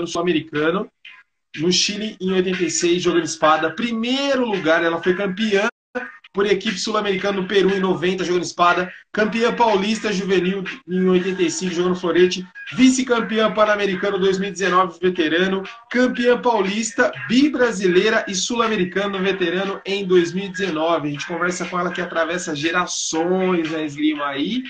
no 0.00 0.06
Sul-Americano, 0.06 0.90
no 1.56 1.70
Chile 1.70 2.16
em 2.18 2.32
86, 2.32 3.02
jogando 3.02 3.24
espada. 3.24 3.74
Primeiro 3.74 4.46
lugar, 4.46 4.82
ela 4.82 5.02
foi 5.02 5.14
campeã 5.14 5.68
por 6.32 6.46
equipe 6.46 6.78
sul-americana 6.78 7.40
no 7.40 7.46
Peru 7.46 7.70
em 7.70 7.80
90, 7.80 8.24
jogando 8.24 8.44
espada. 8.44 8.92
Campeã 9.12 9.54
paulista 9.54 10.12
juvenil 10.12 10.64
em 10.88 11.08
85, 11.08 11.74
jogando 11.74 11.96
florete. 11.96 12.46
Vice-campeã 12.74 13.52
pan-americano 13.52 14.18
2019, 14.18 14.98
veterano. 15.00 15.62
Campeã 15.90 16.40
paulista, 16.40 17.12
bi-brasileira 17.28 18.24
e 18.26 18.34
sul-americano 18.34 19.18
veterano 19.18 19.80
em 19.84 20.06
2019. 20.06 21.08
A 21.08 21.10
gente 21.10 21.26
conversa 21.26 21.66
com 21.66 21.78
ela 21.78 21.92
que 21.92 22.00
atravessa 22.00 22.56
gerações 22.56 23.70
na 23.70 23.82
esgrima 23.82 24.26
aí. 24.26 24.62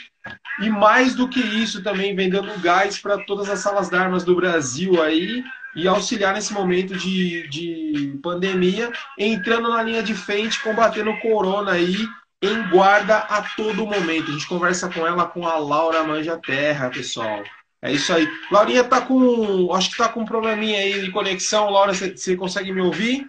E 0.61 0.69
mais 0.69 1.15
do 1.15 1.29
que 1.29 1.41
isso, 1.41 1.83
também 1.83 2.15
vem 2.15 2.29
dando 2.29 2.61
gás 2.61 2.99
para 2.99 3.19
todas 3.25 3.49
as 3.49 3.61
salas 3.61 3.89
de 3.89 3.97
armas 3.97 4.25
do 4.25 4.35
Brasil 4.35 5.01
aí 5.03 5.43
e 5.75 5.89
auxiliar 5.89 6.35
nesse 6.35 6.53
momento 6.53 6.97
de, 6.97 7.49
de 7.49 8.19
pandemia, 8.23 8.93
entrando 9.19 9.69
na 9.69 9.83
linha 9.83 10.03
de 10.03 10.15
frente, 10.15 10.63
combatendo 10.63 11.11
o 11.11 11.21
corona 11.21 11.73
aí 11.73 11.97
em 12.43 12.69
guarda 12.69 13.19
a 13.19 13.43
todo 13.57 13.87
momento. 13.87 14.31
A 14.31 14.33
gente 14.33 14.49
conversa 14.49 14.89
com 14.89 15.07
ela 15.07 15.27
com 15.27 15.47
a 15.47 15.57
Laura 15.57 16.03
Manja 16.03 16.37
Terra, 16.39 16.91
pessoal. 16.91 17.43
É 17.81 17.93
isso 17.93 18.13
aí. 18.13 18.29
Laurinha 18.51 18.85
tá 18.85 19.01
com. 19.01 19.73
Acho 19.75 19.91
que 19.91 19.97
tá 19.97 20.09
com 20.09 20.21
um 20.21 20.25
probleminha 20.25 20.79
aí 20.79 21.01
de 21.01 21.11
conexão. 21.11 21.71
Laura, 21.71 21.93
você 21.93 22.37
consegue 22.37 22.73
me 22.73 22.81
ouvir? 22.81 23.29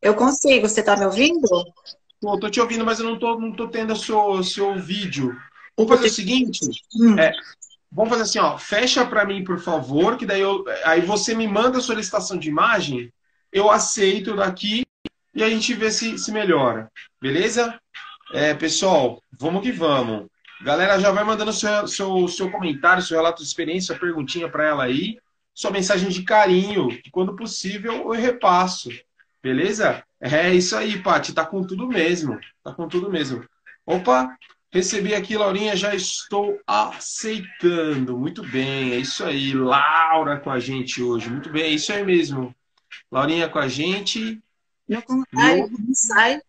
Eu 0.00 0.14
consigo. 0.14 0.68
Você 0.68 0.82
tá 0.82 0.96
me 0.96 1.04
ouvindo? 1.04 1.48
Tô, 2.20 2.38
tô 2.38 2.50
te 2.50 2.60
ouvindo, 2.60 2.84
mas 2.84 2.98
eu 2.98 3.06
não 3.06 3.18
tô, 3.18 3.38
não 3.38 3.52
tô 3.52 3.68
tendo 3.68 3.92
o 3.92 3.96
seu, 3.96 4.42
seu 4.42 4.74
vídeo. 4.76 5.36
Vamos 5.76 5.92
fazer 5.94 6.08
o 6.08 6.12
seguinte: 6.12 6.60
hum. 6.96 7.18
é, 7.18 7.32
Vamos 7.94 8.10
fazer 8.10 8.22
assim, 8.22 8.38
ó. 8.40 8.58
Fecha 8.58 9.06
para 9.06 9.24
mim, 9.24 9.44
por 9.44 9.60
favor, 9.60 10.16
que 10.16 10.26
daí 10.26 10.40
eu, 10.40 10.64
aí 10.84 11.00
você 11.00 11.32
me 11.32 11.46
manda 11.46 11.78
a 11.78 11.80
solicitação 11.80 12.36
de 12.36 12.48
imagem, 12.48 13.12
eu 13.52 13.70
aceito 13.70 14.34
daqui 14.34 14.84
e 15.32 15.44
a 15.44 15.48
gente 15.48 15.72
vê 15.74 15.90
se, 15.92 16.18
se 16.18 16.32
melhora. 16.32 16.90
Beleza? 17.20 17.78
É, 18.32 18.52
pessoal, 18.52 19.22
vamos 19.38 19.62
que 19.62 19.70
vamos. 19.70 20.26
Galera, 20.62 20.98
já 20.98 21.12
vai 21.12 21.22
mandando 21.22 21.52
seu, 21.52 21.86
seu, 21.86 22.26
seu 22.26 22.50
comentário, 22.50 23.02
seu 23.02 23.16
relato 23.16 23.42
de 23.42 23.48
experiência, 23.48 23.96
perguntinha 23.96 24.48
para 24.48 24.66
ela 24.66 24.84
aí. 24.84 25.18
Sua 25.54 25.70
mensagem 25.70 26.08
de 26.08 26.24
carinho, 26.24 26.88
que 27.00 27.10
quando 27.12 27.36
possível 27.36 27.92
eu 27.92 28.10
repasso. 28.10 28.90
Beleza? 29.40 30.02
É 30.20 30.52
isso 30.52 30.76
aí, 30.76 31.00
Paty. 31.00 31.32
Tá 31.32 31.46
com 31.46 31.62
tudo 31.64 31.86
mesmo. 31.86 32.40
Tá 32.62 32.72
com 32.72 32.88
tudo 32.88 33.08
mesmo. 33.08 33.44
Opa, 33.86 34.36
Recebi 34.74 35.14
aqui, 35.14 35.36
Laurinha, 35.36 35.76
já 35.76 35.94
estou 35.94 36.60
aceitando. 36.66 38.18
Muito 38.18 38.42
bem, 38.42 38.92
é 38.92 38.96
isso 38.96 39.22
aí. 39.22 39.54
Laura 39.54 40.40
com 40.40 40.50
a 40.50 40.58
gente 40.58 41.00
hoje. 41.00 41.30
Muito 41.30 41.48
bem, 41.48 41.62
é 41.62 41.68
isso 41.68 41.92
aí 41.92 42.04
mesmo. 42.04 42.52
Laurinha 43.08 43.48
com 43.48 43.60
a 43.60 43.68
gente. 43.68 44.42
Não 44.88 45.00
sai. 45.94 46.40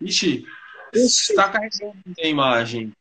Ixi, 0.00 0.46
está 0.94 1.48
carregando 1.48 1.98
a 2.16 2.26
imagem. 2.28 2.92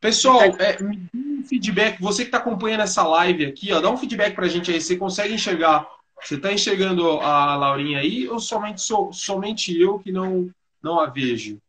Pessoal, 0.00 0.42
é, 0.60 0.80
me 0.80 1.08
dê 1.12 1.18
um 1.18 1.44
feedback. 1.44 2.00
Você 2.00 2.22
que 2.22 2.28
está 2.28 2.38
acompanhando 2.38 2.84
essa 2.84 3.02
live 3.02 3.46
aqui, 3.46 3.72
ó, 3.72 3.80
dá 3.80 3.90
um 3.90 3.96
feedback 3.96 4.32
para 4.36 4.46
a 4.46 4.48
gente 4.48 4.70
aí. 4.70 4.80
Você 4.80 4.96
consegue 4.96 5.34
enxergar? 5.34 5.84
Você 6.22 6.36
está 6.36 6.52
enxergando 6.52 7.18
a 7.18 7.56
Laurinha 7.56 7.98
aí 7.98 8.28
ou 8.28 8.38
somente, 8.38 8.80
sou, 8.80 9.12
somente 9.12 9.76
eu 9.76 9.98
que 9.98 10.12
não, 10.12 10.48
não 10.80 11.00
a 11.00 11.06
vejo? 11.06 11.60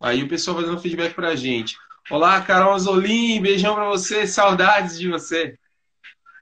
Aí 0.00 0.22
o 0.22 0.28
pessoal 0.28 0.56
vai 0.56 0.64
dando 0.64 0.80
feedback 0.80 1.14
pra 1.14 1.34
gente. 1.34 1.76
Olá, 2.10 2.40
Carol 2.40 2.72
Azolim, 2.74 3.40
beijão 3.40 3.74
pra 3.74 3.86
você, 3.86 4.26
saudades 4.26 4.98
de 4.98 5.08
você. 5.08 5.58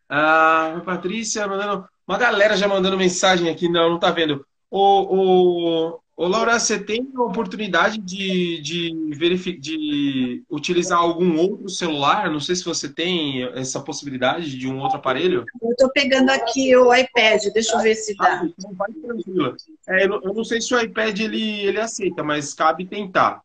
Ah, 0.08 0.80
Patrícia 0.84 1.46
mandando. 1.46 1.88
Uma 2.06 2.18
galera 2.18 2.56
já 2.56 2.68
mandando 2.68 2.96
mensagem 2.96 3.48
aqui, 3.48 3.68
não, 3.68 3.90
não 3.90 3.98
tá 3.98 4.10
vendo. 4.10 4.46
Ô, 4.70 5.88
ô, 5.90 6.00
ô 6.16 6.26
Laura, 6.26 6.58
você 6.58 6.78
tem 6.78 7.06
a 7.14 7.22
oportunidade 7.22 7.98
de, 7.98 8.60
de, 8.62 9.10
verific... 9.16 9.60
de 9.60 10.42
utilizar 10.50 10.98
algum 10.98 11.38
outro 11.38 11.68
celular? 11.68 12.30
Não 12.30 12.40
sei 12.40 12.56
se 12.56 12.64
você 12.64 12.88
tem 12.88 13.44
essa 13.54 13.80
possibilidade 13.80 14.56
de 14.56 14.66
um 14.66 14.80
outro 14.80 14.96
aparelho. 14.96 15.44
Eu 15.62 15.70
estou 15.70 15.90
pegando 15.90 16.30
aqui 16.30 16.74
o 16.74 16.94
iPad, 16.94 17.42
deixa 17.52 17.76
eu 17.76 17.80
ver 17.80 17.94
se 17.94 18.16
dá. 18.16 18.40
Ah, 18.40 18.46
então 18.46 18.72
vai 18.74 18.90
tranquila. 18.92 19.56
É, 19.88 20.04
eu 20.04 20.34
não 20.34 20.44
sei 20.44 20.60
se 20.60 20.74
o 20.74 20.80
iPad 20.80 21.20
ele, 21.20 21.60
ele 21.66 21.80
aceita, 21.80 22.22
mas 22.22 22.54
cabe 22.54 22.86
tentar. 22.86 23.42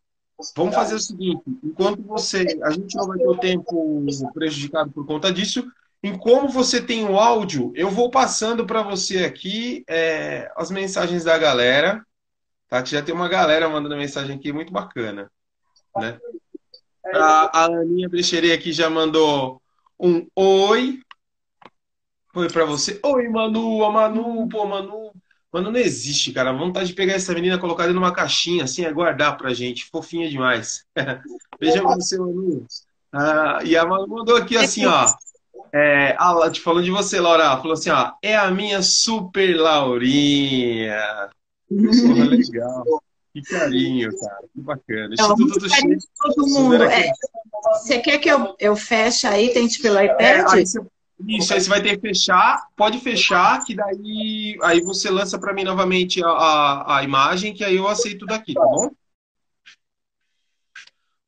Vamos 0.56 0.74
fazer 0.74 0.96
o 0.96 1.00
seguinte: 1.00 1.44
enquanto 1.64 2.02
você. 2.04 2.58
A 2.64 2.72
gente 2.72 2.96
não 2.96 3.08
vai 3.08 3.18
ter 3.18 3.28
o 3.28 3.38
tempo 3.38 4.06
prejudicado 4.34 4.92
por 4.92 5.06
conta 5.06 5.32
disso. 5.32 5.70
Em 6.04 6.18
como 6.18 6.50
você 6.50 6.82
tem 6.82 7.06
o 7.06 7.20
áudio, 7.20 7.72
eu 7.76 7.92
vou 7.92 8.10
passando 8.10 8.66
para 8.66 8.82
você 8.82 9.20
aqui 9.20 9.84
é, 9.88 10.52
as 10.56 10.72
mensagens 10.72 11.24
da 11.24 11.38
galera. 11.38 12.04
Tá? 12.72 12.82
Que 12.82 12.92
já 12.92 13.02
tem 13.02 13.14
uma 13.14 13.28
galera 13.28 13.68
mandando 13.68 13.98
mensagem 13.98 14.38
aqui 14.38 14.54
muito 14.54 14.72
bacana. 14.72 15.30
Né? 15.98 16.18
A, 17.14 17.64
a 17.64 17.66
Aninha 17.66 18.08
Brecheret 18.08 18.54
aqui 18.54 18.72
já 18.72 18.90
mandou 18.90 19.62
um 20.00 20.26
oi. 20.34 21.02
Oi 22.34 22.50
para 22.50 22.64
você. 22.64 22.98
Oi, 23.04 23.28
Manu, 23.28 23.84
a 23.84 23.92
Manu, 23.92 24.48
pô, 24.48 24.66
Manu, 24.66 25.12
Mano, 25.52 25.70
não 25.70 25.80
existe, 25.82 26.32
cara. 26.32 26.52
A 26.52 26.54
vontade 26.54 26.88
de 26.88 26.94
pegar 26.94 27.16
essa 27.16 27.34
menina, 27.34 27.60
colocar 27.60 27.84
ela 27.84 27.92
numa 27.92 28.14
caixinha, 28.14 28.64
assim, 28.64 28.86
é 28.86 28.94
guardar 28.94 29.36
pra 29.36 29.54
gente. 29.54 29.90
Fofinha 29.92 30.30
demais. 30.30 30.86
Veja 31.60 31.84
você, 31.84 32.18
Manu. 32.18 32.66
Ah, 33.12 33.60
e 33.66 33.76
a 33.76 33.86
Manu 33.86 34.08
mandou 34.08 34.38
aqui 34.38 34.56
assim, 34.56 34.86
ó. 34.86 35.14
É, 35.74 36.16
a, 36.18 36.54
falando 36.64 36.86
de 36.86 36.92
você, 36.92 37.20
Laura. 37.20 37.58
Falou 37.58 37.74
assim, 37.74 37.90
ó. 37.90 38.14
É 38.24 38.38
a 38.38 38.50
minha 38.50 38.82
super 38.82 39.58
Laurinha. 39.58 41.30
Porra, 41.72 42.26
legal. 42.26 43.04
Que 43.34 43.42
carinho, 43.44 44.20
cara. 44.20 44.44
Que 44.54 44.62
bacana. 44.62 45.16
Não, 45.18 45.34
Instituto 45.34 45.60
do 45.60 45.70
Cheio. 45.70 45.98
Todo 46.18 46.48
mundo. 46.48 46.84
É, 46.84 47.12
você 47.74 48.00
quer 48.00 48.18
que 48.18 48.30
eu, 48.30 48.56
eu 48.60 48.76
feche 48.76 49.26
aí, 49.26 49.54
tente 49.54 49.82
pelo 49.82 50.02
iPad? 50.02 50.20
É, 50.20 50.52
aí 50.52 50.66
você 50.66 50.80
isso, 51.28 51.54
aí 51.54 51.62
você 51.62 51.70
vai 51.70 51.82
ter 51.82 51.96
que 51.96 52.08
fechar, 52.08 52.68
pode 52.76 53.00
fechar, 53.00 53.64
que 53.64 53.76
daí 53.76 54.58
aí 54.64 54.82
você 54.82 55.10
lança 55.10 55.38
para 55.38 55.54
mim 55.54 55.64
novamente 55.64 56.24
a, 56.24 56.30
a, 56.30 56.98
a, 56.98 57.04
imagem, 57.04 57.54
que 57.54 57.64
aí 57.64 57.76
eu 57.76 57.88
aceito 57.88 58.26
daqui, 58.26 58.54
tá 58.54 58.62
bom? 58.62 58.90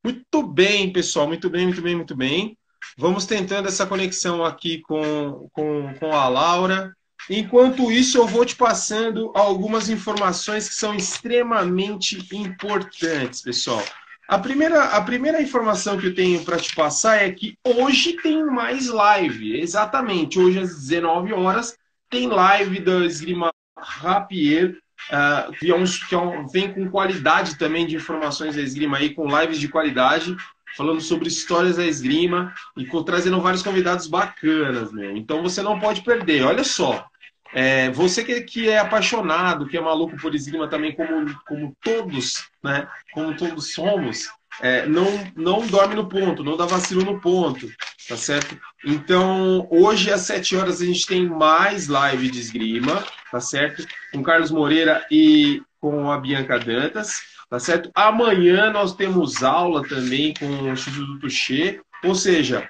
Muito 0.04 0.44
bem, 0.44 0.92
pessoal, 0.92 1.28
muito 1.28 1.50
bem, 1.50 1.66
muito 1.66 1.82
bem, 1.82 1.96
muito 1.96 2.16
bem. 2.16 2.58
Vamos 2.98 3.26
tentando 3.26 3.68
essa 3.68 3.86
conexão 3.86 4.44
aqui 4.44 4.82
com, 4.82 5.50
com, 5.54 5.94
com 5.96 6.12
a 6.12 6.28
Laura. 6.28 6.94
Enquanto 7.30 7.92
isso, 7.92 8.18
eu 8.18 8.28
vou 8.28 8.46
te 8.46 8.56
passando 8.56 9.32
algumas 9.34 9.90
informações 9.90 10.68
que 10.68 10.76
são 10.76 10.94
extremamente 10.94 12.28
importantes, 12.34 13.42
pessoal. 13.42 13.84
A 14.28 14.40
primeira, 14.40 14.86
a 14.86 15.02
primeira 15.02 15.42
informação 15.42 15.98
que 15.98 16.08
eu 16.08 16.16
tenho 16.16 16.44
para 16.44 16.58
te 16.58 16.74
passar 16.74 17.18
é 17.18 17.32
que 17.32 17.58
hoje 17.64 18.14
tem 18.14 18.44
mais 18.46 18.88
live. 18.88 19.60
Exatamente, 19.60 20.40
hoje 20.40 20.60
às 20.60 20.76
19 20.76 21.34
horas 21.34 21.78
tem 22.10 22.28
live 22.28 22.80
da 22.80 23.06
Esgrima 23.06 23.52
Rapier, 23.78 24.78
uh, 25.10 25.52
que, 25.54 25.72
é 25.72 25.76
um, 25.76 25.84
que 25.84 26.16
é 26.16 26.18
um, 26.18 26.48
vem 26.48 26.72
com 26.72 26.90
qualidade 26.90 27.58
também 27.58 27.88
de 27.88 27.96
informações 27.96 28.56
da 28.56 28.62
esgrima 28.62 28.98
aí, 28.98 29.14
com 29.14 29.28
lives 29.28 29.60
de 29.60 29.68
qualidade, 29.68 30.36
falando 30.78 31.02
sobre 31.02 31.28
histórias 31.28 31.78
da 31.78 31.86
esgrima 31.86 32.54
e 32.78 32.86
com, 32.86 33.04
trazendo 33.04 33.42
vários 33.42 33.62
convidados 33.62 34.08
bacanas, 34.08 34.92
meu. 34.92 35.16
Então 35.18 35.42
você 35.42 35.62
não 35.62 35.80
pode 35.80 36.02
perder. 36.02 36.44
Olha 36.44 36.64
só, 36.64 37.06
é, 37.54 37.90
você 37.92 38.24
que, 38.24 38.42
que, 38.42 38.70
é 38.70 38.80
apaixonado, 38.80 39.68
que 39.68 39.78
é 39.78 39.82
maluco 39.82 40.18
por 40.18 40.34
esgrima 40.34 40.68
também, 40.68 40.96
como, 40.96 41.34
como 41.46 41.76
todos, 41.82 42.50
né? 42.64 42.88
Como 43.14 43.36
todos 43.36 43.74
somos, 43.74 44.28
é, 44.62 44.86
não, 44.86 45.06
não 45.36 45.66
dorme 45.66 45.96
no 45.96 46.08
ponto, 46.08 46.44
não 46.44 46.58
dá 46.58 46.66
vacilo 46.66 47.04
no 47.04 47.20
ponto, 47.20 47.68
tá 48.08 48.18
certo? 48.18 48.58
Então, 48.86 49.68
hoje 49.70 50.12
às 50.12 50.22
7 50.22 50.56
horas 50.56 50.82
a 50.82 50.86
gente 50.86 51.06
tem 51.06 51.28
mais 51.28 51.88
live 51.88 52.30
de 52.30 52.40
esgrima, 52.40 53.04
tá 53.32 53.40
certo? 53.40 53.86
Com 54.12 54.24
Carlos 54.24 54.52
Moreira 54.52 55.06
e 55.10 55.62
com 55.80 56.12
a 56.12 56.18
Bianca 56.18 56.60
Dantas, 56.60 57.20
tá 57.50 57.60
certo? 57.60 57.90
Amanhã 57.94 58.72
nós 58.72 58.96
temos 58.96 59.44
aula 59.44 59.88
também 59.88 60.34
com 60.34 60.46
o 60.46 60.72
Instituto 60.72 61.20
Tuxê, 61.20 61.82
ou 62.04 62.16
seja, 62.16 62.70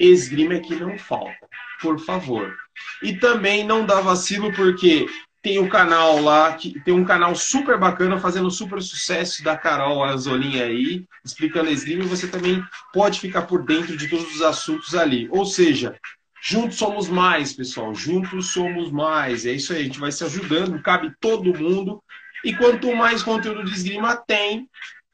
esgrima 0.00 0.54
é 0.54 0.60
que 0.60 0.74
não 0.74 0.98
falta, 0.98 1.48
por 1.80 1.98
favor. 1.98 2.54
E 3.02 3.14
também 3.14 3.64
não 3.64 3.84
dá 3.84 4.00
vacilo 4.00 4.52
porque 4.52 5.06
tem 5.44 5.58
o 5.58 5.64
um 5.64 5.68
canal 5.68 6.22
lá, 6.22 6.54
que 6.54 6.80
tem 6.80 6.94
um 6.94 7.04
canal 7.04 7.34
super 7.34 7.78
bacana 7.78 8.18
fazendo 8.18 8.50
super 8.50 8.80
sucesso 8.80 9.44
da 9.44 9.54
Carol 9.54 10.02
Azolinha 10.02 10.64
aí, 10.64 11.04
explicando 11.22 11.68
esgrima, 11.68 12.02
e 12.02 12.08
você 12.08 12.26
também 12.26 12.64
pode 12.94 13.20
ficar 13.20 13.42
por 13.42 13.62
dentro 13.62 13.94
de 13.94 14.08
todos 14.08 14.34
os 14.34 14.40
assuntos 14.40 14.94
ali. 14.94 15.28
Ou 15.30 15.44
seja, 15.44 15.96
juntos 16.42 16.78
somos 16.78 17.10
mais, 17.10 17.52
pessoal, 17.52 17.94
juntos 17.94 18.52
somos 18.52 18.90
mais. 18.90 19.44
É 19.44 19.52
isso 19.52 19.74
aí, 19.74 19.80
a 19.80 19.84
gente 19.84 20.00
vai 20.00 20.10
se 20.10 20.24
ajudando, 20.24 20.82
cabe 20.82 21.12
todo 21.20 21.58
mundo. 21.58 22.02
E 22.42 22.54
quanto 22.54 22.96
mais 22.96 23.22
conteúdo 23.22 23.64
de 23.64 23.72
esgrima 23.72 24.16
tem, 24.16 24.66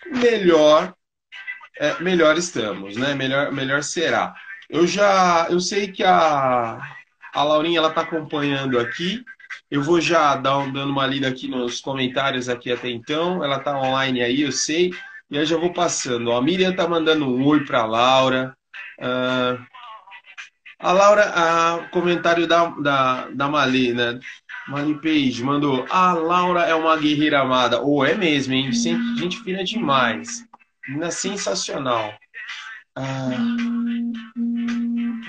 melhor, 0.07 0.95
é, 1.77 2.01
melhor 2.01 2.39
estamos, 2.39 2.97
né? 2.97 3.15
Melhor, 3.15 3.51
melhor 3.51 3.83
será. 3.83 4.33
eu 4.69 4.87
já, 4.87 5.49
eu 5.51 5.59
sei 5.59 5.89
que 5.89 6.05
a, 6.05 6.79
a 7.33 7.43
Laurinha 7.43 7.79
ela 7.79 7.89
está 7.89 8.03
acompanhando 8.03 8.79
aqui. 8.79 9.25
Eu 9.71 9.83
vou 9.83 10.01
já 10.01 10.37
dar, 10.37 10.71
dando 10.71 10.93
uma 10.93 11.07
lida 11.07 11.29
aqui 11.29 11.49
nos 11.49 11.81
comentários 11.81 12.49
aqui 12.49 12.73
até 12.73 12.91
então. 12.91 13.45
Ela 13.45 13.59
está 13.59 13.79
online 13.79 14.23
aí, 14.23 14.43
eu 14.43 14.53
sei. 14.53 14.93
E 15.31 15.37
eu 15.37 15.47
já 15.47 15.57
vou 15.57 15.73
passando. 15.73 16.33
A 16.33 16.43
Miriam 16.43 16.71
está 16.71 16.89
mandando 16.89 17.27
um 17.27 17.45
oi 17.47 17.65
para 17.65 17.83
a 17.83 17.87
Laura. 17.87 18.57
Uh, 18.99 19.65
a 20.79 20.93
Laura, 20.93 21.23
a 21.35 21.89
comentário 21.91 22.47
da, 22.47 22.67
da, 22.67 23.29
da 23.29 23.49
Mali, 23.49 23.93
né? 23.93 24.19
Mali 24.67 24.95
Page 24.95 25.43
mandou: 25.43 25.87
A 25.91 26.13
Laura 26.15 26.63
é 26.63 26.75
uma 26.75 26.97
guerreira 26.97 27.41
amada. 27.41 27.81
Ou 27.81 27.99
oh, 27.99 28.05
é 28.05 28.15
mesmo, 28.15 28.55
hein? 28.55 28.73
Gente 28.73 29.43
fina 29.43 29.63
demais. 29.63 30.45
Menina 30.89 31.11
sensacional. 31.11 32.15
Ah, 32.97 33.31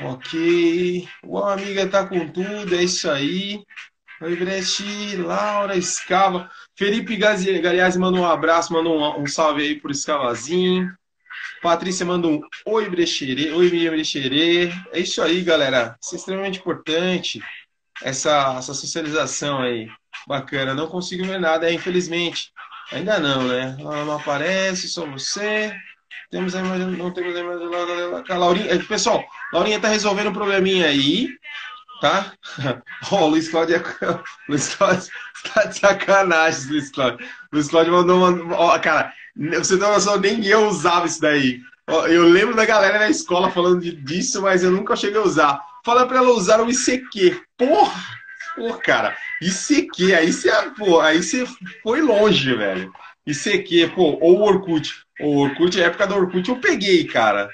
ok. 0.04 1.08
O 1.24 1.38
amiga 1.40 1.88
tá 1.88 2.06
com 2.06 2.28
tudo, 2.28 2.76
é 2.76 2.84
isso 2.84 3.10
aí. 3.10 3.64
Oi, 4.22 4.36
Brecht, 4.36 5.16
Laura, 5.18 5.76
Escava. 5.76 6.50
Felipe 6.78 7.16
Galeazzi 7.16 7.98
mandou 7.98 8.22
um 8.22 8.28
abraço, 8.28 8.72
mandou 8.72 9.00
um, 9.00 9.22
um 9.22 9.26
salve 9.26 9.64
aí 9.64 9.80
pro 9.80 9.92
Escavazinho. 9.92 10.92
Patrícia 11.62 12.06
manda 12.06 12.28
um 12.28 12.42
oi, 12.66 12.90
Brexerê, 12.90 13.52
oi, 13.52 13.70
Miriam 13.70 13.92
Brexerê. 13.92 14.72
É 14.92 15.00
isso 15.00 15.22
aí, 15.22 15.42
galera. 15.44 15.96
Isso 16.02 16.16
é 16.16 16.18
extremamente 16.18 16.60
importante, 16.60 17.40
essa, 18.04 18.56
essa 18.58 18.74
socialização 18.74 19.60
aí. 19.60 19.88
Bacana. 20.28 20.74
Não 20.74 20.88
consigo 20.88 21.26
ver 21.26 21.40
nada, 21.40 21.70
é, 21.70 21.74
infelizmente. 21.74 22.52
Ainda 22.92 23.20
não, 23.20 23.48
né? 23.48 23.76
Não 23.80 24.12
aparece, 24.12 24.88
só 24.88 25.06
você. 25.06 25.74
Temos 26.30 26.56
a 26.56 26.60
imagem, 26.60 26.88
não 26.88 27.12
temos 27.12 27.36
a 27.36 27.40
imagem 27.40 27.70
da 28.28 28.38
Laurinha. 28.38 28.74
É, 28.74 28.78
pessoal, 28.80 29.24
Laurinha 29.54 29.80
tá 29.80 29.88
resolvendo 29.88 30.30
um 30.30 30.34
probleminha 30.34 30.88
aí, 30.88 31.30
tá? 32.02 32.34
Ó, 33.12 33.18
oh, 33.18 33.24
o 33.26 33.28
Luiz 33.30 33.50
Cláudio 33.50 33.76
é... 33.78 33.82
Luiz 34.50 34.76
Cláudio 34.76 35.10
tá 35.54 35.66
de 35.66 35.80
sacanagem, 35.80 36.72
Luiz 36.72 36.90
Cláudio. 36.92 37.28
Luiz 37.52 37.68
Cláudio 37.70 37.94
mandou 37.94 38.18
uma. 38.18 38.56
Ó, 38.56 38.80
cara, 38.80 39.14
você 39.36 39.76
não 39.76 39.94
noção, 39.94 40.18
nem 40.18 40.46
eu 40.46 40.68
usava 40.68 41.06
isso 41.06 41.22
daí. 41.22 41.60
Eu 41.88 42.24
lembro 42.24 42.56
da 42.56 42.66
galera 42.66 43.00
na 43.00 43.10
escola 43.10 43.52
falando 43.52 43.82
disso, 43.82 44.42
mas 44.42 44.64
eu 44.64 44.72
nunca 44.72 44.96
cheguei 44.96 45.20
a 45.20 45.24
usar. 45.24 45.60
Fala 45.84 46.08
pra 46.08 46.18
ela 46.18 46.32
usar 46.32 46.62
o 46.62 46.70
ICQ. 46.70 47.42
Porra! 47.58 48.22
Porra, 48.56 48.78
cara. 48.80 49.18
ICQ, 49.42 50.14
aí 50.14 50.32
você, 50.32 50.52
pô, 50.78 51.00
aí 51.00 51.22
você 51.22 51.46
foi 51.82 52.02
longe, 52.02 52.54
velho. 52.56 52.94
ICQ, 53.32 53.92
pô, 53.96 54.18
ou 54.22 54.40
o 54.40 54.44
Orkut. 54.44 55.04
O 55.20 55.40
Orkut, 55.40 55.82
a 55.82 55.86
época 55.86 56.08
do 56.08 56.16
Orkut 56.16 56.50
eu 56.50 56.58
peguei, 56.58 57.06
cara. 57.06 57.50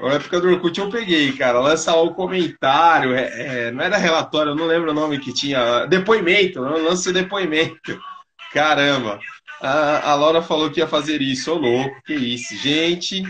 A 0.00 0.14
época 0.14 0.40
do 0.40 0.48
Orkut 0.48 0.78
eu 0.78 0.90
peguei, 0.90 1.32
cara. 1.32 1.60
Lança 1.60 1.94
lá 1.94 2.02
o 2.02 2.14
comentário. 2.14 3.14
É, 3.14 3.66
é, 3.66 3.70
não 3.70 3.84
era 3.84 3.96
relatório, 3.96 4.50
eu 4.50 4.56
não 4.56 4.66
lembro 4.66 4.90
o 4.90 4.94
nome 4.94 5.18
que 5.18 5.32
tinha. 5.32 5.86
Depoimento, 5.86 6.60
lança 6.60 7.12
depoimento. 7.12 8.00
Caramba. 8.52 9.20
A, 9.60 10.10
a 10.10 10.14
Laura 10.16 10.42
falou 10.42 10.70
que 10.70 10.80
ia 10.80 10.88
fazer 10.88 11.22
isso. 11.22 11.52
Ô, 11.52 11.54
louco, 11.56 12.02
que 12.04 12.14
isso. 12.14 12.56
Gente, 12.56 13.22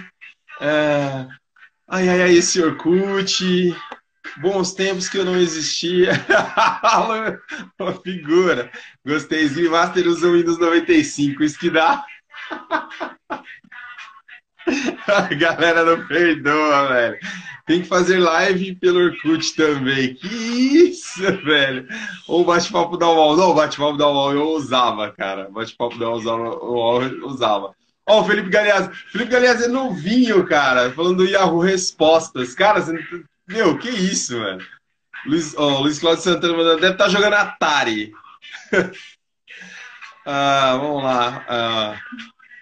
é... 0.60 1.26
ai, 1.88 2.08
ai, 2.08 2.22
ai, 2.22 2.32
esse 2.32 2.62
Orkut. 2.62 3.76
Bons 4.38 4.73
tempos 4.73 5.08
que 5.08 5.19
eu 5.19 5.25
não 5.25 5.37
existia. 5.37 6.12
Uma 7.79 7.93
figura. 8.00 8.70
Gostei. 9.06 9.43
Slim 9.44 9.69
Master 9.69 10.06
usa 10.06 10.29
o 10.29 10.32
Windows 10.32 10.58
95. 10.58 11.43
Isso 11.43 11.58
que 11.58 11.70
dá. 11.70 12.05
A 15.06 15.23
galera 15.34 15.84
não 15.84 16.06
perdoa, 16.06 16.88
velho. 16.88 17.19
Tem 17.67 17.82
que 17.82 17.88
fazer 17.88 18.19
live 18.19 18.75
pelo 18.76 19.00
Orkut 19.00 19.55
também. 19.55 20.14
Que 20.14 20.26
isso, 20.26 21.23
velho. 21.44 21.87
Ou 22.26 22.44
bate-papo 22.44 22.96
da 22.96 23.08
UOL. 23.08 23.37
Não, 23.37 23.55
bate-papo 23.55 23.96
da 23.96 24.08
UOL 24.08 24.32
eu 24.32 24.49
usava, 24.50 25.12
cara. 25.12 25.49
Bate-papo 25.50 25.99
da 25.99 26.11
UOL 26.11 27.02
eu 27.02 27.26
usava. 27.26 27.75
Ó, 28.08 28.20
o 28.20 28.25
Felipe 28.25 28.50
Galeazzi. 28.50 28.90
Felipe 29.11 29.31
Galeazzi 29.31 29.64
é 29.64 29.69
novinho, 29.69 30.44
cara. 30.44 30.90
Falando 30.90 31.19
do 31.19 31.25
Yahoo 31.25 31.61
Respostas. 31.61 32.55
Cara, 32.55 32.81
você... 32.81 32.99
meu, 33.47 33.79
que 33.79 33.91
isso, 33.91 34.39
velho. 34.39 34.67
Luiz, 35.27 35.55
oh, 35.56 35.81
Luiz 35.81 35.99
Cláudio 35.99 36.23
Santana 36.23 36.77
deve 36.77 36.93
estar 36.93 37.05
tá 37.05 37.09
jogando 37.09 37.35
Atari. 37.35 38.12
ah, 40.27 40.77
vamos 40.81 41.03
lá. 41.03 41.44
Ah, 41.49 42.00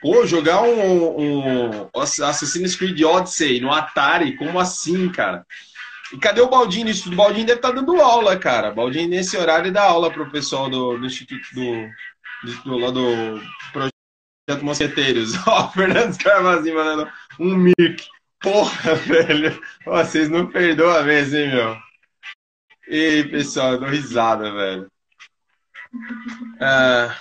Pô, 0.01 0.27
jogar 0.27 0.63
um, 0.63 1.21
um 1.21 1.91
Assassin's 1.95 2.75
Creed 2.75 3.03
Odyssey 3.03 3.61
no 3.61 3.71
Atari, 3.71 4.35
como 4.37 4.59
assim, 4.59 5.11
cara? 5.11 5.45
E 6.13 6.17
cadê 6.17 6.41
o 6.41 6.49
Baldinho 6.49 6.87
nisso? 6.87 7.13
O 7.13 7.15
Baldinho 7.15 7.47
deve 7.47 7.59
estar 7.59 7.69
tá 7.69 7.75
dando 7.75 8.01
aula, 8.01 8.39
cara. 8.39 8.71
O 8.71 8.75
Baldinho 8.75 9.09
nesse 9.09 9.37
horário 9.37 9.71
dá 9.71 9.83
aula 9.83 10.11
pro 10.11 10.31
pessoal 10.31 10.71
do, 10.71 10.97
do 10.97 11.07
Instituto 11.07 11.47
do, 11.55 11.89
do, 12.45 12.63
do, 12.65 12.79
lá 12.79 12.91
do 12.91 13.43
Projeto 13.73 14.65
Mosqueteiros. 14.65 15.33
Ó, 15.47 15.67
o 15.67 15.71
Fernando 15.71 16.17
Carvazinho 16.17 16.77
mandando 16.77 17.13
um 17.39 17.55
mic. 17.55 18.09
Porra, 18.41 18.95
velho. 19.07 19.61
Vocês 19.85 20.29
não 20.29 20.51
perdoam 20.51 20.97
a 20.97 21.03
vez, 21.03 21.33
hein, 21.35 21.49
meu? 21.49 21.77
Ei, 22.89 23.25
pessoal, 23.25 23.73
eu 23.73 23.81
dou 23.81 23.89
risada, 23.89 24.53
velho. 24.53 24.91
Ah, 26.61 27.17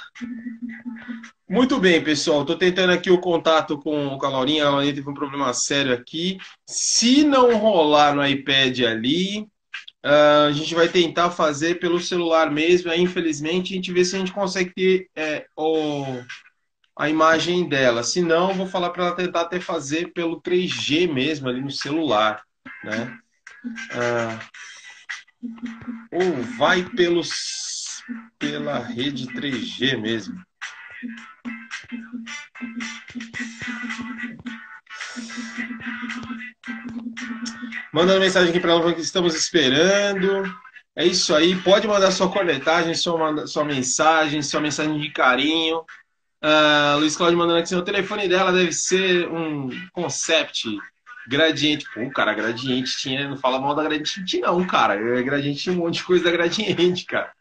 muito 1.47 1.79
bem, 1.79 2.03
pessoal. 2.03 2.41
Estou 2.41 2.57
tentando 2.57 2.93
aqui 2.93 3.09
o 3.11 3.19
contato 3.19 3.77
com, 3.79 4.17
com 4.17 4.25
a 4.25 4.29
Laurinha. 4.29 4.65
A 4.65 4.69
Laurinha 4.69 4.93
teve 4.93 5.09
um 5.09 5.13
problema 5.13 5.53
sério 5.53 5.93
aqui. 5.93 6.37
Se 6.65 7.23
não 7.23 7.55
rolar 7.57 8.15
no 8.15 8.25
iPad 8.25 8.79
ali, 8.81 9.41
uh, 10.05 10.47
a 10.47 10.51
gente 10.51 10.73
vai 10.75 10.87
tentar 10.87 11.31
fazer 11.31 11.79
pelo 11.79 11.99
celular 11.99 12.51
mesmo. 12.51 12.91
Aí, 12.91 13.01
infelizmente, 13.01 13.73
a 13.73 13.75
gente 13.75 13.91
vê 13.91 14.05
se 14.05 14.15
a 14.15 14.19
gente 14.19 14.31
consegue 14.31 14.71
ter 14.73 15.09
é, 15.15 15.45
o, 15.57 16.03
a 16.99 17.09
imagem 17.09 17.67
dela. 17.69 18.03
Se 18.03 18.21
não, 18.21 18.53
vou 18.53 18.67
falar 18.67 18.89
para 18.89 19.05
ela 19.05 19.15
tentar 19.15 19.41
até 19.41 19.57
fazer 19.57 20.11
pelo 20.11 20.41
3G 20.41 21.09
mesmo 21.09 21.47
ali 21.47 21.61
no 21.61 21.71
celular, 21.71 22.43
né? 22.83 23.17
Uh, 23.95 24.39
ou 26.11 26.43
vai 26.57 26.83
pelos, 26.83 28.03
pela 28.37 28.79
rede 28.79 29.27
3G 29.27 29.97
mesmo. 29.97 30.35
Mandando 37.93 38.19
mensagem 38.19 38.49
aqui 38.49 38.59
para 38.59 38.77
nós 38.77 38.93
que 38.93 38.99
estamos 38.99 39.35
esperando. 39.35 40.53
É 40.97 41.05
isso 41.05 41.33
aí. 41.33 41.55
Pode 41.61 41.87
mandar 41.87 42.11
sua 42.11 42.29
cornetagem, 42.29 42.93
sua, 42.93 43.47
sua 43.47 43.63
mensagem, 43.63 44.41
sua 44.41 44.59
mensagem 44.59 44.99
de 44.99 45.09
carinho. 45.11 45.85
Uh, 46.41 46.99
Luiz 46.99 47.17
Cláudio 47.17 47.37
mandando 47.37 47.59
aqui, 47.59 47.75
o 47.75 47.81
telefone 47.81 48.27
dela 48.27 48.51
deve 48.51 48.71
ser 48.71 49.27
um 49.29 49.69
concept 49.91 50.69
gradiente. 51.27 51.85
Pô, 51.93 52.09
cara, 52.11 52.33
gradiente 52.33 52.97
tinha. 52.97 53.27
Não 53.27 53.37
fala 53.37 53.59
mal 53.59 53.75
da 53.75 53.83
gradiente, 53.83 54.39
não, 54.39 54.65
cara. 54.65 55.21
Gradiente 55.21 55.59
tinha 55.59 55.75
um 55.75 55.79
monte 55.79 55.95
de 55.95 56.03
coisa 56.03 56.23
da 56.23 56.31
gradiente, 56.31 57.05
cara. 57.05 57.31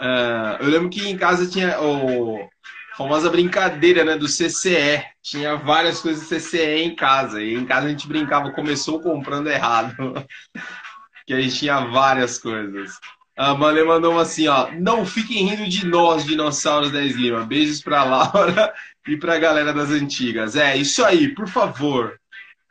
Uh, 0.00 0.62
eu 0.62 0.68
lembro 0.68 0.90
que 0.90 1.08
em 1.08 1.16
casa 1.16 1.48
tinha 1.48 1.80
o 1.80 2.48
famosa 2.96 3.30
brincadeira 3.30 4.04
né, 4.04 4.16
do 4.16 4.26
CCE. 4.26 5.04
Tinha 5.22 5.56
várias 5.56 6.00
coisas 6.00 6.28
CCE 6.28 6.82
em 6.82 6.94
casa. 6.94 7.42
E 7.42 7.54
em 7.54 7.64
casa 7.64 7.86
a 7.86 7.90
gente 7.90 8.08
brincava, 8.08 8.52
começou 8.52 9.00
comprando 9.00 9.48
errado. 9.48 9.94
que 11.26 11.32
a 11.32 11.40
gente 11.40 11.56
tinha 11.58 11.80
várias 11.80 12.38
coisas. 12.38 12.98
A 13.42 13.56
Malê 13.56 13.82
mandou 13.82 14.20
assim, 14.20 14.46
ó. 14.46 14.70
Não 14.70 15.04
fiquem 15.04 15.48
rindo 15.48 15.68
de 15.68 15.84
nós, 15.84 16.24
dinossauros 16.24 16.92
da 16.92 17.02
Slima. 17.02 17.44
Beijos 17.44 17.82
pra 17.82 18.04
Laura 18.04 18.72
e 19.08 19.16
pra 19.16 19.36
galera 19.36 19.72
das 19.72 19.90
antigas. 19.90 20.54
É, 20.54 20.76
isso 20.76 21.04
aí, 21.04 21.34
por 21.34 21.48
favor. 21.48 22.20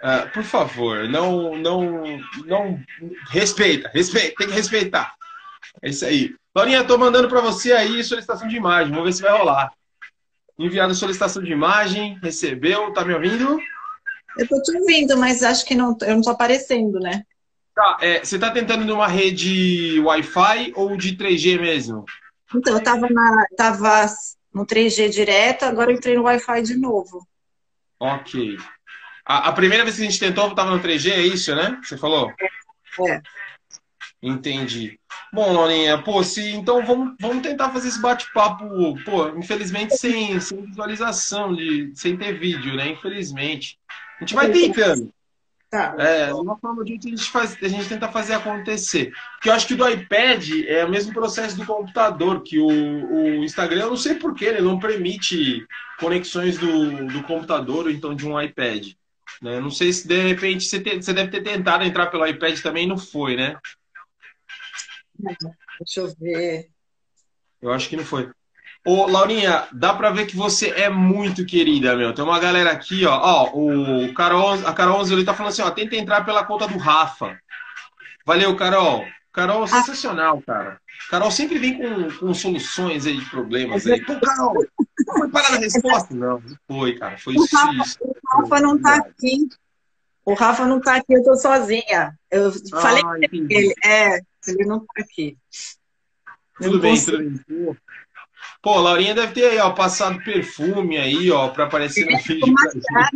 Uh, 0.02 0.32
por 0.34 0.44
favor, 0.44 1.10
não, 1.10 1.58
não, 1.58 2.04
não. 2.46 2.80
Respeita, 3.32 3.92
respeita, 3.94 4.34
tem 4.38 4.48
que 4.48 4.54
respeitar. 4.54 5.14
É 5.82 5.90
isso 5.90 6.06
aí. 6.06 6.34
Laurinha, 6.56 6.86
tô 6.86 6.98
mandando 6.98 7.28
para 7.28 7.42
você 7.42 7.74
aí 7.74 8.02
solicitação 8.02 8.48
de 8.48 8.56
imagem. 8.56 8.92
Vamos 8.92 9.06
ver 9.06 9.14
se 9.14 9.22
vai 9.22 9.38
rolar. 9.38 9.74
Enviado 10.58 10.96
solicitação 10.96 11.44
de 11.44 11.52
imagem, 11.52 12.18
recebeu, 12.24 12.94
tá 12.94 13.04
me 13.04 13.14
ouvindo? 13.14 13.60
Eu 14.38 14.48
tô 14.48 14.62
te 14.62 14.78
ouvindo, 14.78 15.18
mas 15.18 15.44
acho 15.44 15.66
que 15.66 15.76
não, 15.76 15.98
eu 16.02 16.16
não 16.16 16.22
tô 16.22 16.30
aparecendo, 16.30 16.98
né? 16.98 17.24
Tá, 17.82 17.98
é, 18.00 18.24
você 18.24 18.38
tá 18.38 18.52
tentando 18.52 18.86
numa 18.86 19.08
rede 19.08 20.00
Wi-Fi 20.02 20.74
ou 20.76 20.96
de 20.96 21.18
3G 21.18 21.60
mesmo? 21.60 22.06
Então, 22.54 22.76
eu 22.76 22.84
tava, 22.84 23.10
na, 23.10 23.46
tava 23.58 24.06
no 24.54 24.68
3G 24.68 25.10
direto, 25.10 25.64
agora 25.64 25.92
eu 25.92 25.96
entrei 25.96 26.16
no 26.16 26.22
Wi-Fi 26.22 26.62
de 26.62 26.78
novo. 26.78 27.28
Ok. 28.00 28.56
A, 29.26 29.50
a, 29.50 29.54
primeira 29.54 29.84
vez 29.84 29.96
que 29.96 30.04
a 30.04 30.06
gente 30.06 30.20
tentou, 30.20 30.54
tava 30.54 30.70
no 30.70 30.80
3G, 30.80 31.12
é 31.12 31.22
isso, 31.22 31.56
né? 31.56 31.80
Você 31.84 31.98
falou? 31.98 32.32
É. 33.08 33.20
Entendi. 34.22 35.00
Bom, 35.34 35.52
Laurinha, 35.52 35.98
pô, 36.04 36.24
se, 36.24 36.52
então 36.52 36.86
vamos, 36.86 37.16
vamos 37.20 37.42
tentar 37.42 37.72
fazer 37.72 37.88
esse 37.88 38.00
bate-papo, 38.00 38.64
pô, 39.04 39.30
infelizmente 39.30 39.98
sem, 39.98 40.40
sem 40.40 40.62
visualização, 40.68 41.56
de, 41.56 41.92
sem 41.96 42.16
ter 42.16 42.38
vídeo, 42.38 42.76
né? 42.76 42.90
Infelizmente. 42.90 43.80
A 44.18 44.20
gente 44.20 44.36
vai 44.36 44.52
tentando. 44.52 45.12
Tá. 45.72 45.96
É, 45.98 46.34
uma 46.34 46.58
forma 46.58 46.84
de 46.84 46.98
a 46.98 47.02
gente 47.02 47.32
faz, 47.32 47.58
a 47.64 47.68
gente 47.70 47.88
tenta 47.88 48.12
fazer 48.12 48.34
acontecer. 48.34 49.14
Porque 49.36 49.48
eu 49.48 49.54
acho 49.54 49.66
que 49.66 49.74
do 49.74 49.88
iPad 49.88 50.50
é 50.68 50.84
o 50.84 50.90
mesmo 50.90 51.14
processo 51.14 51.56
do 51.56 51.66
computador, 51.66 52.44
que 52.44 52.60
o, 52.60 52.68
o 52.68 53.44
Instagram, 53.46 53.84
eu 53.84 53.90
não 53.92 53.96
sei 53.96 54.16
porquê, 54.16 54.46
ele 54.46 54.60
não 54.60 54.78
permite 54.78 55.66
conexões 55.98 56.58
do, 56.58 57.08
do 57.08 57.24
computador 57.24 57.86
ou 57.86 57.90
então 57.90 58.14
de 58.14 58.28
um 58.28 58.40
iPad. 58.40 58.90
Né? 59.42 59.62
Não 59.62 59.72
sei 59.72 59.94
se 59.94 60.06
de 60.06 60.22
repente 60.22 60.66
você, 60.66 60.78
te, 60.82 61.02
você 61.02 61.14
deve 61.14 61.32
ter 61.32 61.42
tentado 61.42 61.86
entrar 61.86 62.08
pelo 62.08 62.28
iPad 62.28 62.60
também 62.60 62.84
e 62.84 62.90
não 62.90 62.98
foi, 62.98 63.38
né? 63.38 63.58
Deixa 65.80 66.02
eu 66.02 66.14
ver. 66.20 66.70
Eu 67.62 67.72
acho 67.72 67.88
que 67.88 67.96
não 67.96 68.04
foi. 68.04 68.30
Ô, 68.84 69.06
Laurinha, 69.06 69.68
dá 69.72 69.94
pra 69.94 70.10
ver 70.10 70.26
que 70.26 70.36
você 70.36 70.70
é 70.70 70.90
muito 70.90 71.46
querida, 71.46 71.96
meu. 71.96 72.14
Tem 72.14 72.26
uma 72.26 72.40
galera 72.40 72.72
aqui, 72.72 73.06
ó. 73.06 73.16
Ó, 73.16 73.52
o 73.54 74.14
Carol, 74.14 74.54
a 74.66 74.74
Carol 74.74 75.06
ele 75.06 75.24
tá 75.24 75.34
falando 75.34 75.52
assim, 75.52 75.62
ó, 75.62 75.70
tenta 75.70 75.96
entrar 75.96 76.26
pela 76.26 76.44
conta 76.44 76.68
do 76.68 76.78
Rafa. 76.78 77.38
Valeu, 78.26 78.56
Carol. 78.56 79.06
Carol, 79.32 79.66
sensacional, 79.68 80.42
cara. 80.42 80.80
Carol 81.10 81.32
sempre 81.32 81.58
vem 81.58 81.78
com, 81.78 82.18
com 82.18 82.34
soluções 82.34 83.06
aí 83.06 83.18
de 83.18 83.30
problemas 83.30 83.86
aí. 83.86 84.04
Pô, 84.04 84.20
Carol, 84.20 84.66
não 85.08 85.18
foi 85.18 85.30
parar 85.30 85.54
a 85.54 85.58
resposta? 85.58 86.14
Não, 86.14 86.40
não 86.40 86.58
foi, 86.68 86.98
cara. 86.98 87.18
Foi 87.18 87.36
o 87.36 87.46
Rafa, 87.54 87.98
o 88.02 88.16
Rafa 88.28 88.60
não 88.62 88.82
tá 88.82 88.96
aqui. 88.96 89.48
O 90.26 90.34
Rafa 90.34 90.66
não 90.66 90.80
tá 90.82 90.96
aqui, 90.96 91.14
eu 91.14 91.24
tô 91.24 91.36
sozinha. 91.36 92.18
Eu 92.30 92.52
falei 92.80 93.04
ah, 93.06 93.16
ele, 93.32 93.74
é, 93.84 94.20
ele 94.48 94.66
não 94.66 94.80
tá 94.80 95.02
aqui. 95.02 95.38
Tudo 96.62 96.80
bem, 96.80 97.04
tudo 97.04 97.18
bem. 97.18 97.78
Pô, 98.62 98.80
Laurinha 98.80 99.16
deve 99.16 99.34
ter 99.34 99.46
aí, 99.46 99.58
ó, 99.58 99.72
passado 99.72 100.24
perfume 100.24 100.96
aí, 100.96 101.32
ó, 101.32 101.48
para 101.48 101.64
aparecer 101.64 102.06
no 102.06 102.16
vídeo. 102.20 102.54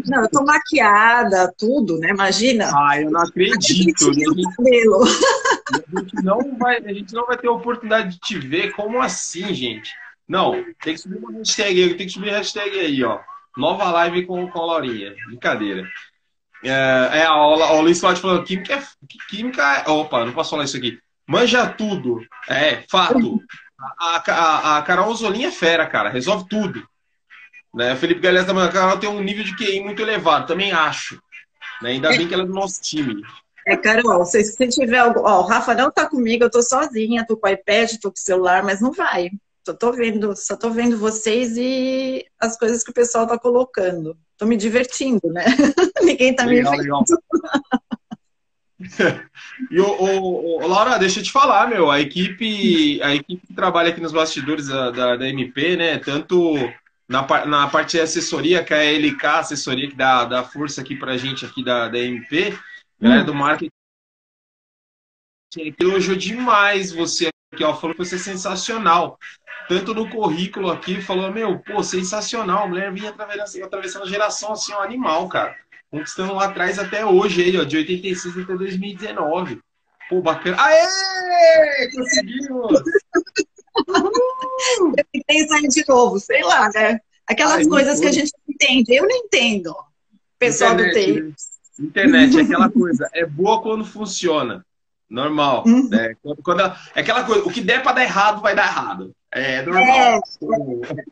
Não, 0.08 0.24
eu 0.24 0.30
tô 0.30 0.44
maquiada, 0.44 1.54
tudo, 1.56 2.00
né? 2.00 2.10
Imagina. 2.10 2.72
Ah, 2.74 3.00
eu 3.00 3.12
não 3.12 3.22
acredito. 3.22 3.64
A 3.70 3.74
gente, 3.74 4.04
a 4.04 6.00
gente, 6.00 6.24
não 6.24 6.58
vai, 6.58 6.78
a 6.78 6.94
gente 6.94 7.14
não 7.14 7.28
vai 7.28 7.38
ter 7.38 7.48
oportunidade 7.48 8.14
de 8.14 8.20
te 8.20 8.40
ver. 8.40 8.72
Como 8.72 9.00
assim, 9.00 9.54
gente? 9.54 9.94
Não, 10.28 10.54
tem 10.82 10.96
que 10.96 10.98
subir 10.98 11.18
uma 11.18 11.32
hashtag 11.34 11.84
aí, 11.84 11.94
tem 11.94 12.08
que 12.08 12.14
subir 12.14 12.32
hashtag 12.32 12.80
aí, 12.80 13.04
ó. 13.04 13.20
Nova 13.56 13.92
live 13.92 14.26
com, 14.26 14.48
com 14.48 14.60
a 14.60 14.66
Laurinha. 14.66 15.14
Brincadeira. 15.28 15.88
É, 16.64 17.22
é 17.22 17.30
o, 17.30 17.82
Luiz 17.82 18.00
Cláudio 18.00 18.22
falou, 18.22 18.44
química 18.44 18.74
é. 18.74 18.84
Química 19.30 19.62
é. 19.62 19.90
Opa, 19.92 20.26
não 20.26 20.34
posso 20.34 20.50
falar 20.50 20.64
isso 20.64 20.78
aqui. 20.78 20.98
Manja 21.28 21.68
tudo. 21.68 22.20
É, 22.50 22.84
fato. 22.90 23.40
A, 23.80 24.24
a, 24.32 24.78
a 24.78 24.82
Carol 24.84 25.14
Zolinha 25.14 25.50
é 25.50 25.52
fera, 25.52 25.86
cara. 25.86 26.10
Resolve 26.10 26.48
tudo. 26.50 26.88
Né? 27.74 27.94
O 27.94 27.98
Felipe 27.98 28.22
Galés 28.22 28.46
da 28.46 28.72
Carol 28.72 28.98
tem 28.98 29.10
um 29.10 29.22
nível 29.22 29.44
de 29.44 29.56
QI 29.56 29.82
muito 29.82 30.02
elevado, 30.02 30.48
também 30.48 30.72
acho. 30.72 31.22
Né? 31.82 31.92
Ainda 31.92 32.10
bem 32.10 32.28
que 32.28 32.34
ela 32.34 32.44
é 32.44 32.48
do 32.48 32.54
nosso 32.54 32.82
time. 32.82 33.22
É, 33.68 33.76
Carol, 33.76 34.24
se, 34.26 34.44
se 34.44 34.68
tiver 34.70 35.00
algo. 35.00 35.22
Ó, 35.22 35.42
o 35.42 35.48
Rafa 35.48 35.74
não 35.74 35.92
tá 35.92 36.08
comigo, 36.08 36.44
eu 36.44 36.52
tô 36.52 36.62
sozinha, 36.62 37.26
tô 37.28 37.36
com 37.36 37.48
o 37.48 37.52
iPad, 37.52 37.94
tô 38.02 38.10
com 38.10 38.18
o 38.18 38.20
celular, 38.20 38.64
mas 38.64 38.80
não 38.80 38.92
vai. 38.92 39.30
Só 39.66 39.74
tô 39.74 39.92
vendo, 39.92 40.36
só 40.36 40.56
tô 40.56 40.70
vendo 40.70 40.98
vocês 40.98 41.58
e 41.58 42.24
as 42.40 42.56
coisas 42.58 42.84
que 42.84 42.92
o 42.92 42.94
pessoal 42.94 43.26
tá 43.26 43.38
colocando. 43.38 44.16
Tô 44.38 44.46
me 44.46 44.56
divertindo, 44.56 45.28
né? 45.32 45.44
Ninguém 46.04 46.36
tá 46.36 46.46
legal, 46.46 46.72
me 46.72 46.84
vendo. 46.84 47.04
e 49.72 49.80
o, 49.80 49.88
o, 49.88 50.64
o, 50.64 50.68
Laura, 50.68 50.98
deixa 50.98 51.20
eu 51.20 51.24
te 51.24 51.32
falar, 51.32 51.68
meu, 51.68 51.90
a 51.90 52.00
equipe, 52.00 53.02
a 53.02 53.16
equipe 53.16 53.48
que 53.48 53.54
trabalha 53.54 53.90
aqui 53.90 54.02
nos 54.02 54.12
bastidores 54.12 54.68
da, 54.68 54.92
da, 54.92 55.16
da 55.16 55.28
MP, 55.28 55.76
né? 55.76 55.98
Tanto 56.00 56.56
na, 57.08 57.46
na 57.46 57.68
parte 57.68 57.92
de 57.92 58.02
assessoria, 58.02 58.64
que 58.64 58.74
é 58.74 58.78
a 58.78 58.94
LK, 58.94 59.26
assessoria 59.26 59.90
que 59.90 59.96
dá, 59.96 60.26
dá 60.26 60.44
força 60.44 60.82
aqui 60.82 60.96
pra 60.96 61.18
gente 61.18 61.46
aqui 61.46 61.64
da, 61.64 61.88
da 61.88 62.00
MP, 62.00 62.58
galera 63.00 63.24
hum. 63.24 63.26
do 63.26 63.36
marketing. 63.36 63.72
Elogiou 65.80 66.18
demais 66.18 66.92
você 66.92 67.30
aqui, 67.54 67.64
ó, 67.64 67.74
falou 67.74 67.96
que 67.96 68.04
você 68.04 68.16
é 68.16 68.20
sensacional. 68.20 69.18
Tanto 69.70 69.96
no 69.96 70.08
currículo 70.10 70.70
aqui, 70.70 71.02
falou, 71.02 71.32
meu, 71.32 71.58
pô, 71.60 71.82
sensacional, 71.82 72.66
a 72.66 72.68
mulher 72.68 72.94
vinha 72.94 73.10
atravessando, 73.10 73.64
atravessando 73.64 74.08
geração 74.08 74.52
assim, 74.52 74.74
um 74.74 74.80
animal, 74.80 75.28
cara 75.28 75.56
conquistando 75.92 76.34
lá 76.34 76.46
atrás 76.46 76.78
até 76.80 77.06
hoje, 77.06 77.44
aí, 77.44 77.58
ó, 77.58 77.64
de 77.64 77.78
86 77.78 78.40
até 78.40 78.56
2019. 78.56 79.60
Pô, 80.10 80.22
bacana. 80.22 80.58
Aê! 80.60 81.90
Conseguimos! 81.96 82.82
Eu 84.98 85.06
tentei 85.12 85.48
sair 85.48 85.68
de 85.68 85.84
novo, 85.88 86.20
sei 86.20 86.42
lá, 86.44 86.70
né? 86.74 87.00
Aquelas 87.28 87.58
Ai, 87.58 87.66
coisas 87.66 88.00
que 88.00 88.08
a 88.08 88.12
gente 88.12 88.32
não 88.32 88.54
entende. 88.54 88.96
Eu 88.96 89.08
não 89.08 89.16
entendo. 89.16 89.76
Pessoal 90.40 90.74
Internet, 90.74 90.94
do 90.94 91.14
TI. 91.14 91.22
Né? 91.22 91.34
Internet 91.80 92.38
é 92.38 92.42
aquela 92.42 92.70
coisa, 92.70 93.10
é 93.14 93.26
boa 93.26 93.62
quando 93.62 93.84
funciona. 93.84 94.66
Normal. 95.10 95.64
Uhum. 95.66 95.90
Né? 95.90 96.16
Quando, 96.22 96.44
quando 96.44 96.60
ela, 96.62 96.80
é 96.96 97.02
aquela 97.02 97.24
coisa, 97.24 97.44
o 97.44 97.52
que 97.52 97.62
der 97.62 97.84
para 97.84 97.94
dar 97.94 98.04
errado, 98.04 98.42
vai 98.42 98.56
dar 98.56 98.68
errado. 98.68 99.12
É 99.36 99.62
normal. 99.64 99.84
É, 99.84 100.20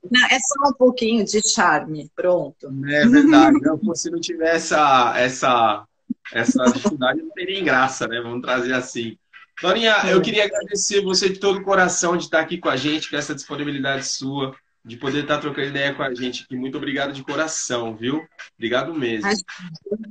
não, 0.10 0.26
é 0.28 0.40
só 0.40 0.70
um 0.70 0.74
pouquinho 0.74 1.26
de 1.26 1.42
charme, 1.46 2.10
pronto. 2.16 2.68
É 2.88 3.06
verdade. 3.06 3.60
Não, 3.62 3.96
se 3.96 4.10
não 4.10 4.22
tiver 4.22 4.56
essa, 4.56 5.14
essa, 5.18 5.86
essa 6.32 6.64
dificuldade, 6.72 7.22
não 7.22 7.32
teria 7.32 7.62
graça, 7.62 8.08
né? 8.08 8.22
Vamos 8.22 8.42
trazer 8.42 8.72
assim. 8.72 9.18
Dorinha, 9.62 9.94
eu 10.10 10.22
queria 10.22 10.46
agradecer 10.46 11.02
você 11.02 11.28
de 11.28 11.38
todo 11.38 11.60
o 11.60 11.64
coração 11.64 12.16
de 12.16 12.24
estar 12.24 12.40
aqui 12.40 12.58
com 12.58 12.70
a 12.70 12.78
gente, 12.78 13.10
com 13.10 13.18
essa 13.18 13.36
disponibilidade 13.36 14.08
sua, 14.08 14.56
de 14.86 14.96
poder 14.96 15.24
estar 15.24 15.40
trocando 15.40 15.68
ideia 15.68 15.94
com 15.94 16.02
a 16.02 16.14
gente 16.14 16.44
aqui. 16.44 16.56
Muito 16.56 16.78
obrigado 16.78 17.12
de 17.12 17.24
coração, 17.24 17.94
viu? 17.94 18.22
Obrigado 18.58 18.94
mesmo. 18.94 19.30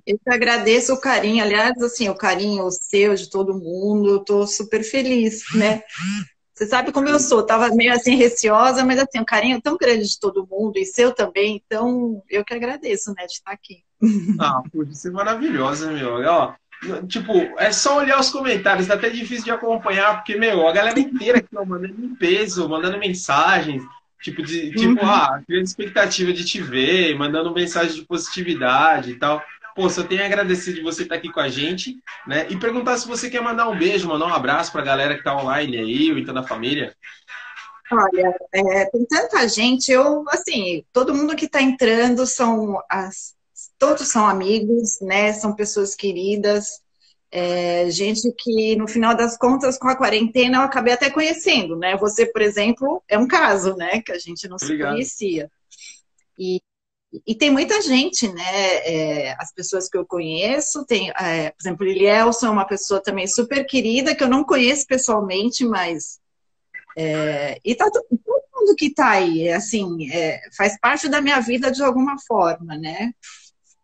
Eu 0.07 0.19
te 0.19 0.31
agradeço 0.31 0.92
o 0.92 1.00
carinho, 1.00 1.42
aliás, 1.42 1.81
assim, 1.83 2.11
o 2.11 2.14
carinho 2.14 2.71
seu, 2.71 3.14
de 3.14 3.31
todo 3.31 3.59
mundo, 3.59 4.11
eu 4.11 4.19
tô 4.21 4.47
super 4.47 4.85
feliz, 4.85 5.45
né? 5.54 5.83
Você 6.54 6.66
sabe 6.66 6.92
como 6.92 7.09
eu 7.09 7.18
sou, 7.18 7.44
tava 7.44 7.68
meio 7.75 7.92
assim 7.92 8.14
receosa, 8.14 8.85
mas 8.85 8.99
assim, 8.99 9.21
um 9.21 9.25
carinho 9.25 9.61
tão 9.61 9.76
grande 9.76 10.06
de 10.06 10.21
todo 10.21 10.47
mundo 10.49 10.76
e 10.76 10.85
seu 10.85 11.12
também, 11.12 11.62
então 11.64 12.23
eu 12.28 12.44
que 12.44 12.52
agradeço, 12.52 13.14
né, 13.16 13.26
de 13.26 13.32
estar 13.32 13.52
aqui. 13.52 13.82
Ah, 14.38 14.62
puxa, 14.71 14.92
você 14.92 15.09
é 15.09 15.12
maravilhosa, 15.12 15.90
meu. 15.90 16.21
Ó, 16.25 16.54
tipo, 17.06 17.32
é 17.59 17.73
só 17.73 17.99
olhar 17.99 18.18
os 18.21 18.30
comentários, 18.30 18.88
tá 18.88 18.94
até 18.94 19.09
difícil 19.09 19.44
de 19.44 19.50
acompanhar, 19.50 20.16
porque, 20.16 20.37
meu, 20.37 20.66
a 20.66 20.73
galera 20.73 20.99
inteira 20.99 21.38
aqui, 21.38 21.56
ó, 21.56 21.64
mandando 21.64 22.04
em 22.04 22.14
peso, 22.14 22.68
mandando 22.68 22.99
mensagens, 22.99 23.82
tipo, 24.21 24.42
de, 24.42 24.73
tipo, 24.73 25.00
uhum. 25.00 25.11
ah, 25.11 25.40
criando 25.47 25.64
expectativa 25.64 26.32
de 26.32 26.44
te 26.44 26.61
ver, 26.61 27.16
mandando 27.16 27.54
mensagem 27.54 27.94
de 27.94 28.04
positividade 28.04 29.12
e 29.12 29.14
tal. 29.14 29.42
Pô, 29.74 29.88
só 29.88 30.02
tenho 30.02 30.22
a 30.22 30.26
agradecer 30.26 30.72
de 30.72 30.82
você 30.82 31.02
estar 31.02 31.14
aqui 31.14 31.30
com 31.30 31.40
a 31.40 31.48
gente, 31.48 31.96
né? 32.26 32.46
E 32.50 32.58
perguntar 32.58 32.96
se 32.98 33.08
você 33.08 33.30
quer 33.30 33.40
mandar 33.40 33.68
um 33.68 33.78
beijo, 33.78 34.08
mandar 34.08 34.26
um 34.26 34.34
abraço 34.34 34.70
para 34.70 34.82
a 34.82 34.84
galera 34.84 35.14
que 35.14 35.20
está 35.20 35.36
online 35.36 35.78
aí, 35.78 36.12
ou 36.12 36.18
então 36.18 36.34
da 36.34 36.42
família. 36.42 36.94
Olha, 37.90 38.34
é, 38.52 38.84
tem 38.86 39.04
tanta 39.06 39.46
gente, 39.48 39.90
eu, 39.90 40.24
assim, 40.28 40.84
todo 40.92 41.14
mundo 41.14 41.36
que 41.36 41.44
está 41.44 41.60
entrando 41.60 42.26
são 42.26 42.78
as, 42.88 43.34
todos 43.78 44.08
são 44.08 44.26
amigos, 44.26 44.98
né? 45.00 45.32
São 45.32 45.54
pessoas 45.54 45.94
queridas, 45.94 46.82
é, 47.30 47.90
gente 47.90 48.30
que, 48.38 48.76
no 48.76 48.86
final 48.86 49.16
das 49.16 49.38
contas, 49.38 49.78
com 49.78 49.88
a 49.88 49.96
quarentena, 49.96 50.58
eu 50.58 50.62
acabei 50.62 50.92
até 50.92 51.10
conhecendo, 51.10 51.76
né? 51.76 51.96
Você, 51.96 52.26
por 52.26 52.42
exemplo, 52.42 53.02
é 53.08 53.18
um 53.18 53.26
caso, 53.26 53.74
né? 53.74 54.02
Que 54.02 54.12
a 54.12 54.18
gente 54.18 54.46
não 54.46 54.56
Obrigado. 54.62 54.90
se 54.90 54.92
conhecia. 54.92 55.50
E 56.38 56.60
e 57.26 57.35
tem 57.35 57.50
muita 57.50 57.83
gente, 57.83 58.26
né? 58.33 58.76
É, 58.87 59.37
as 59.38 59.52
pessoas 59.52 59.88
que 59.88 59.99
eu 59.99 60.07
conheço, 60.07 60.85
tem, 60.87 61.11
é, 61.11 61.50
por 61.50 61.61
exemplo, 61.61 61.87
Lilielson 61.87 62.47
é 62.47 62.50
uma 62.50 62.66
pessoa 62.66 63.02
também 63.02 63.26
super 63.26 63.66
querida, 63.66 64.14
que 64.14 64.25
eu 64.25 64.28
não 64.28 64.45
conheço 64.45 64.87
pessoalmente, 64.87 65.64
mas. 65.64 66.19
É, 66.97 67.59
e 67.64 67.75
tá 67.75 67.90
todo 67.90 68.07
mundo 68.11 68.75
que 68.76 68.87
está 68.87 69.11
aí, 69.11 69.50
assim, 69.50 70.11
é, 70.11 70.40
faz 70.57 70.78
parte 70.81 71.09
da 71.09 71.21
minha 71.21 71.40
vida 71.40 71.71
de 71.71 71.83
alguma 71.83 72.16
forma, 72.26 72.76
né? 72.76 73.12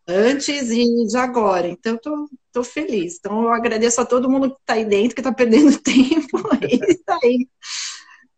Antes 0.06 0.70
e 0.70 1.06
de 1.06 1.16
agora. 1.18 1.68
Então, 1.68 1.92
eu 1.92 2.00
tô, 2.00 2.30
tô 2.50 2.64
feliz. 2.64 3.16
Então, 3.18 3.42
eu 3.42 3.52
agradeço 3.52 4.00
a 4.00 4.06
todo 4.06 4.30
mundo 4.30 4.50
que 4.50 4.60
está 4.60 4.72
aí 4.74 4.86
dentro, 4.86 5.14
que 5.14 5.20
está 5.20 5.32
perdendo 5.32 5.76
tempo 5.80 6.38
e 6.62 6.92
está 6.92 7.18
aí. 7.22 7.46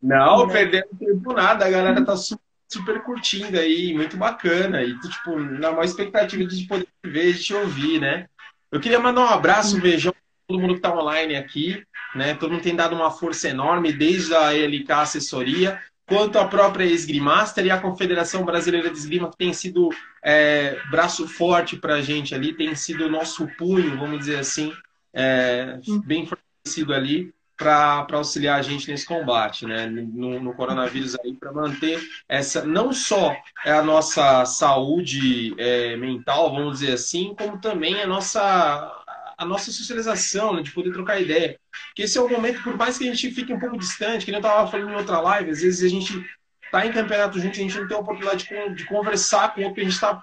Não, 0.03 0.47
né? 0.47 0.53
perdendo 0.53 0.89
tempo 0.99 1.33
nada, 1.33 1.67
a 1.67 1.71
galera 1.71 2.05
tá 2.05 2.17
super 2.17 2.50
super 2.73 3.03
curtindo 3.03 3.59
aí, 3.59 3.93
muito 3.93 4.17
bacana. 4.17 4.83
E, 4.83 4.99
tipo, 5.01 5.39
na 5.39 5.71
maior 5.71 5.85
expectativa 5.85 6.45
de 6.45 6.65
poder 6.67 6.87
te 6.87 7.11
ver, 7.11 7.33
de 7.35 7.43
te 7.43 7.55
ouvir, 7.55 8.01
né? 8.01 8.27
Eu 8.71 8.81
queria 8.81 9.01
mandar 9.01 9.23
um 9.23 9.29
abraço, 9.29 9.77
um 9.77 9.81
beijão 9.81 10.13
para 10.13 10.21
todo 10.47 10.61
mundo 10.61 10.75
que 10.75 10.79
está 10.79 10.95
online 10.95 11.35
aqui, 11.37 11.85
né? 12.15 12.35
Todo 12.35 12.53
mundo 12.53 12.63
tem 12.63 12.77
dado 12.77 12.95
uma 12.95 13.11
força 13.11 13.49
enorme, 13.49 13.93
desde 13.93 14.35
a 14.35 14.53
LK 14.53 14.93
Assessoria, 14.93 15.81
quanto 16.07 16.39
a 16.39 16.47
própria 16.47 16.85
Esgrimaster 16.85 17.67
e 17.67 17.71
a 17.71 17.81
Confederação 17.81 18.45
Brasileira 18.45 18.91
de 18.91 18.99
Esgrima, 18.99 19.31
que 19.31 19.37
tem 19.37 19.53
sido 19.53 19.91
é, 20.25 20.79
braço 20.91 21.27
forte 21.27 21.77
para 21.77 21.95
a 21.95 22.03
gente 22.03 22.35
ali, 22.35 22.53
tem 22.53 22.75
sido 22.75 23.07
o 23.07 23.11
nosso 23.11 23.47
punho, 23.59 23.99
vamos 23.99 24.21
dizer 24.21 24.39
assim, 24.39 24.73
é, 25.13 25.79
bem 26.05 26.27
fortalecido 26.27 26.95
ali 26.95 27.33
para 27.61 28.07
auxiliar 28.13 28.59
a 28.59 28.63
gente 28.63 28.91
nesse 28.91 29.05
combate, 29.05 29.67
né, 29.67 29.87
no, 29.87 30.41
no 30.41 30.55
coronavírus 30.55 31.15
aí, 31.23 31.35
para 31.35 31.53
manter 31.53 32.01
essa 32.27 32.65
não 32.65 32.91
só 32.91 33.37
a 33.67 33.83
nossa 33.83 34.47
saúde 34.47 35.55
é, 35.59 35.95
mental, 35.95 36.55
vamos 36.55 36.81
dizer 36.81 36.95
assim, 36.95 37.35
como 37.39 37.61
também 37.61 38.01
a 38.01 38.07
nossa 38.07 38.97
a 39.37 39.45
nossa 39.45 39.71
socialização, 39.73 40.55
né, 40.55 40.63
de 40.63 40.71
poder 40.71 40.93
trocar 40.93 41.21
ideia. 41.21 41.59
Porque 41.89 42.03
esse 42.03 42.19
é 42.19 42.21
o 42.21 42.29
momento, 42.29 42.63
por 42.63 42.77
mais 42.77 42.99
que 42.99 43.09
a 43.09 43.15
gente 43.15 43.31
fique 43.31 43.53
um 43.53 43.59
pouco 43.59 43.79
distante, 43.79 44.25
que 44.25 44.31
nem 44.31 44.39
eu 44.39 44.47
estava 44.47 44.71
falando 44.71 44.91
em 44.91 44.95
outra 44.95 45.19
live, 45.19 45.51
às 45.51 45.63
vezes 45.63 45.83
a 45.83 45.89
gente 45.89 46.27
está 46.63 46.87
em 46.87 46.93
campeonato 46.93 47.41
junto, 47.41 47.53
a 47.53 47.63
gente 47.63 47.79
não 47.79 47.89
tem 47.89 47.97
a 47.97 48.01
oportunidade 48.01 48.47
de, 48.47 48.75
de 48.75 48.85
conversar 48.85 49.55
com 49.55 49.65
o 49.65 49.73
que 49.73 49.81
a 49.81 49.85
gente 49.85 49.95
está 49.95 50.21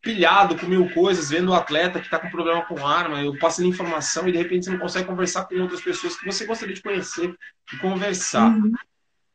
pilhado 0.00 0.56
com 0.56 0.66
mil 0.66 0.88
coisas, 0.92 1.30
vendo 1.30 1.50
o 1.50 1.54
atleta 1.54 1.98
que 1.98 2.06
está 2.06 2.18
com 2.18 2.30
problema 2.30 2.62
com 2.62 2.86
arma, 2.86 3.20
eu 3.20 3.36
passo 3.38 3.64
informação 3.64 4.28
e 4.28 4.32
de 4.32 4.38
repente 4.38 4.64
você 4.64 4.70
não 4.70 4.78
consegue 4.78 5.06
conversar 5.06 5.44
com 5.44 5.60
outras 5.60 5.80
pessoas 5.80 6.16
que 6.16 6.24
você 6.24 6.46
gostaria 6.46 6.74
de 6.74 6.82
conhecer 6.82 7.34
e 7.72 7.76
conversar. 7.78 8.48
Uhum. 8.48 8.72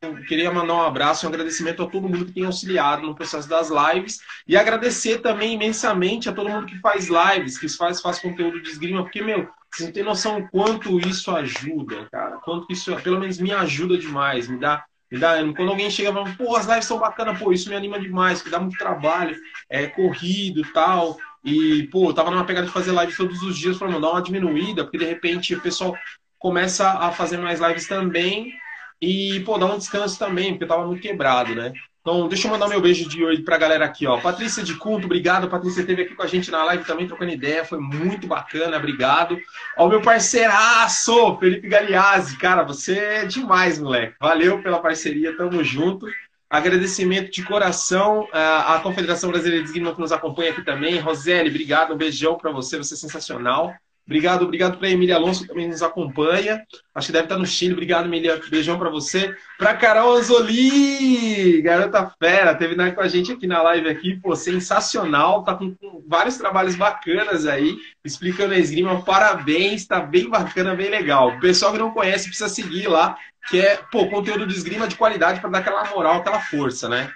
Eu 0.01 0.15
queria 0.25 0.51
mandar 0.51 0.73
um 0.73 0.81
abraço 0.81 1.25
e 1.25 1.27
um 1.27 1.29
agradecimento 1.29 1.81
a 1.81 1.87
todo 1.87 2.09
mundo 2.09 2.25
que 2.25 2.33
tem 2.33 2.45
auxiliado 2.45 3.03
no 3.03 3.15
processo 3.15 3.47
das 3.47 3.69
lives 3.69 4.19
e 4.45 4.57
agradecer 4.57 5.19
também 5.19 5.53
imensamente 5.53 6.27
a 6.27 6.33
todo 6.33 6.49
mundo 6.49 6.65
que 6.65 6.79
faz 6.79 7.07
lives, 7.07 7.57
que 7.57 7.69
faz, 7.69 8.01
faz 8.01 8.19
conteúdo 8.19 8.61
de 8.61 8.69
esgrima, 8.69 9.03
porque, 9.03 9.21
meu, 9.21 9.49
você 9.71 9.85
não 9.85 9.91
tem 9.91 10.03
noção 10.03 10.39
o 10.39 10.49
quanto 10.49 10.99
isso 10.99 11.31
ajuda, 11.31 12.07
cara. 12.11 12.37
Quanto 12.37 12.71
isso, 12.71 12.93
pelo 12.97 13.19
menos, 13.19 13.39
me 13.39 13.53
ajuda 13.53 13.97
demais, 13.97 14.47
me 14.47 14.59
dá 14.59 14.83
dá. 15.19 15.35
Quando 15.55 15.69
alguém 15.69 15.89
chega 15.89 16.09
e 16.09 16.13
fala, 16.13 16.35
pô, 16.37 16.55
as 16.55 16.65
lives 16.65 16.85
são 16.85 16.99
bacanas, 16.99 17.39
pô, 17.39 17.51
isso 17.51 17.69
me 17.69 17.75
anima 17.75 17.99
demais, 17.99 18.41
que 18.41 18.49
dá 18.49 18.59
muito 18.59 18.77
trabalho, 18.77 19.35
é 19.69 19.87
corrido 19.87 20.61
tal. 20.73 21.17
E, 21.43 21.87
pô, 21.91 22.09
eu 22.09 22.13
tava 22.13 22.31
numa 22.31 22.45
pegada 22.45 22.67
de 22.67 22.73
fazer 22.73 22.91
live 22.91 23.15
todos 23.15 23.41
os 23.41 23.57
dias, 23.57 23.77
falando, 23.77 24.01
dar 24.01 24.11
uma 24.11 24.21
diminuída, 24.21 24.83
porque 24.83 24.97
de 24.97 25.05
repente 25.05 25.55
o 25.55 25.61
pessoal 25.61 25.95
começa 26.39 26.89
a 26.89 27.11
fazer 27.11 27.37
mais 27.37 27.59
lives 27.59 27.87
também 27.87 28.53
e, 29.01 29.41
pô, 29.41 29.57
dar 29.57 29.67
um 29.67 29.77
descanso 29.77 30.17
também, 30.17 30.51
porque 30.51 30.63
eu 30.63 30.67
tava 30.67 30.85
muito 30.87 31.01
quebrado, 31.01 31.53
né? 31.55 31.73
Então, 32.05 32.27
deixa 32.27 32.47
eu 32.47 32.51
mandar 32.51 32.67
meu 32.67 32.81
beijo 32.81 33.07
de 33.07 33.23
hoje 33.23 33.43
pra 33.43 33.57
galera 33.57 33.85
aqui, 33.85 34.05
ó. 34.05 34.19
Patrícia 34.19 34.61
de 34.61 34.75
Cunto, 34.75 35.05
obrigado. 35.05 35.47
Patrícia 35.47 35.79
esteve 35.79 36.01
aqui 36.01 36.13
com 36.13 36.21
a 36.21 36.27
gente 36.27 36.51
na 36.51 36.61
live 36.65 36.83
também, 36.83 37.07
trocando 37.07 37.31
ideia. 37.31 37.63
Foi 37.63 37.79
muito 37.79 38.27
bacana, 38.27 38.75
obrigado. 38.75 39.39
Ó, 39.77 39.87
meu 39.87 40.01
parceiraço, 40.01 41.37
Felipe 41.37 41.69
Galiazzi. 41.69 42.37
Cara, 42.37 42.63
você 42.63 42.97
é 42.97 43.25
demais, 43.25 43.79
moleque. 43.79 44.15
Valeu 44.19 44.61
pela 44.61 44.79
parceria, 44.79 45.37
tamo 45.37 45.63
junto. 45.63 46.05
Agradecimento 46.49 47.31
de 47.31 47.41
coração 47.41 48.27
à 48.33 48.77
Confederação 48.83 49.31
Brasileira 49.31 49.63
de 49.63 49.69
Esgrima 49.69 49.95
que 49.95 50.01
nos 50.01 50.11
acompanha 50.11 50.51
aqui 50.51 50.61
também. 50.61 50.99
Roseli, 50.99 51.47
obrigado. 51.47 51.93
Um 51.93 51.97
beijão 51.97 52.37
para 52.37 52.51
você, 52.51 52.77
você 52.77 52.95
é 52.95 52.97
sensacional. 52.97 53.73
Obrigado, 54.05 54.43
obrigado 54.43 54.77
para 54.77 54.89
Emília 54.89 55.15
Alonso, 55.15 55.43
que 55.43 55.47
também 55.47 55.67
nos 55.67 55.81
acompanha. 55.81 56.61
Acho 56.93 57.07
que 57.07 57.13
deve 57.13 57.25
estar 57.25 57.37
no 57.37 57.45
Chile. 57.45 57.71
Obrigado, 57.71 58.05
Emília. 58.05 58.39
Beijão 58.49 58.77
para 58.77 58.89
você. 58.89 59.33
Para 59.57 59.75
Carol 59.75 60.15
Anzoli, 60.15 61.61
garota 61.61 62.13
fera, 62.19 62.53
teve 62.53 62.75
com 62.91 63.01
a 63.01 63.07
gente 63.07 63.31
aqui 63.31 63.47
na 63.47 63.61
live 63.61 63.87
aqui, 63.87 64.19
pô, 64.19 64.35
sensacional. 64.35 65.43
Tá 65.43 65.55
com, 65.55 65.73
com 65.75 66.03
vários 66.05 66.37
trabalhos 66.37 66.75
bacanas 66.75 67.45
aí, 67.45 67.77
explicando 68.03 68.53
a 68.53 68.57
esgrima. 68.57 69.01
Parabéns, 69.03 69.87
tá 69.87 70.01
bem 70.01 70.29
bacana, 70.29 70.75
bem 70.75 70.89
legal. 70.89 71.29
O 71.29 71.39
pessoal 71.39 71.71
que 71.71 71.79
não 71.79 71.91
conhece 71.91 72.27
precisa 72.27 72.49
seguir 72.49 72.87
lá, 72.89 73.17
que 73.49 73.61
é, 73.61 73.79
pô, 73.89 74.09
conteúdo 74.09 74.45
de 74.45 74.53
esgrima 74.53 74.85
de 74.85 74.97
qualidade 74.97 75.39
para 75.39 75.49
dar 75.49 75.59
aquela 75.59 75.85
moral, 75.85 76.15
aquela 76.15 76.41
força, 76.41 76.89
né? 76.89 77.09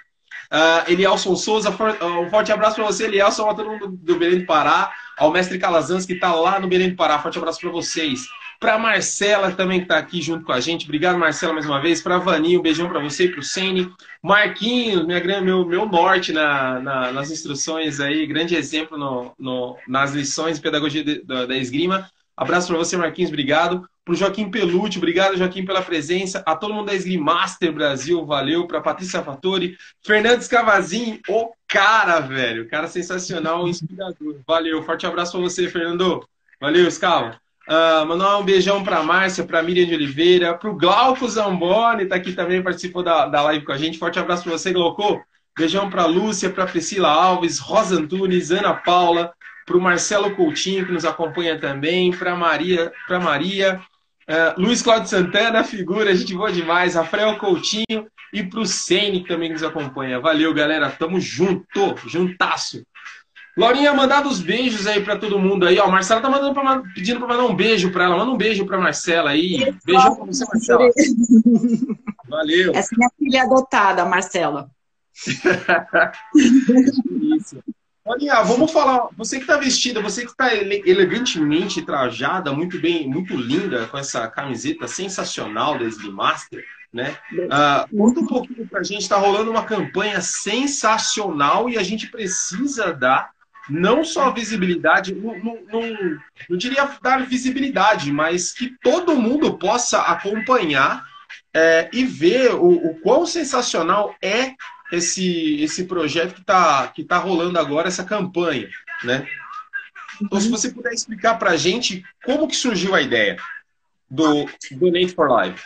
Uh, 0.49 0.89
Elielson 0.89 1.35
Souza, 1.35 1.69
um 1.69 2.29
forte 2.29 2.53
abraço 2.53 2.77
para 2.77 2.85
você, 2.85 3.03
Elielson, 3.03 3.53
todo 3.53 3.69
mundo 3.69 3.87
do 3.89 4.15
Belém 4.17 4.39
do 4.39 4.45
Pará, 4.45 4.89
ao 5.17 5.31
mestre 5.31 5.57
Calazans, 5.57 6.05
que 6.05 6.13
está 6.13 6.33
lá 6.33 6.59
no 6.59 6.67
Belém 6.67 6.89
do 6.91 6.95
Pará. 6.95 7.19
Forte 7.19 7.37
abraço 7.37 7.59
para 7.59 7.71
vocês. 7.71 8.27
Para 8.59 8.77
Marcela, 8.77 9.51
também 9.51 9.79
que 9.79 9.85
está 9.85 9.97
aqui 9.97 10.21
junto 10.21 10.43
com 10.43 10.51
a 10.51 10.59
gente. 10.59 10.85
Obrigado, 10.85 11.17
Marcela, 11.17 11.53
mais 11.53 11.65
uma 11.65 11.81
vez. 11.81 12.01
Para 12.01 12.17
Vaninho, 12.17 12.59
um 12.59 12.63
beijão 12.63 12.89
para 12.89 12.99
você 12.99 13.25
e 13.25 13.31
para 13.31 13.39
o 13.39 13.43
Sene. 13.43 13.91
Marquinhos, 14.21 15.05
minha, 15.05 15.41
meu, 15.41 15.65
meu 15.65 15.85
norte 15.85 16.31
na, 16.31 16.79
na, 16.79 17.11
nas 17.11 17.29
instruções 17.29 17.99
aí, 17.99 18.25
grande 18.25 18.55
exemplo 18.55 18.97
no, 18.97 19.33
no, 19.37 19.77
nas 19.87 20.11
lições 20.11 20.57
de 20.57 20.61
pedagogia 20.61 21.03
de, 21.03 21.23
da, 21.23 21.45
da 21.45 21.55
esgrima. 21.55 22.09
Abraço 22.35 22.67
para 22.67 22.77
você, 22.77 22.97
Marquinhos, 22.97 23.29
obrigado. 23.29 23.87
Para 24.07 24.13
o 24.13 24.15
Joaquim 24.15 24.49
Pelucci, 24.49 24.99
obrigado, 24.99 25.35
Joaquim, 25.35 25.65
pela 25.65 25.81
presença. 25.81 26.41
A 26.45 26.55
todo 26.55 26.73
mundo 26.73 26.85
da 26.85 26.95
Esgrim 26.95 27.17
Master 27.17 27.73
Brasil, 27.73 28.25
valeu. 28.25 28.65
Para 28.65 28.79
Patrícia 28.79 29.21
Fatori. 29.21 29.77
Fernandes 30.01 30.47
Cavazin, 30.47 31.19
o 31.27 31.51
cara, 31.67 32.21
velho. 32.21 32.69
Cara 32.69 32.87
sensacional, 32.87 33.67
inspirador. 33.67 34.37
Valeu, 34.47 34.81
forte 34.81 35.05
abraço 35.05 35.33
para 35.33 35.41
você, 35.41 35.67
Fernando. 35.67 36.25
Valeu, 36.57 36.89
Scala. 36.89 37.37
Uh, 37.67 38.05
mandar 38.05 38.37
um 38.37 38.45
beijão 38.45 38.81
para 38.81 39.03
Márcia, 39.03 39.43
para 39.43 39.61
Miriam 39.61 39.85
de 39.85 39.95
Oliveira, 39.95 40.53
para 40.53 40.69
o 40.69 40.77
Glauco 40.77 41.27
Zamboni, 41.27 42.05
tá 42.05 42.15
aqui 42.15 42.31
também, 42.31 42.63
participou 42.63 43.03
da, 43.03 43.25
da 43.25 43.41
live 43.41 43.65
com 43.65 43.73
a 43.73 43.77
gente. 43.77 43.97
Forte 43.97 44.17
abraço 44.17 44.43
para 44.43 44.53
você, 44.53 44.71
Glauco. 44.71 45.21
Beijão 45.57 45.89
para 45.89 46.05
Lúcia, 46.05 46.49
para 46.49 46.65
Priscila 46.65 47.09
Alves, 47.09 47.59
Rosa 47.59 47.99
Antunes, 47.99 48.51
Ana 48.51 48.73
Paula, 48.73 49.33
para 49.65 49.75
o 49.75 49.81
Marcelo 49.81 50.33
Coutinho, 50.33 50.85
que 50.85 50.93
nos 50.93 51.03
acompanha 51.03 51.59
também, 51.59 52.11
para 52.11 52.37
Maria, 52.37 52.93
para 53.05 53.19
Maria, 53.19 53.81
uh, 54.29 54.59
Luiz 54.61 54.81
Cláudio 54.81 55.09
Santana, 55.09 55.63
figura, 55.63 56.15
gente 56.15 56.33
boa 56.33 56.51
demais, 56.51 56.95
Rafael 56.95 57.37
Coutinho 57.37 58.07
e 58.33 58.43
para 58.43 58.59
o 58.59 58.65
Sene, 58.65 59.21
que 59.21 59.27
também 59.27 59.51
nos 59.51 59.63
acompanha. 59.63 60.19
Valeu, 60.19 60.53
galera, 60.53 60.89
tamo 60.89 61.19
junto, 61.19 61.95
juntasso. 62.07 62.83
Laurinha, 63.57 63.91
mandar 63.91 64.25
os 64.27 64.39
beijos 64.39 64.85
aí 64.85 65.03
para 65.03 65.17
todo 65.17 65.39
mundo 65.39 65.65
aí, 65.65 65.79
ó. 65.79 65.87
Marcela 65.87 66.21
tá 66.21 66.29
mandando 66.29 66.53
pra, 66.53 66.83
pedindo 66.93 67.19
para 67.19 67.29
mandar 67.29 67.45
um 67.45 67.55
beijo 67.55 67.91
para 67.91 68.03
ela. 68.03 68.15
Manda 68.15 68.31
um 68.31 68.37
beijo 68.37 68.67
para 68.67 68.77
Marcela 68.77 69.31
aí. 69.31 69.73
Beijão 69.83 70.15
para 70.15 70.25
você, 70.25 70.45
Marcela. 70.45 70.87
Valeu. 72.29 72.71
Essa 72.75 72.93
é 72.93 72.97
minha 72.97 73.09
filha 73.17 73.43
adotada, 73.43 74.05
Marcela. 74.05 74.69
Isso. 76.35 77.57
Olha, 78.07 78.41
vamos 78.41 78.71
falar. 78.71 79.09
Você 79.17 79.35
que 79.35 79.43
está 79.43 79.57
vestida, 79.57 80.01
você 80.01 80.23
que 80.23 80.31
está 80.31 80.55
elegantemente 80.55 81.81
trajada, 81.81 82.53
muito 82.53 82.79
bem, 82.79 83.05
muito 83.05 83.35
linda, 83.35 83.85
com 83.87 83.97
essa 83.97 84.25
camiseta 84.29 84.87
sensacional 84.87 85.77
da 85.77 85.85
Master, 86.09 86.63
né? 86.93 87.17
Uh, 87.33 87.97
conta 87.97 88.19
um 88.21 88.25
pouquinho 88.25 88.65
para 88.65 88.79
a 88.79 88.83
gente. 88.83 89.01
Está 89.01 89.17
rolando 89.17 89.51
uma 89.51 89.65
campanha 89.65 90.21
sensacional 90.21 91.69
e 91.69 91.77
a 91.77 91.83
gente 91.83 92.07
precisa 92.07 92.93
dar 92.93 93.31
não 93.69 94.05
só 94.05 94.31
visibilidade, 94.31 95.13
não, 95.13 95.37
não, 95.39 95.57
não, 95.69 96.17
não 96.49 96.57
diria 96.57 96.89
dar 97.01 97.25
visibilidade, 97.25 98.09
mas 98.09 98.53
que 98.53 98.73
todo 98.81 99.17
mundo 99.17 99.57
possa 99.57 99.99
acompanhar 100.03 101.03
é, 101.53 101.89
e 101.91 102.05
ver 102.05 102.53
o, 102.53 102.69
o 102.69 102.95
quão 103.01 103.25
sensacional 103.25 104.15
é 104.21 104.53
esse, 104.91 105.61
esse 105.61 105.85
projeto 105.85 106.35
que 106.35 106.41
está 106.41 106.87
que 106.87 107.03
tá 107.03 107.17
rolando 107.17 107.59
agora, 107.59 107.87
essa 107.87 108.03
campanha, 108.03 108.69
né? 109.03 109.27
Então, 110.21 110.39
se 110.39 110.49
você 110.49 110.69
puder 110.69 110.93
explicar 110.93 111.37
para 111.37 111.51
a 111.51 111.57
gente 111.57 112.03
como 112.25 112.47
que 112.47 112.55
surgiu 112.55 112.95
a 112.95 113.01
ideia 113.01 113.37
do 114.09 114.45
Donate 114.71 115.13
for 115.13 115.29
Life. 115.29 115.63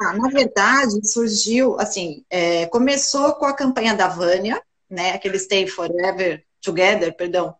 Ah, 0.00 0.12
na 0.14 0.28
verdade, 0.28 1.06
surgiu, 1.06 1.78
assim, 1.78 2.24
é, 2.28 2.66
começou 2.66 3.34
com 3.34 3.46
a 3.46 3.54
campanha 3.54 3.94
da 3.94 4.08
Vânia, 4.08 4.60
né, 4.90 5.12
aquele 5.12 5.38
Stay 5.38 5.66
Forever 5.66 6.44
Together, 6.60 7.14
perdão, 7.16 7.54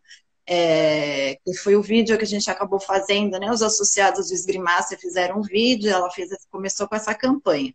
é, 0.46 1.38
que 1.44 1.54
foi 1.54 1.76
o 1.76 1.82
vídeo 1.82 2.16
que 2.16 2.24
a 2.24 2.26
gente 2.26 2.50
acabou 2.50 2.78
fazendo, 2.78 3.38
né, 3.38 3.50
os 3.50 3.62
associados 3.62 4.28
do 4.28 4.34
Esgrimaster 4.34 4.98
fizeram 4.98 5.38
um 5.38 5.42
vídeo, 5.42 5.90
ela 5.90 6.10
fez, 6.10 6.30
começou 6.50 6.86
com 6.86 6.94
essa 6.94 7.14
campanha. 7.14 7.74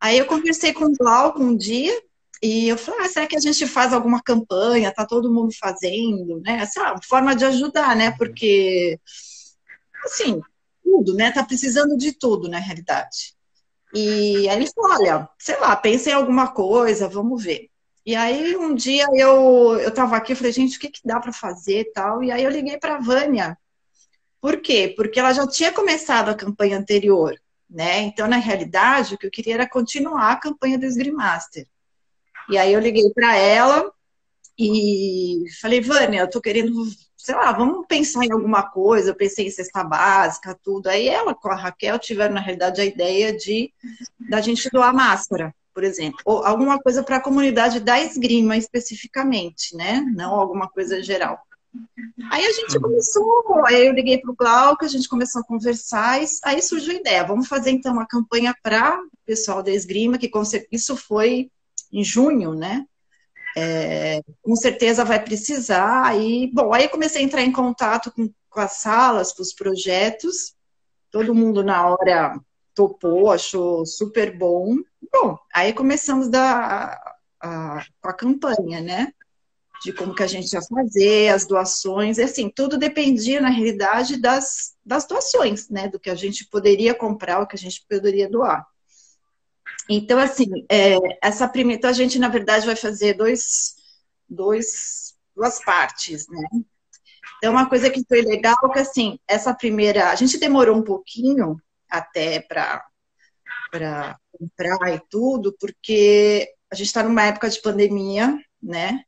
Aí 0.00 0.16
eu 0.16 0.26
conversei 0.26 0.72
com 0.72 0.86
o 0.86 0.96
Glauco 0.96 1.42
um 1.42 1.54
dia, 1.54 2.00
e 2.42 2.68
eu 2.68 2.78
falei, 2.78 3.02
ah, 3.02 3.08
será 3.08 3.26
que 3.26 3.36
a 3.36 3.40
gente 3.40 3.66
faz 3.66 3.92
alguma 3.92 4.22
campanha? 4.22 4.92
Tá 4.92 5.04
todo 5.06 5.32
mundo 5.32 5.52
fazendo, 5.58 6.40
né? 6.40 6.60
Essa 6.62 6.94
forma 7.08 7.36
de 7.36 7.44
ajudar, 7.44 7.94
né? 7.94 8.12
Porque, 8.12 8.98
assim, 10.04 10.40
tudo, 10.82 11.14
né? 11.14 11.30
Tá 11.32 11.44
precisando 11.44 11.96
de 11.96 12.12
tudo, 12.12 12.48
na 12.48 12.58
realidade. 12.58 13.34
E 13.94 14.48
aí 14.48 14.56
ele 14.56 14.70
falou, 14.74 14.92
olha, 14.98 15.28
sei 15.38 15.58
lá, 15.60 15.76
pensa 15.76 16.10
em 16.10 16.12
alguma 16.14 16.48
coisa, 16.52 17.08
vamos 17.08 17.42
ver. 17.42 17.68
E 18.06 18.16
aí 18.16 18.56
um 18.56 18.74
dia 18.74 19.06
eu 19.14 19.78
eu 19.78 19.92
tava 19.92 20.16
aqui, 20.16 20.32
eu 20.32 20.36
falei, 20.36 20.52
gente, 20.52 20.78
o 20.78 20.80
que 20.80 20.88
que 20.90 21.00
dá 21.04 21.20
para 21.20 21.32
fazer 21.32 21.80
e 21.80 21.92
tal? 21.92 22.22
E 22.24 22.30
aí 22.32 22.42
eu 22.42 22.50
liguei 22.50 22.78
para 22.78 22.98
Vânia. 22.98 23.58
Por 24.40 24.60
quê? 24.60 24.94
Porque 24.96 25.20
ela 25.20 25.32
já 25.32 25.46
tinha 25.46 25.72
começado 25.72 26.30
a 26.30 26.34
campanha 26.34 26.78
anterior, 26.78 27.34
né? 27.68 28.00
Então, 28.00 28.26
na 28.26 28.36
realidade, 28.38 29.14
o 29.14 29.18
que 29.18 29.26
eu 29.26 29.30
queria 29.30 29.54
era 29.54 29.68
continuar 29.68 30.32
a 30.32 30.36
campanha 30.36 30.78
do 30.78 30.86
Esgrimaster. 30.86 31.66
E 32.48 32.58
aí 32.58 32.72
eu 32.72 32.80
liguei 32.80 33.10
para 33.14 33.36
ela 33.36 33.90
e 34.58 35.44
falei, 35.60 35.80
Vânia, 35.80 36.20
eu 36.20 36.30
tô 36.30 36.40
querendo, 36.40 36.72
sei 37.16 37.34
lá, 37.34 37.52
vamos 37.52 37.86
pensar 37.86 38.24
em 38.24 38.32
alguma 38.32 38.62
coisa. 38.62 39.10
Eu 39.10 39.14
pensei 39.14 39.46
em 39.46 39.50
cesta 39.50 39.82
básica, 39.82 40.58
tudo. 40.62 40.88
Aí 40.88 41.08
ela 41.08 41.34
com 41.34 41.48
a 41.48 41.54
Raquel 41.54 41.98
tiveram, 41.98 42.34
na 42.34 42.40
realidade, 42.40 42.80
a 42.80 42.84
ideia 42.84 43.32
de 43.32 43.72
da 44.28 44.40
gente 44.40 44.68
doar 44.70 44.94
máscara, 44.94 45.54
por 45.72 45.82
exemplo. 45.84 46.18
Ou 46.24 46.44
alguma 46.44 46.78
coisa 46.78 47.02
para 47.02 47.16
a 47.16 47.22
comunidade 47.22 47.80
da 47.80 48.00
esgrima 48.00 48.56
especificamente, 48.56 49.76
né? 49.76 50.04
Não 50.14 50.34
alguma 50.34 50.68
coisa 50.68 51.02
geral. 51.02 51.38
Aí 52.30 52.44
a 52.44 52.52
gente 52.52 52.78
começou, 52.80 53.64
aí 53.64 53.86
eu 53.86 53.92
liguei 53.92 54.18
para 54.18 54.30
o 54.30 54.34
Glauco, 54.34 54.84
a 54.84 54.88
gente 54.88 55.08
começou 55.08 55.40
a 55.40 55.44
conversar, 55.44 56.20
e 56.20 56.26
aí 56.44 56.60
surgiu 56.60 56.92
a 56.92 56.96
ideia, 56.96 57.24
vamos 57.24 57.46
fazer 57.46 57.70
então 57.70 57.92
uma 57.92 58.06
campanha 58.06 58.54
para 58.60 58.98
o 58.98 59.08
pessoal 59.24 59.62
da 59.62 59.70
esgrima, 59.70 60.18
que 60.18 60.30
isso 60.72 60.96
foi 60.96 61.48
em 61.92 62.04
junho, 62.04 62.54
né? 62.54 62.86
é, 63.56 64.22
com 64.42 64.54
certeza 64.56 65.04
vai 65.04 65.22
precisar. 65.22 66.18
E, 66.18 66.50
bom, 66.52 66.72
aí 66.72 66.88
comecei 66.88 67.22
a 67.22 67.24
entrar 67.24 67.42
em 67.42 67.52
contato 67.52 68.12
com, 68.12 68.30
com 68.48 68.60
as 68.60 68.72
salas, 68.74 69.32
com 69.32 69.42
os 69.42 69.52
projetos. 69.52 70.54
Todo 71.10 71.34
mundo 71.34 71.62
na 71.62 71.88
hora 71.88 72.38
topou, 72.74 73.30
achou 73.30 73.84
super 73.84 74.36
bom. 74.36 74.76
Bom, 75.12 75.36
aí 75.52 75.72
começamos 75.72 76.28
da, 76.28 76.98
a, 77.40 77.84
a 78.02 78.12
campanha, 78.12 78.80
né? 78.80 79.12
De 79.82 79.92
como 79.92 80.14
que 80.14 80.22
a 80.22 80.26
gente 80.26 80.52
ia 80.52 80.60
fazer, 80.60 81.28
as 81.30 81.46
doações, 81.46 82.18
e 82.18 82.22
assim, 82.22 82.50
tudo 82.50 82.76
dependia, 82.76 83.40
na 83.40 83.48
realidade, 83.48 84.20
das, 84.20 84.74
das 84.84 85.06
doações, 85.06 85.70
né? 85.70 85.88
Do 85.88 85.98
que 85.98 86.10
a 86.10 86.14
gente 86.14 86.46
poderia 86.50 86.94
comprar, 86.94 87.40
o 87.40 87.46
que 87.46 87.56
a 87.56 87.58
gente 87.58 87.84
poderia 87.88 88.28
doar. 88.28 88.66
Então, 89.92 90.20
assim, 90.20 90.46
é, 90.70 90.96
essa 91.20 91.48
primeira, 91.48 91.78
então 91.78 91.90
a 91.90 91.92
gente, 91.92 92.16
na 92.16 92.28
verdade, 92.28 92.64
vai 92.64 92.76
fazer 92.76 93.14
dois, 93.14 93.74
dois, 94.28 95.16
duas 95.34 95.62
partes, 95.64 96.28
né? 96.28 96.48
Então, 97.38 97.50
uma 97.52 97.68
coisa 97.68 97.90
que 97.90 98.04
foi 98.06 98.22
legal 98.22 98.56
é 98.66 98.72
que, 98.72 98.78
assim, 98.78 99.18
essa 99.26 99.52
primeira, 99.52 100.10
a 100.10 100.14
gente 100.14 100.38
demorou 100.38 100.76
um 100.76 100.84
pouquinho 100.84 101.56
até 101.88 102.40
para 102.40 102.86
comprar 104.32 104.94
e 104.94 105.00
tudo, 105.10 105.56
porque 105.58 106.48
a 106.70 106.76
gente 106.76 106.86
está 106.86 107.02
numa 107.02 107.24
época 107.24 107.50
de 107.50 107.60
pandemia, 107.60 108.38
né? 108.62 109.02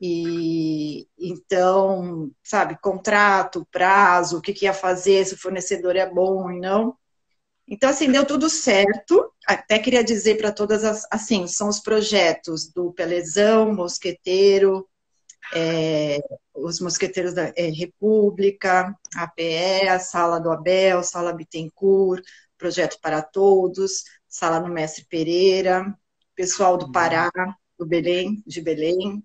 E 0.00 1.06
então, 1.18 2.30
sabe, 2.42 2.78
contrato, 2.80 3.66
prazo, 3.70 4.38
o 4.38 4.40
que, 4.40 4.54
que 4.54 4.64
ia 4.64 4.72
fazer, 4.72 5.26
se 5.26 5.34
o 5.34 5.38
fornecedor 5.38 5.94
é 5.94 6.08
bom 6.08 6.50
e 6.50 6.58
não. 6.58 6.96
Então, 7.68 7.90
assim, 7.90 8.10
deu 8.10 8.24
tudo 8.24 8.48
certo. 8.48 9.32
Até 9.46 9.78
queria 9.78 10.04
dizer 10.04 10.36
para 10.36 10.52
todas 10.52 10.84
as, 10.84 11.06
assim, 11.10 11.46
são 11.46 11.68
os 11.68 11.80
projetos 11.80 12.68
do 12.72 12.92
Pelezão, 12.92 13.74
Mosqueteiro, 13.74 14.88
é, 15.54 16.18
os 16.54 16.80
Mosqueteiros 16.80 17.34
da 17.34 17.52
é, 17.56 17.68
República, 17.70 18.96
a 19.16 19.26
PE, 19.28 19.88
a 19.88 19.98
Sala 19.98 20.40
do 20.40 20.50
Abel, 20.50 21.02
Sala 21.02 21.32
Bittencourt, 21.32 22.24
Projeto 22.56 22.98
para 23.00 23.20
Todos, 23.22 24.04
Sala 24.28 24.60
do 24.60 24.68
Mestre 24.68 25.04
Pereira, 25.08 25.94
pessoal 26.34 26.76
do 26.76 26.90
Pará, 26.92 27.30
do 27.78 27.86
Belém, 27.86 28.42
de 28.46 28.60
Belém. 28.60 29.22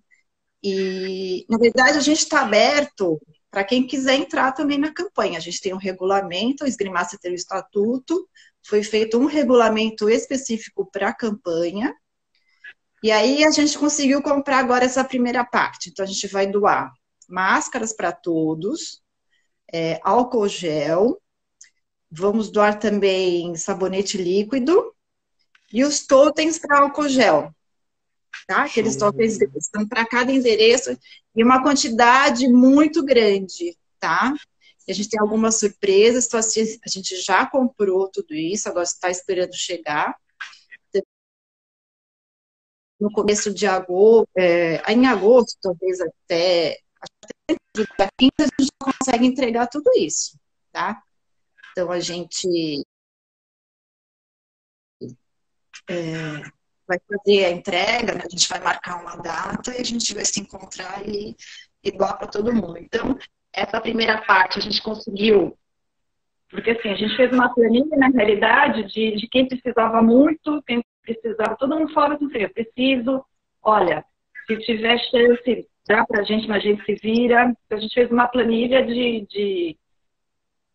E, 0.63 1.45
na 1.49 1.57
verdade, 1.57 1.97
a 1.97 2.01
gente 2.01 2.19
está 2.19 2.41
aberto 2.41 3.19
para 3.51 3.65
quem 3.65 3.85
quiser 3.85 4.15
entrar 4.15 4.53
também 4.53 4.77
na 4.77 4.93
campanha. 4.93 5.37
A 5.37 5.41
gente 5.41 5.61
tem 5.61 5.73
um 5.73 5.77
regulamento, 5.77 6.63
o 6.63 6.67
Esgrimaça 6.67 7.17
tem 7.21 7.33
o 7.33 7.35
estatuto, 7.35 8.27
foi 8.65 8.81
feito 8.81 9.19
um 9.19 9.25
regulamento 9.25 10.09
específico 10.09 10.89
para 10.89 11.09
a 11.09 11.13
campanha, 11.13 11.93
e 13.03 13.11
aí 13.11 13.43
a 13.43 13.51
gente 13.51 13.77
conseguiu 13.77 14.21
comprar 14.21 14.59
agora 14.59 14.85
essa 14.85 15.03
primeira 15.03 15.43
parte. 15.43 15.89
Então, 15.89 16.03
a 16.03 16.07
gente 16.07 16.27
vai 16.27 16.45
doar 16.45 16.91
máscaras 17.27 17.93
para 17.93 18.11
todos, 18.11 19.01
é, 19.73 19.99
álcool 20.03 20.47
gel, 20.47 21.19
vamos 22.11 22.51
doar 22.51 22.77
também 22.77 23.55
sabonete 23.55 24.17
líquido 24.17 24.93
e 25.73 25.83
os 25.83 26.05
totens 26.05 26.59
para 26.59 26.79
álcool 26.79 27.09
gel. 27.09 27.53
Tá? 28.47 28.63
Aqueles 28.63 28.95
totens 28.95 29.39
estão 29.55 29.87
para 29.87 30.05
cada 30.05 30.31
endereço 30.31 30.97
e 31.35 31.43
uma 31.43 31.61
quantidade 31.61 32.47
muito 32.47 33.03
grande, 33.03 33.77
tá? 33.99 34.33
A 34.89 34.93
gente 34.93 35.09
tem 35.09 35.19
algumas 35.19 35.59
surpresas, 35.59 36.25
então 36.25 36.39
assim, 36.39 36.61
a 36.85 36.89
gente 36.89 37.15
já 37.21 37.45
comprou 37.45 38.09
tudo 38.09 38.33
isso, 38.33 38.67
agora 38.67 38.83
está 38.83 39.09
esperando 39.09 39.55
chegar 39.55 40.15
no 43.01 43.11
começo 43.11 43.51
de 43.51 43.65
agosto, 43.65 44.29
é, 44.37 44.91
em 44.93 45.07
agosto, 45.07 45.57
talvez 45.59 45.99
até, 45.99 46.77
até 47.01 47.57
dia 47.75 47.87
15, 48.19 48.31
a 48.39 48.61
gente 48.61 48.71
consegue 48.79 49.25
entregar 49.25 49.67
tudo 49.67 49.89
isso, 49.97 50.37
tá? 50.71 51.01
Então, 51.71 51.91
a 51.91 51.99
gente 51.99 52.85
é, 55.89 56.51
vai 56.91 56.99
fazer 57.07 57.45
a 57.45 57.51
entrega, 57.51 58.13
né? 58.13 58.21
a 58.25 58.29
gente 58.29 58.49
vai 58.49 58.59
marcar 58.59 59.01
uma 59.01 59.15
data 59.15 59.73
e 59.73 59.81
a 59.81 59.83
gente 59.83 60.13
vai 60.13 60.25
se 60.25 60.41
encontrar 60.41 61.01
e, 61.07 61.35
doar 61.97 62.17
para 62.17 62.27
todo 62.27 62.53
mundo. 62.53 62.77
Então, 62.77 63.17
essa 63.53 63.79
primeira 63.79 64.21
parte 64.21 64.59
a 64.59 64.61
gente 64.61 64.81
conseguiu, 64.81 65.57
porque 66.49 66.71
assim, 66.71 66.89
a 66.89 66.95
gente 66.95 67.15
fez 67.15 67.31
uma 67.31 67.53
planilha, 67.53 67.97
na 67.97 68.09
realidade, 68.09 68.83
de, 68.83 69.15
de 69.15 69.27
quem 69.27 69.47
precisava 69.47 70.01
muito, 70.01 70.61
quem 70.67 70.83
precisava, 71.01 71.55
todo 71.55 71.75
mundo 71.77 71.93
fala 71.93 72.15
assim, 72.15 72.27
eu 72.33 72.49
preciso, 72.49 73.23
olha, 73.63 74.03
se 74.45 74.57
tiver 74.57 74.99
chance, 74.99 75.67
dá 75.87 76.05
pra 76.05 76.23
gente, 76.23 76.47
mas 76.47 76.57
a 76.57 76.67
gente 76.67 76.85
se 76.85 76.95
vira. 76.95 77.53
A 77.69 77.75
gente 77.77 77.93
fez 77.93 78.11
uma 78.11 78.27
planilha 78.27 78.85
de, 78.85 79.25
de 79.27 79.77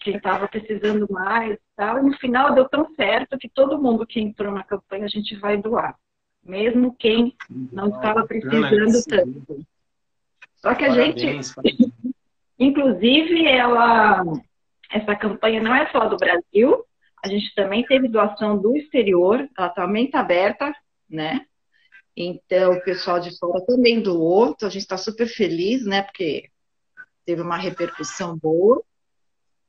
quem 0.00 0.16
estava 0.16 0.48
precisando 0.48 1.06
mais 1.10 1.54
e 1.54 1.60
tal, 1.76 1.98
e 1.98 2.02
no 2.02 2.16
final 2.18 2.54
deu 2.54 2.68
tão 2.68 2.94
certo 2.94 3.38
que 3.38 3.48
todo 3.48 3.80
mundo 3.80 4.06
que 4.06 4.20
entrou 4.20 4.52
na 4.52 4.62
campanha 4.62 5.04
a 5.04 5.08
gente 5.08 5.36
vai 5.36 5.56
doar, 5.56 5.96
mesmo 6.46 6.94
quem 6.98 7.34
não 7.50 7.88
estava 7.88 8.26
precisando 8.26 9.04
tanto. 9.04 9.66
Só 10.56 10.74
que 10.74 10.84
a 10.84 10.90
gente, 10.90 11.40
inclusive, 12.58 13.46
ela, 13.46 14.24
essa 14.90 15.14
campanha 15.14 15.62
não 15.62 15.74
é 15.74 15.90
só 15.90 16.08
do 16.08 16.16
Brasil, 16.16 16.84
a 17.24 17.28
gente 17.28 17.54
também 17.54 17.84
teve 17.84 18.08
doação 18.08 18.56
do 18.56 18.76
exterior, 18.76 19.48
ela 19.56 19.68
também 19.68 20.06
está 20.06 20.20
aberta, 20.20 20.72
né? 21.08 21.44
Então, 22.16 22.72
o 22.72 22.82
pessoal 22.82 23.20
de 23.20 23.36
fora 23.38 23.64
também 23.66 24.00
doou, 24.00 24.50
então 24.50 24.68
a 24.68 24.72
gente 24.72 24.82
está 24.82 24.96
super 24.96 25.26
feliz, 25.26 25.84
né? 25.84 26.02
Porque 26.02 26.48
teve 27.26 27.42
uma 27.42 27.56
repercussão 27.56 28.36
boa. 28.36 28.82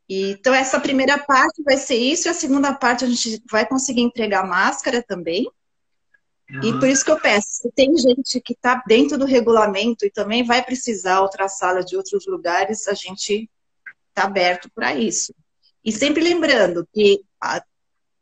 E, 0.07 0.31
então, 0.31 0.53
essa 0.53 0.79
primeira 0.79 1.17
parte 1.17 1.61
vai 1.63 1.75
ser 1.75 1.95
isso, 1.95 2.27
e 2.27 2.29
a 2.29 2.33
segunda 2.33 2.73
parte 2.73 3.03
a 3.03 3.07
gente 3.07 3.41
vai 3.51 3.67
conseguir 3.67 4.01
entregar 4.01 4.47
máscara 4.47 5.03
também. 5.03 5.45
E 6.49 6.71
por 6.79 6.87
isso 6.87 7.03
que 7.03 7.11
eu 7.11 7.19
peço, 7.19 7.69
tem 7.75 7.95
gente 7.97 8.39
que 8.39 8.53
está 8.53 8.81
dentro 8.87 9.17
do 9.17 9.25
regulamento 9.25 10.05
e 10.05 10.09
também 10.09 10.45
vai 10.45 10.63
precisar 10.63 11.19
outra 11.19 11.49
sala 11.49 11.83
de 11.83 11.97
outros 11.97 12.25
lugares, 12.25 12.87
a 12.87 12.93
gente 12.93 13.49
está 14.09 14.23
aberto 14.23 14.69
para 14.73 14.95
isso. 14.95 15.33
E 15.83 15.91
sempre 15.91 16.23
lembrando 16.23 16.87
que 16.93 17.21
a 17.41 17.61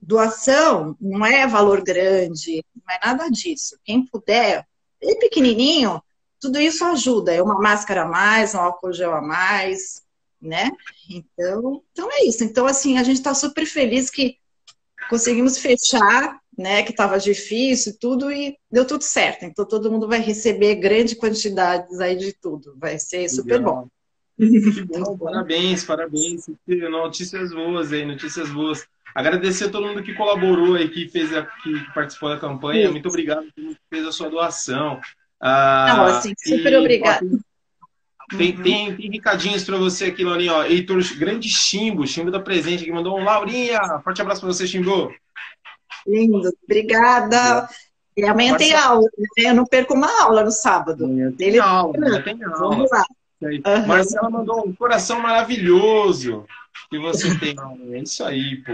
doação 0.01 0.97
não 0.99 1.23
é 1.23 1.45
valor 1.45 1.83
grande, 1.83 2.63
não 2.75 2.95
é 2.95 2.99
nada 3.05 3.29
disso. 3.29 3.77
Quem 3.83 4.05
puder, 4.05 4.65
é 5.01 5.15
pequenininho, 5.15 6.01
tudo 6.39 6.59
isso 6.59 6.83
ajuda. 6.83 7.33
É 7.33 7.41
uma 7.41 7.59
máscara 7.59 8.03
a 8.03 8.07
mais, 8.07 8.55
um 8.55 8.59
álcool 8.59 8.93
gel 8.93 9.13
a 9.13 9.21
mais, 9.21 10.03
né? 10.41 10.71
Então, 11.09 11.83
então 11.91 12.09
é 12.11 12.25
isso. 12.25 12.43
Então, 12.43 12.65
assim, 12.65 12.97
a 12.97 13.03
gente 13.03 13.17
está 13.17 13.33
super 13.33 13.65
feliz 13.65 14.09
que 14.09 14.38
conseguimos 15.09 15.57
fechar, 15.57 16.39
né? 16.57 16.83
Que 16.83 16.91
estava 16.91 17.19
difícil 17.19 17.97
tudo 17.99 18.31
e 18.31 18.57
deu 18.71 18.85
tudo 18.85 19.03
certo. 19.03 19.43
Então, 19.43 19.65
todo 19.65 19.91
mundo 19.91 20.07
vai 20.07 20.19
receber 20.19 20.75
grandes 20.75 21.13
quantidades 21.15 21.99
aí 21.99 22.15
de 22.15 22.33
tudo. 22.33 22.75
Vai 22.77 22.97
ser 22.99 23.29
super 23.29 23.57
Legal. 23.57 23.73
bom. 23.73 23.87
Que 24.37 24.81
bom, 24.83 25.17
parabéns, 25.17 25.83
parabéns. 25.85 26.45
Notícias 26.67 27.53
boas 27.53 27.93
aí, 27.93 28.05
notícias 28.05 28.49
boas. 28.49 28.85
Agradecer 29.13 29.65
a 29.65 29.69
todo 29.69 29.87
mundo 29.87 30.03
que 30.03 30.13
colaborou 30.13 30.75
aí, 30.75 30.89
que 30.89 31.07
fez 31.07 31.33
a, 31.33 31.43
que 31.45 31.93
participou 31.93 32.29
da 32.29 32.37
campanha. 32.37 32.91
Muito 32.91 33.07
obrigado 33.07 33.45
por 33.45 33.53
que 33.53 33.77
fez 33.89 34.05
a 34.05 34.11
sua 34.11 34.29
doação. 34.29 34.99
Ah, 35.39 35.85
Não, 35.95 36.05
assim, 36.05 36.33
super 36.37 36.73
e, 36.73 36.75
obrigado. 36.75 37.39
Tem, 38.29 38.55
uhum. 38.55 38.63
tem, 38.63 38.95
tem 38.95 39.11
recadinhos 39.11 39.63
para 39.63 39.77
você 39.77 40.05
aqui, 40.05 40.23
Laurinha. 40.23 40.53
Ó, 40.53 40.63
Heitor, 40.63 41.01
grande 41.17 41.47
Chimbo, 41.47 42.07
Chimbo 42.07 42.31
da 42.31 42.39
Presente, 42.39 42.83
que 42.83 42.91
mandou 42.91 43.19
um 43.19 43.23
Laurinha. 43.23 43.99
Forte 44.03 44.21
abraço 44.21 44.41
para 44.41 44.51
você, 44.51 44.65
Chimbo. 44.65 45.13
Lindo, 46.07 46.51
obrigada. 46.63 47.67
E 48.17 48.23
amanhã 48.23 48.53
Pode 48.53 48.63
tem 48.63 48.73
aula, 48.73 49.03
né? 49.38 49.49
eu 49.49 49.53
não 49.53 49.65
perco 49.65 49.93
uma 49.93 50.23
aula 50.23 50.43
no 50.43 50.51
sábado. 50.51 51.05
Amanhã 51.05 51.31
tem 51.31 51.49
Ele... 51.49 51.59
aula, 51.59 51.97
amanhã 51.97 52.21
tem 52.21 52.43
aula. 52.43 52.57
Vamos 52.57 52.89
lá. 52.89 53.05
Uhum. 53.41 53.88
Marcela 53.88 54.29
mandou 54.29 54.65
um 54.65 54.73
coração 54.73 55.19
maravilhoso 55.19 56.45
que 56.89 56.97
você 56.97 57.35
tem. 57.39 57.55
É 57.91 57.99
isso 57.99 58.23
aí, 58.23 58.57
pô. 58.57 58.71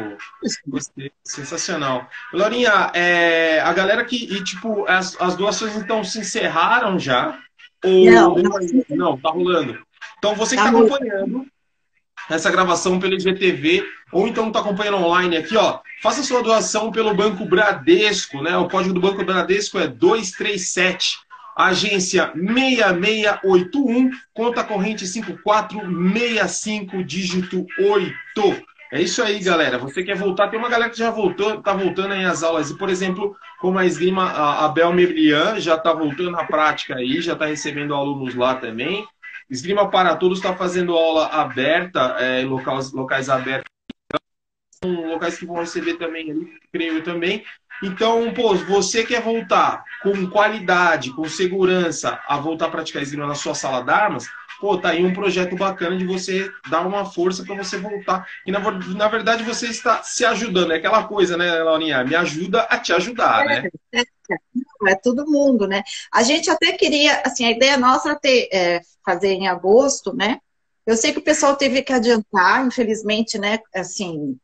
Gostei. 0.67 1.11
Sensacional. 1.23 2.07
Laurinha, 2.31 2.91
é, 2.93 3.59
a 3.61 3.73
galera 3.73 4.05
que. 4.05 4.15
E, 4.15 4.43
tipo, 4.43 4.85
as, 4.87 5.19
as 5.19 5.35
doações 5.35 5.75
então 5.75 6.03
se 6.03 6.19
encerraram 6.19 6.99
já? 6.99 7.39
Ou, 7.83 8.11
não, 8.11 8.35
não, 8.35 8.59
não 8.89 9.17
tá 9.17 9.29
rolando. 9.29 9.79
Então 10.17 10.35
você 10.35 10.55
que 10.55 10.61
está 10.61 10.71
tá 10.71 10.77
acompanhando 10.77 11.45
essa 12.29 12.51
gravação 12.51 12.99
pelo 12.99 13.15
IGTV, 13.15 13.83
ou 14.11 14.27
então 14.27 14.47
está 14.47 14.59
acompanhando 14.59 14.97
online 14.97 15.37
aqui, 15.37 15.57
ó, 15.57 15.79
faça 16.01 16.23
sua 16.23 16.43
doação 16.43 16.91
pelo 16.91 17.13
Banco 17.13 17.45
Bradesco, 17.45 18.41
né? 18.41 18.55
O 18.57 18.69
código 18.69 18.93
do 18.93 19.01
Banco 19.01 19.23
Bradesco 19.25 19.79
é 19.79 19.87
237 19.87 21.19
agência 21.55 22.31
6681, 22.33 24.09
conta 24.33 24.63
corrente 24.63 25.05
5465, 25.05 27.03
dígito 27.03 27.65
8. 27.79 28.15
É 28.93 29.01
isso 29.01 29.23
aí, 29.23 29.39
galera. 29.39 29.77
Você 29.77 30.03
quer 30.03 30.17
voltar? 30.17 30.49
Tem 30.49 30.59
uma 30.59 30.67
galera 30.69 30.89
que 30.89 30.97
já 30.97 31.09
voltou, 31.11 31.61
tá 31.61 31.73
voltando 31.73 32.13
aí 32.13 32.25
às 32.25 32.43
aulas. 32.43 32.69
E, 32.69 32.77
por 32.77 32.89
exemplo, 32.89 33.33
como 33.61 33.77
a 33.77 33.85
esgrima, 33.85 34.27
a 34.31 34.67
Bel 34.69 34.91
Meblian 34.91 35.59
já 35.59 35.75
está 35.75 35.93
voltando 35.93 36.35
à 36.35 36.43
prática 36.43 36.95
aí, 36.95 37.21
já 37.21 37.33
está 37.33 37.45
recebendo 37.45 37.93
alunos 37.93 38.33
lá 38.33 38.55
também. 38.55 39.07
Esgrima 39.47 39.87
para 39.87 40.15
Todos 40.15 40.39
está 40.39 40.55
fazendo 40.55 40.97
aula 40.97 41.27
aberta, 41.27 41.99
é, 42.19 42.43
locais, 42.43 42.91
locais 42.91 43.29
abertos, 43.29 43.69
locais 44.83 45.37
que 45.37 45.45
vão 45.45 45.57
receber 45.57 45.93
também, 45.93 46.51
creio 46.73 46.95
eu 46.95 47.03
também. 47.03 47.45
Então, 47.83 48.33
pô, 48.33 48.55
você 48.55 49.05
quer 49.05 49.21
voltar 49.21 49.83
com 50.01 50.27
qualidade, 50.27 51.13
com 51.13 51.25
segurança, 51.25 52.19
a 52.27 52.37
voltar 52.37 52.65
a 52.65 52.71
praticar 52.71 53.03
esgrima 53.03 53.27
na 53.27 53.35
sua 53.35 53.53
sala 53.53 53.83
de 53.83 53.91
armas, 53.91 54.27
pô, 54.61 54.77
tá 54.77 54.89
aí 54.89 55.03
um 55.03 55.11
projeto 55.11 55.55
bacana 55.55 55.97
de 55.97 56.05
você 56.05 56.49
dar 56.69 56.85
uma 56.85 57.03
força 57.03 57.43
para 57.43 57.55
você 57.55 57.79
voltar. 57.79 58.27
E 58.45 58.51
na, 58.51 58.59
na, 58.59 59.07
verdade 59.07 59.43
você 59.43 59.67
está 59.67 60.03
se 60.03 60.23
ajudando. 60.23 60.71
É 60.71 60.75
aquela 60.75 61.07
coisa, 61.07 61.35
né, 61.35 61.51
Laurinha? 61.63 62.03
Me 62.03 62.15
ajuda 62.15 62.61
a 62.61 62.77
te 62.77 62.93
ajudar, 62.93 63.43
né? 63.45 63.69
é, 63.91 63.97
né? 63.97 64.03
É, 64.29 64.91
é 64.91 64.95
todo 64.95 65.29
mundo, 65.29 65.67
né? 65.67 65.81
A 66.13 66.21
gente 66.21 66.49
até 66.49 66.73
queria, 66.73 67.23
assim, 67.25 67.43
a 67.43 67.51
ideia 67.51 67.75
nossa 67.75 68.15
ter, 68.15 68.47
é, 68.53 68.81
fazer 69.03 69.29
em 69.29 69.47
agosto, 69.47 70.13
né? 70.13 70.39
Eu 70.85 70.95
sei 70.95 71.11
que 71.11 71.19
o 71.19 71.23
pessoal 71.23 71.55
teve 71.55 71.81
que 71.81 71.91
adiantar, 71.91 72.65
infelizmente, 72.65 73.39
né? 73.39 73.59
Assim, 73.73 74.37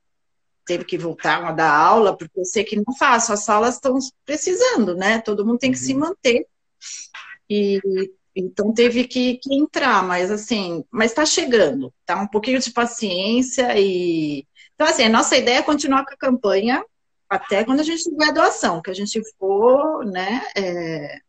teve 0.65 0.83
que 0.83 0.97
voltar 0.97 1.45
a 1.45 1.51
dar 1.51 1.71
aula, 1.71 2.17
porque 2.17 2.39
eu 2.39 2.45
sei 2.45 2.63
que 2.63 2.75
não 2.75 2.95
faço, 2.97 3.31
as 3.31 3.43
salas 3.43 3.75
estão 3.75 3.99
precisando, 4.25 4.95
né? 4.95 5.19
Todo 5.19 5.45
mundo 5.45 5.59
tem 5.59 5.71
que 5.71 5.77
uhum. 5.77 5.83
se 5.85 5.93
manter. 5.93 6.47
E 7.47 7.79
então 8.39 8.73
teve 8.73 9.05
que, 9.05 9.37
que 9.37 9.55
entrar, 9.55 10.03
mas 10.03 10.29
assim, 10.29 10.83
mas 10.91 11.11
está 11.11 11.25
chegando, 11.25 11.93
tá? 12.05 12.21
Um 12.21 12.27
pouquinho 12.27 12.59
de 12.59 12.71
paciência 12.71 13.77
e. 13.79 14.45
Então, 14.75 14.87
assim, 14.87 15.03
a 15.03 15.09
nossa 15.09 15.35
ideia 15.35 15.57
é 15.57 15.63
continuar 15.63 16.05
com 16.05 16.13
a 16.13 16.17
campanha 16.17 16.83
até 17.27 17.65
quando 17.65 17.79
a 17.79 17.83
gente 17.83 18.03
tiver 18.03 18.31
doação, 18.31 18.81
que 18.81 18.91
a 18.91 18.93
gente 18.93 19.21
for, 19.37 20.05
né? 20.05 20.43
É... 20.55 21.19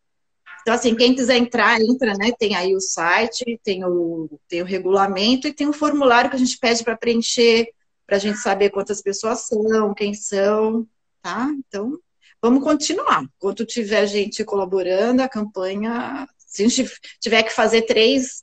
Então, 0.61 0.75
assim, 0.75 0.95
quem 0.95 1.15
quiser 1.15 1.39
entrar, 1.39 1.81
entra, 1.81 2.13
né? 2.15 2.31
Tem 2.39 2.55
aí 2.55 2.77
o 2.77 2.81
site, 2.81 3.59
tem 3.65 3.85
o, 3.85 4.29
tem 4.47 4.61
o 4.61 4.67
regulamento 4.67 5.49
e 5.49 5.53
tem 5.55 5.67
o 5.67 5.73
formulário 5.73 6.29
que 6.29 6.37
a 6.37 6.39
gente 6.39 6.59
pede 6.59 6.85
para 6.85 6.97
preencher, 6.97 7.69
para 8.07 8.17
a 8.17 8.21
gente 8.21 8.39
saber 8.39 8.71
quantas 8.71 9.01
pessoas 9.01 9.47
são, 9.47 9.95
quem 9.95 10.13
são, 10.13 10.87
tá? 11.23 11.49
Então, 11.59 11.99
vamos 12.43 12.63
continuar. 12.63 13.25
Enquanto 13.37 13.65
tiver 13.65 14.07
gente 14.07 14.45
colaborando, 14.45 15.23
a 15.23 15.29
campanha 15.29 16.29
se 16.49 16.65
a 16.65 16.69
gente 16.69 16.91
tiver 17.21 17.43
que 17.43 17.53
fazer 17.53 17.83
três, 17.83 18.43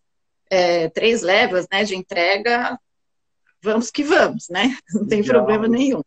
é, 0.50 0.90
três 0.90 1.24
levas 1.24 1.66
né, 1.72 1.84
de 1.84 1.96
entrega, 1.96 2.78
vamos 3.62 3.90
que 3.90 4.04
vamos, 4.04 4.48
né? 4.50 4.78
Não 4.94 5.08
tem 5.08 5.22
Legal. 5.22 5.38
problema 5.38 5.68
nenhum. 5.68 6.04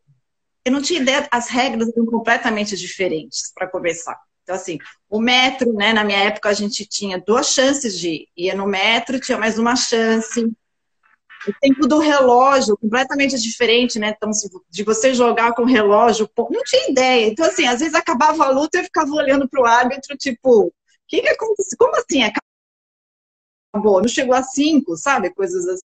eu 0.64 0.72
não 0.72 0.82
tinha 0.82 1.00
ideia, 1.00 1.26
as 1.30 1.48
regras 1.48 1.88
eram 1.88 2.06
completamente 2.06 2.76
diferentes 2.76 3.52
para 3.54 3.66
começar. 3.66 4.18
Então, 4.42 4.54
assim, 4.54 4.78
o 5.08 5.20
metro, 5.20 5.72
né? 5.72 5.92
Na 5.92 6.04
minha 6.04 6.18
época, 6.18 6.48
a 6.48 6.52
gente 6.52 6.84
tinha 6.84 7.18
duas 7.18 7.48
chances 7.48 7.98
de 7.98 8.08
ir. 8.08 8.28
Ia 8.36 8.54
no 8.54 8.66
metro, 8.66 9.20
tinha 9.20 9.38
mais 9.38 9.58
uma 9.58 9.74
chance. 9.74 10.50
O 11.48 11.52
tempo 11.60 11.86
do 11.88 11.98
relógio, 11.98 12.76
completamente 12.76 13.40
diferente, 13.40 13.98
né? 13.98 14.14
Então, 14.16 14.30
de 14.70 14.84
você 14.84 15.12
jogar 15.12 15.54
com 15.54 15.62
o 15.62 15.66
relógio, 15.66 16.28
não 16.50 16.62
tinha 16.62 16.90
ideia. 16.90 17.26
Então, 17.26 17.44
assim, 17.46 17.66
às 17.66 17.80
vezes 17.80 17.94
acabava 17.94 18.44
a 18.44 18.50
luta 18.50 18.78
e 18.78 18.80
eu 18.80 18.84
ficava 18.84 19.10
olhando 19.12 19.48
para 19.48 19.60
o 19.60 19.66
árbitro, 19.66 20.16
tipo, 20.16 20.72
que, 21.12 21.20
que 21.20 21.28
aconteceu? 21.28 21.76
Como 21.78 21.94
assim? 21.96 22.22
Acabou? 23.74 24.00
Não 24.00 24.08
chegou 24.08 24.34
a 24.34 24.42
cinco, 24.42 24.96
sabe? 24.96 25.30
Coisas 25.34 25.66
assim. 25.66 25.82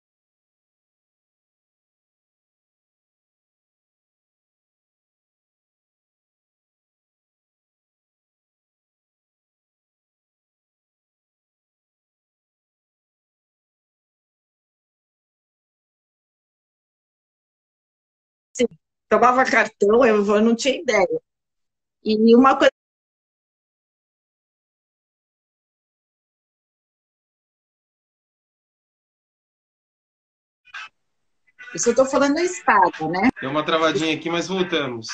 Tomava 19.12 19.44
cartão, 19.44 20.07
eu 20.07 20.40
não 20.40 20.57
tinha 20.57 20.81
ideia. 20.81 21.20
E 22.03 22.35
uma 22.35 22.57
coisa 22.57 22.72
Isso 31.75 31.88
eu 31.88 31.92
estou 31.92 32.05
falando 32.05 32.35
da 32.35 32.42
espada, 32.42 33.09
né? 33.09 33.31
Deu 33.40 33.51
uma 33.51 33.64
travadinha 33.64 34.14
aqui, 34.14 34.29
mas 34.29 34.46
voltamos. 34.46 35.09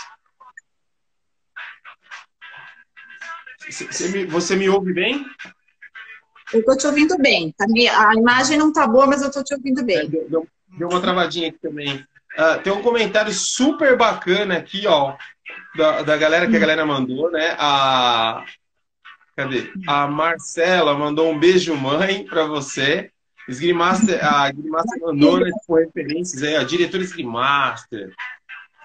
Você 3.70 4.08
me, 4.08 4.24
você 4.24 4.56
me 4.56 4.68
ouve 4.68 4.92
bem? 4.92 5.24
Eu 6.52 6.60
estou 6.60 6.76
te 6.76 6.86
ouvindo 6.86 7.16
bem. 7.18 7.54
A 7.60 8.14
imagem 8.14 8.58
não 8.58 8.70
está 8.70 8.88
boa, 8.88 9.06
mas 9.06 9.22
eu 9.22 9.28
estou 9.28 9.44
te 9.44 9.54
ouvindo 9.54 9.84
bem. 9.84 9.98
É, 9.98 10.06
deu, 10.06 10.48
deu, 10.66 10.88
uma 10.88 11.00
travadinha 11.00 11.50
aqui 11.50 11.58
também. 11.58 12.04
Uh, 12.38 12.62
tem 12.62 12.72
um 12.72 12.82
comentário 12.82 13.32
super 13.32 13.96
bacana 13.96 14.58
aqui, 14.58 14.86
ó, 14.86 15.16
da, 15.76 16.02
da 16.02 16.16
galera 16.16 16.48
que 16.48 16.56
a 16.56 16.60
galera 16.60 16.86
mandou, 16.86 17.30
né? 17.32 17.56
A, 17.58 18.44
cadê? 19.36 19.72
A 19.86 20.06
Marcela 20.06 20.94
mandou 20.94 21.30
um 21.30 21.38
beijo, 21.38 21.74
mãe, 21.74 22.24
para 22.24 22.44
você. 22.44 23.10
Esgrimaster, 23.48 24.20
a 24.22 24.50
Esgrimaster 24.50 25.00
mandou 25.00 25.40
né, 25.40 25.50
com 25.66 25.74
referências 25.74 26.42
aí, 26.42 26.56
ó, 26.56 26.62
diretor 26.62 27.00
Esgrimaster. 27.00 28.12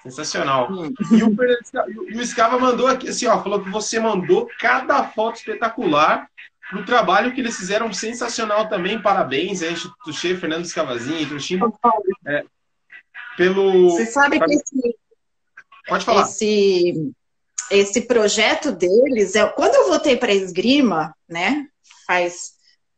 Sensacional. 0.01 0.69
E 1.11 1.23
o, 1.23 1.35
e 2.09 2.17
o 2.19 2.25
Scava 2.25 2.59
mandou 2.59 2.87
aqui, 2.87 3.09
assim, 3.09 3.27
ó, 3.27 3.41
falou 3.41 3.63
que 3.63 3.69
você 3.69 3.99
mandou 3.99 4.49
cada 4.59 5.03
foto 5.03 5.37
espetacular 5.37 6.27
pro 6.69 6.85
trabalho 6.85 7.33
que 7.33 7.39
eles 7.39 7.55
fizeram 7.55 7.93
sensacional 7.93 8.67
também. 8.67 9.01
Parabéns, 9.01 9.61
aí, 9.61 9.75
chefe 10.11 10.37
Fernando 10.37 10.65
Escavazinho, 10.65 11.39
Chimbo. 11.39 11.77
É, 12.25 12.43
pelo. 13.37 13.89
Você 13.89 14.05
sabe 14.05 14.39
que 14.39 14.53
esse. 14.53 14.95
Pode 15.87 16.05
falar. 16.05 16.23
Esse 16.23 17.13
esse 17.69 18.01
projeto 18.01 18.71
deles, 18.71 19.35
é, 19.35 19.47
quando 19.47 19.75
eu 19.75 19.87
voltei 19.87 20.15
para 20.15 20.33
esgrima, 20.33 21.15
né, 21.27 21.67
faz 22.05 22.53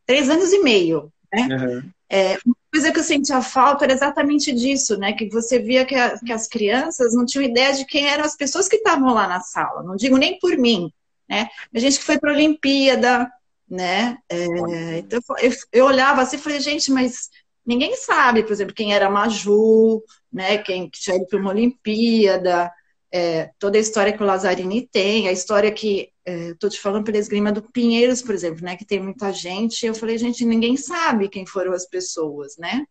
três 0.05 0.29
anos 0.29 0.51
e 0.51 0.59
meio, 0.59 1.11
né, 1.33 1.47
uhum. 1.49 1.89
é, 2.09 2.37
uma 2.45 2.55
coisa 2.71 2.91
que 2.91 2.99
eu 2.99 3.03
sentia 3.03 3.41
falta 3.41 3.85
era 3.85 3.93
exatamente 3.93 4.51
disso, 4.51 4.97
né, 4.97 5.13
que 5.13 5.29
você 5.29 5.59
via 5.59 5.85
que, 5.85 5.95
a, 5.95 6.17
que 6.19 6.31
as 6.31 6.47
crianças 6.47 7.13
não 7.13 7.25
tinham 7.25 7.45
ideia 7.45 7.73
de 7.73 7.85
quem 7.85 8.07
eram 8.07 8.25
as 8.25 8.35
pessoas 8.35 8.67
que 8.67 8.77
estavam 8.77 9.13
lá 9.13 9.27
na 9.27 9.39
sala, 9.39 9.83
não 9.83 9.95
digo 9.95 10.17
nem 10.17 10.37
por 10.39 10.57
mim, 10.57 10.91
né, 11.29 11.47
a 11.73 11.79
gente 11.79 11.97
que 11.97 12.05
foi 12.05 12.19
para 12.19 12.31
a 12.31 12.35
Olimpíada, 12.35 13.31
né, 13.69 14.17
é, 14.29 14.97
então 14.99 15.21
eu, 15.39 15.51
eu 15.71 15.85
olhava 15.85 16.21
assim 16.21 16.35
e 16.35 16.39
falei, 16.39 16.59
gente, 16.59 16.91
mas 16.91 17.29
ninguém 17.65 17.95
sabe, 17.95 18.43
por 18.43 18.51
exemplo, 18.51 18.75
quem 18.75 18.93
era 18.93 19.09
Maju, 19.09 20.03
né, 20.35 20.57
quem 20.57 20.89
tinha 20.89 21.15
ido 21.15 21.25
para 21.27 21.39
uma 21.39 21.51
Olimpíada, 21.51 22.69
é, 23.09 23.49
toda 23.57 23.77
a 23.77 23.81
história 23.81 24.11
que 24.11 24.21
o 24.21 24.25
Lazzarini 24.25 24.85
tem, 24.91 25.29
a 25.29 25.31
história 25.31 25.71
que 25.71 26.11
estou 26.25 26.67
é, 26.67 26.71
te 26.71 26.81
falando 26.81 27.05
pela 27.05 27.17
esgrima 27.17 27.53
do 27.53 27.61
Pinheiros, 27.61 28.21
por 28.21 28.35
exemplo, 28.35 28.65
né, 28.65 28.75
que 28.75 28.85
tem 28.85 28.99
muita 28.99 29.31
gente. 29.31 29.85
Eu 29.85 29.95
falei, 29.95 30.17
gente, 30.17 30.43
ninguém 30.43 30.75
sabe 30.75 31.29
quem 31.29 31.45
foram 31.45 31.71
as 31.71 31.87
pessoas, 31.87 32.57
né? 32.57 32.85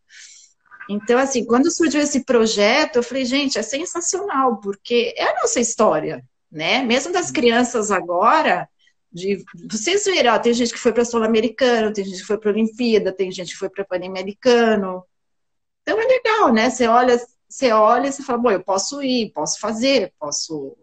Então, 0.89 1.19
assim, 1.19 1.45
quando 1.45 1.69
surgiu 1.69 2.01
esse 2.01 2.25
projeto, 2.25 2.95
eu 2.95 3.03
falei, 3.03 3.25
gente, 3.25 3.59
é 3.59 3.61
sensacional, 3.61 4.59
porque 4.59 5.13
é 5.15 5.25
a 5.25 5.41
nossa 5.41 5.59
história, 5.59 6.23
né? 6.51 6.81
Mesmo 6.81 7.13
das 7.13 7.29
crianças 7.29 7.91
agora, 7.91 8.67
de 9.11 9.43
vocês 9.69 10.05
viram, 10.05 10.33
ó, 10.33 10.39
tem 10.39 10.53
gente 10.53 10.73
que 10.73 10.79
foi 10.79 10.91
para 10.91 11.05
Sul-Americano, 11.05 11.93
tem 11.93 12.03
gente 12.03 12.21
que 12.21 12.27
foi 12.27 12.39
para 12.39 12.51
Olimpíada, 12.51 13.11
tem 13.11 13.31
gente 13.31 13.51
que 13.51 13.59
foi 13.59 13.69
para 13.69 13.85
Pan-Americano. 13.85 15.03
Então 15.83 16.01
é 16.01 16.05
legal, 16.05 16.51
né? 16.51 16.69
Você 16.69 16.87
olha 16.87 17.19
você 17.47 17.71
olha 17.71 18.07
e 18.07 18.11
você 18.11 18.23
fala, 18.23 18.39
bom, 18.39 18.51
eu 18.51 18.63
posso 18.63 19.01
ir, 19.01 19.31
posso 19.31 19.59
fazer, 19.59 20.13
posso. 20.19 20.75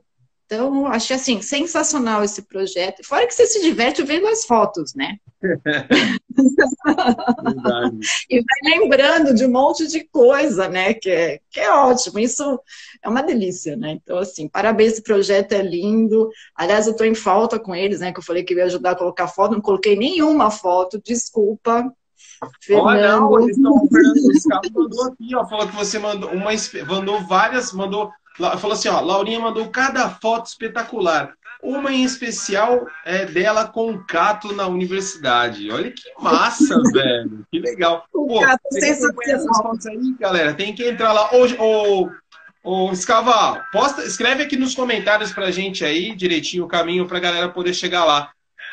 Então, 0.46 0.86
achei 0.86 1.16
assim, 1.16 1.40
sensacional 1.40 2.22
esse 2.22 2.42
projeto. 2.42 3.04
Fora 3.04 3.26
que 3.26 3.34
você 3.34 3.46
se 3.46 3.62
diverte 3.62 4.02
vendo 4.02 4.26
as 4.26 4.44
fotos, 4.44 4.94
né? 4.94 5.16
e 8.28 8.40
vai 8.40 8.78
lembrando 8.78 9.34
de 9.34 9.46
um 9.46 9.50
monte 9.50 9.88
de 9.88 10.04
coisa, 10.04 10.68
né? 10.68 10.94
Que 10.94 11.10
é, 11.10 11.40
que 11.50 11.58
é 11.58 11.72
ótimo. 11.72 12.18
Isso 12.18 12.60
é 13.02 13.08
uma 13.08 13.22
delícia, 13.22 13.76
né? 13.76 13.92
Então, 13.92 14.18
assim, 14.18 14.46
parabéns, 14.46 14.92
esse 14.92 15.02
projeto 15.02 15.52
é 15.52 15.62
lindo. 15.62 16.28
Aliás, 16.54 16.86
eu 16.86 16.92
estou 16.92 17.06
em 17.06 17.14
falta 17.14 17.58
com 17.58 17.74
eles, 17.74 18.00
né? 18.00 18.12
Que 18.12 18.18
eu 18.18 18.24
falei 18.24 18.44
que 18.44 18.54
ia 18.54 18.64
ajudar 18.64 18.92
a 18.92 18.96
colocar 18.96 19.28
foto, 19.28 19.54
não 19.54 19.60
coloquei 19.60 19.96
nenhuma 19.96 20.50
foto, 20.50 21.00
desculpa. 21.02 21.90
Fernando. 22.60 23.30
Olha, 23.30 23.54
não, 23.56 23.76
o 23.76 23.88
Fernando 23.88 24.72
mandou 24.74 25.04
aqui, 25.04 25.34
ó, 25.34 25.46
falou 25.46 25.68
que 25.68 25.76
você 25.76 25.98
mandou 25.98 26.30
uma, 26.30 26.50
mandou 26.86 27.20
várias, 27.20 27.72
mandou, 27.72 28.10
falou 28.36 28.72
assim, 28.72 28.88
ó, 28.88 29.00
Laurinha 29.00 29.40
mandou 29.40 29.68
cada 29.68 30.08
foto 30.10 30.46
espetacular. 30.46 31.34
Uma 31.62 31.92
em 31.92 32.02
especial 32.02 32.88
é 33.04 33.24
dela 33.24 33.68
com 33.68 33.92
o 33.92 34.04
Cato 34.04 34.52
na 34.52 34.66
universidade. 34.66 35.70
Olha 35.70 35.92
que 35.92 36.02
massa, 36.20 36.76
velho. 36.92 37.46
Que 37.52 37.60
legal. 37.60 38.04
Pô, 38.12 38.40
fotos 39.62 39.86
aí, 39.86 40.16
galera. 40.18 40.54
Tem 40.54 40.74
que 40.74 40.84
entrar 40.84 41.12
lá. 41.12 41.32
Hoje, 41.32 41.56
ô, 41.60 42.10
ô, 42.64 42.90
Escava, 42.90 43.64
posta, 43.70 44.02
escreve 44.02 44.42
aqui 44.42 44.56
nos 44.56 44.74
comentários 44.74 45.30
pra 45.30 45.52
gente 45.52 45.84
aí, 45.84 46.16
direitinho, 46.16 46.64
o 46.64 46.68
caminho 46.68 47.06
pra 47.06 47.20
galera 47.20 47.48
poder 47.48 47.74
chegar 47.74 48.04
lá. 48.04 48.32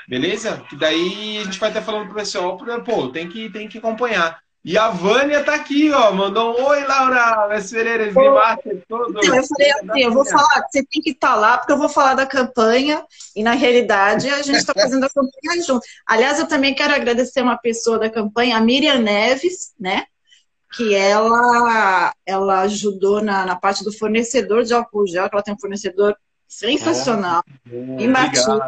Beleza? 0.10 0.64
Que 0.68 0.76
daí 0.76 1.38
a 1.38 1.44
gente 1.44 1.60
vai 1.60 1.70
estar 1.70 1.84
falando 1.84 2.08
pro 2.08 2.16
pessoal, 2.16 2.58
pô, 2.84 3.10
tem 3.10 3.30
que, 3.30 3.48
tem 3.52 3.68
que 3.68 3.78
acompanhar. 3.78 4.40
E 4.66 4.76
a 4.76 4.90
Vânia 4.90 5.44
tá 5.44 5.54
aqui, 5.54 5.92
ó, 5.92 6.12
mandou 6.12 6.60
um 6.60 6.66
oi, 6.66 6.84
Laura, 6.84 7.48
Messi 7.48 7.76
Pereira, 7.76 8.12
Master 8.12 8.84
todo. 8.90 9.12
Então, 9.12 9.36
eu 9.36 9.44
falei 9.44 9.72
assim, 9.72 10.02
eu 10.02 10.12
vou 10.12 10.26
falar, 10.26 10.66
você 10.68 10.84
tem 10.84 11.02
que 11.02 11.12
estar 11.12 11.30
tá 11.30 11.36
lá, 11.36 11.58
porque 11.60 11.72
eu 11.72 11.78
vou 11.78 11.88
falar 11.88 12.16
da 12.16 12.26
campanha, 12.26 13.06
e 13.36 13.44
na 13.44 13.54
realidade 13.54 14.28
a 14.30 14.42
gente 14.42 14.58
está 14.58 14.74
fazendo 14.74 15.04
a 15.04 15.10
campanha 15.10 15.64
junto. 15.64 15.86
Aliás, 16.08 16.40
eu 16.40 16.48
também 16.48 16.74
quero 16.74 16.94
agradecer 16.94 17.44
uma 17.44 17.58
pessoa 17.58 18.00
da 18.00 18.10
campanha, 18.10 18.58
a 18.58 18.62
Miriam 18.62 18.98
Neves, 18.98 19.74
né? 19.80 20.06
Que 20.76 20.96
ela, 20.96 22.12
ela 22.26 22.62
ajudou 22.62 23.22
na, 23.22 23.46
na 23.46 23.56
parte 23.56 23.84
do 23.84 23.94
fornecedor 23.94 24.64
de 24.64 24.74
álcool 24.74 25.08
gel, 25.08 25.30
que 25.30 25.36
ela 25.36 25.44
tem 25.44 25.54
um 25.54 25.60
fornecedor 25.60 26.18
sensacional, 26.48 27.44
oh, 27.72 28.02
imbatível. 28.02 28.60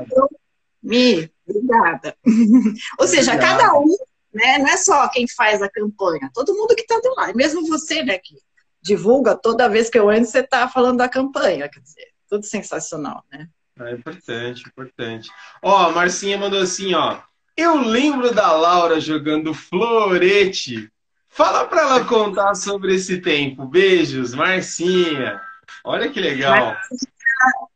Mi, 0.81 1.31
obrigada. 1.47 2.15
Ou 2.99 3.07
seja, 3.07 3.33
Obrigado. 3.33 3.59
cada 3.59 3.77
um, 3.77 3.97
né, 4.33 4.57
não 4.57 4.67
é 4.67 4.77
só 4.77 5.07
quem 5.09 5.27
faz 5.27 5.61
a 5.61 5.69
campanha, 5.69 6.29
todo 6.33 6.55
mundo 6.55 6.75
que 6.75 6.81
está 6.81 6.99
do 6.99 7.13
lado, 7.15 7.35
mesmo 7.35 7.67
você, 7.67 8.03
né, 8.03 8.17
que 8.17 8.35
divulga 8.81 9.35
toda 9.35 9.69
vez 9.69 9.89
que 9.89 9.99
eu 9.99 10.11
entro, 10.11 10.29
você 10.29 10.39
está 10.39 10.67
falando 10.67 10.97
da 10.97 11.09
campanha, 11.09 11.69
quer 11.69 11.79
dizer, 11.81 12.07
tudo 12.29 12.45
sensacional, 12.45 13.23
né? 13.31 13.47
É 13.79 13.93
importante, 13.93 14.63
importante. 14.67 15.29
Ó, 15.61 15.87
a 15.87 15.91
Marcinha 15.91 16.37
mandou 16.37 16.59
assim, 16.59 16.93
ó. 16.93 17.19
Eu 17.55 17.75
lembro 17.75 18.33
da 18.33 18.51
Laura 18.51 18.99
jogando 18.99 19.53
florete. 19.53 20.91
Fala 21.29 21.65
para 21.65 21.81
ela 21.81 22.05
contar 22.05 22.53
sobre 22.55 22.95
esse 22.95 23.21
tempo. 23.21 23.65
Beijos, 23.65 24.33
Marcinha. 24.33 25.41
Olha 25.83 26.09
que 26.09 26.19
legal. 26.19 26.75
Marcinha 26.75 27.11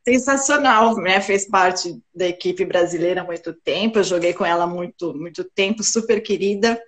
sensacional, 0.08 0.96
né? 0.96 1.20
Fez 1.20 1.48
parte 1.48 1.98
da 2.13 2.28
equipe 2.28 2.63
brasileira 2.63 3.22
há 3.22 3.24
muito 3.24 3.54
tempo, 3.54 4.00
eu 4.00 4.04
joguei 4.04 4.34
com 4.34 4.46
ela 4.46 4.68
muito, 4.68 5.13
muito 5.15 5.44
tempo, 5.44 5.84
super 5.84 6.22
querida. 6.22 6.80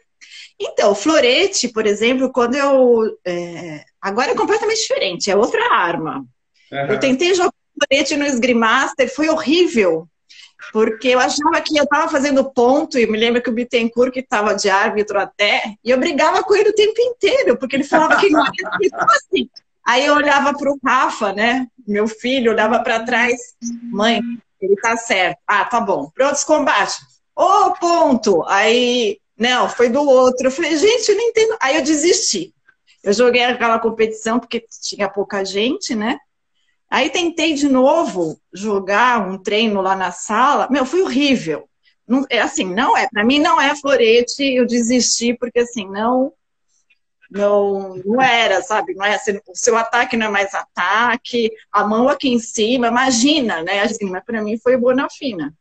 Então, 0.60 0.96
florete, 0.96 1.68
por 1.68 1.86
exemplo, 1.86 2.32
quando 2.32 2.56
eu. 2.56 3.18
É... 3.26 3.84
Agora 4.02 4.32
é 4.32 4.36
completamente 4.36 4.82
diferente, 4.82 5.30
é 5.30 5.36
outra 5.36 5.74
arma. 5.74 6.26
Uhum. 6.72 6.86
Eu 6.90 7.00
tentei 7.00 7.34
jogar 7.34 7.54
florete 7.78 8.16
no 8.16 8.26
Esgrimaster, 8.26 9.14
foi 9.14 9.30
horrível, 9.30 10.08
porque 10.72 11.10
eu 11.10 11.20
achava 11.20 11.62
que 11.62 11.78
eu 11.78 11.84
estava 11.84 12.10
fazendo 12.10 12.52
ponto, 12.52 12.98
e 12.98 13.06
me 13.06 13.18
lembro 13.18 13.42
que 13.42 13.50
o 13.50 13.54
Bittencourt, 13.54 14.12
que 14.12 14.20
estava 14.20 14.56
de 14.56 14.70
árbitro 14.70 15.20
até, 15.20 15.76
e 15.84 15.92
eu 15.92 16.00
brigava 16.00 16.44
com 16.44 16.56
ele 16.56 16.70
o 16.70 16.76
tempo 16.76 17.00
inteiro, 17.00 17.58
porque 17.58 17.76
ele 17.76 17.84
falava 17.84 18.20
que 18.20 18.30
não 18.30 18.42
era 18.42 18.52
assim. 19.12 19.50
Aí 19.88 20.06
eu 20.06 20.16
olhava 20.16 20.54
para 20.54 20.70
o 20.70 20.78
Rafa, 20.84 21.32
né? 21.32 21.66
Meu 21.88 22.10
filho 22.10 22.52
olhava 22.52 22.84
para 22.84 23.06
trás, 23.06 23.40
mãe, 23.84 24.20
ele 24.60 24.76
tá 24.76 24.98
certo. 24.98 25.40
Ah, 25.48 25.64
tá 25.64 25.80
bom. 25.80 26.12
Prontos 26.14 26.44
combate. 26.44 26.98
Ô, 27.34 27.44
oh, 27.44 27.74
ponto. 27.74 28.44
Aí, 28.48 29.18
não, 29.40 29.70
foi 29.70 29.88
do 29.88 30.02
outro. 30.02 30.48
Eu 30.48 30.52
falei, 30.52 30.76
gente, 30.76 31.08
eu 31.08 31.16
não 31.16 31.24
entendo. 31.24 31.56
Aí 31.62 31.78
eu 31.78 31.84
desisti. 31.84 32.54
Eu 33.02 33.14
joguei 33.14 33.46
aquela 33.46 33.80
competição 33.80 34.40
porque 34.40 34.66
tinha 34.82 35.08
pouca 35.08 35.46
gente, 35.46 35.96
né? 35.96 36.18
Aí 36.90 37.10
tentei 37.10 37.54
de 37.54 37.70
novo 37.70 38.38
jogar 38.52 39.26
um 39.26 39.38
treino 39.38 39.80
lá 39.80 39.96
na 39.96 40.12
sala. 40.12 40.68
Meu, 40.70 40.86
foi 40.86 41.02
horrível. 41.02 41.70
Não, 42.06 42.26
é 42.30 42.42
assim, 42.42 42.66
não 42.66 42.98
é. 42.98 43.08
Para 43.08 43.24
mim 43.24 43.40
não 43.40 43.62
é 43.62 43.74
florete. 43.74 44.44
Eu 44.44 44.68
desisti 44.68 45.34
porque 45.34 45.60
assim 45.60 45.88
não 45.90 46.34
não, 47.30 47.96
não 48.06 48.22
era, 48.22 48.62
sabe? 48.62 48.94
Não 48.94 49.06
é, 49.06 49.16
assim, 49.16 49.40
o 49.48 49.56
seu 49.56 49.78
ataque 49.78 50.16
não 50.16 50.28
é 50.28 50.30
mais 50.30 50.54
ataque, 50.54 51.52
a 51.72 51.86
mão 51.86 52.08
aqui 52.08 52.30
em 52.30 52.40
cima, 52.40 52.88
imagina, 52.88 53.64
né? 53.64 53.82
Assim, 53.82 54.06
mas 54.10 54.24
para 54.24 54.42
mim 54.42 54.58
foi 54.58 54.78
Bonafina. 54.78 55.54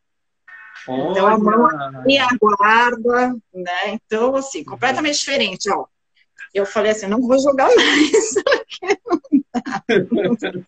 Olha. 0.87 1.11
Então 1.11 1.27
a 1.27 1.37
mão 1.37 1.65
aqui, 1.65 2.17
a 2.17 2.29
guarda, 2.39 3.35
né? 3.53 3.89
Então, 3.93 4.35
assim, 4.35 4.63
completamente 4.63 5.19
diferente, 5.19 5.69
ó. 5.69 5.85
Eu 6.53 6.65
falei 6.65 6.91
assim, 6.91 7.07
não 7.07 7.21
vou 7.21 7.39
jogar 7.39 7.69
mais. 7.75 8.35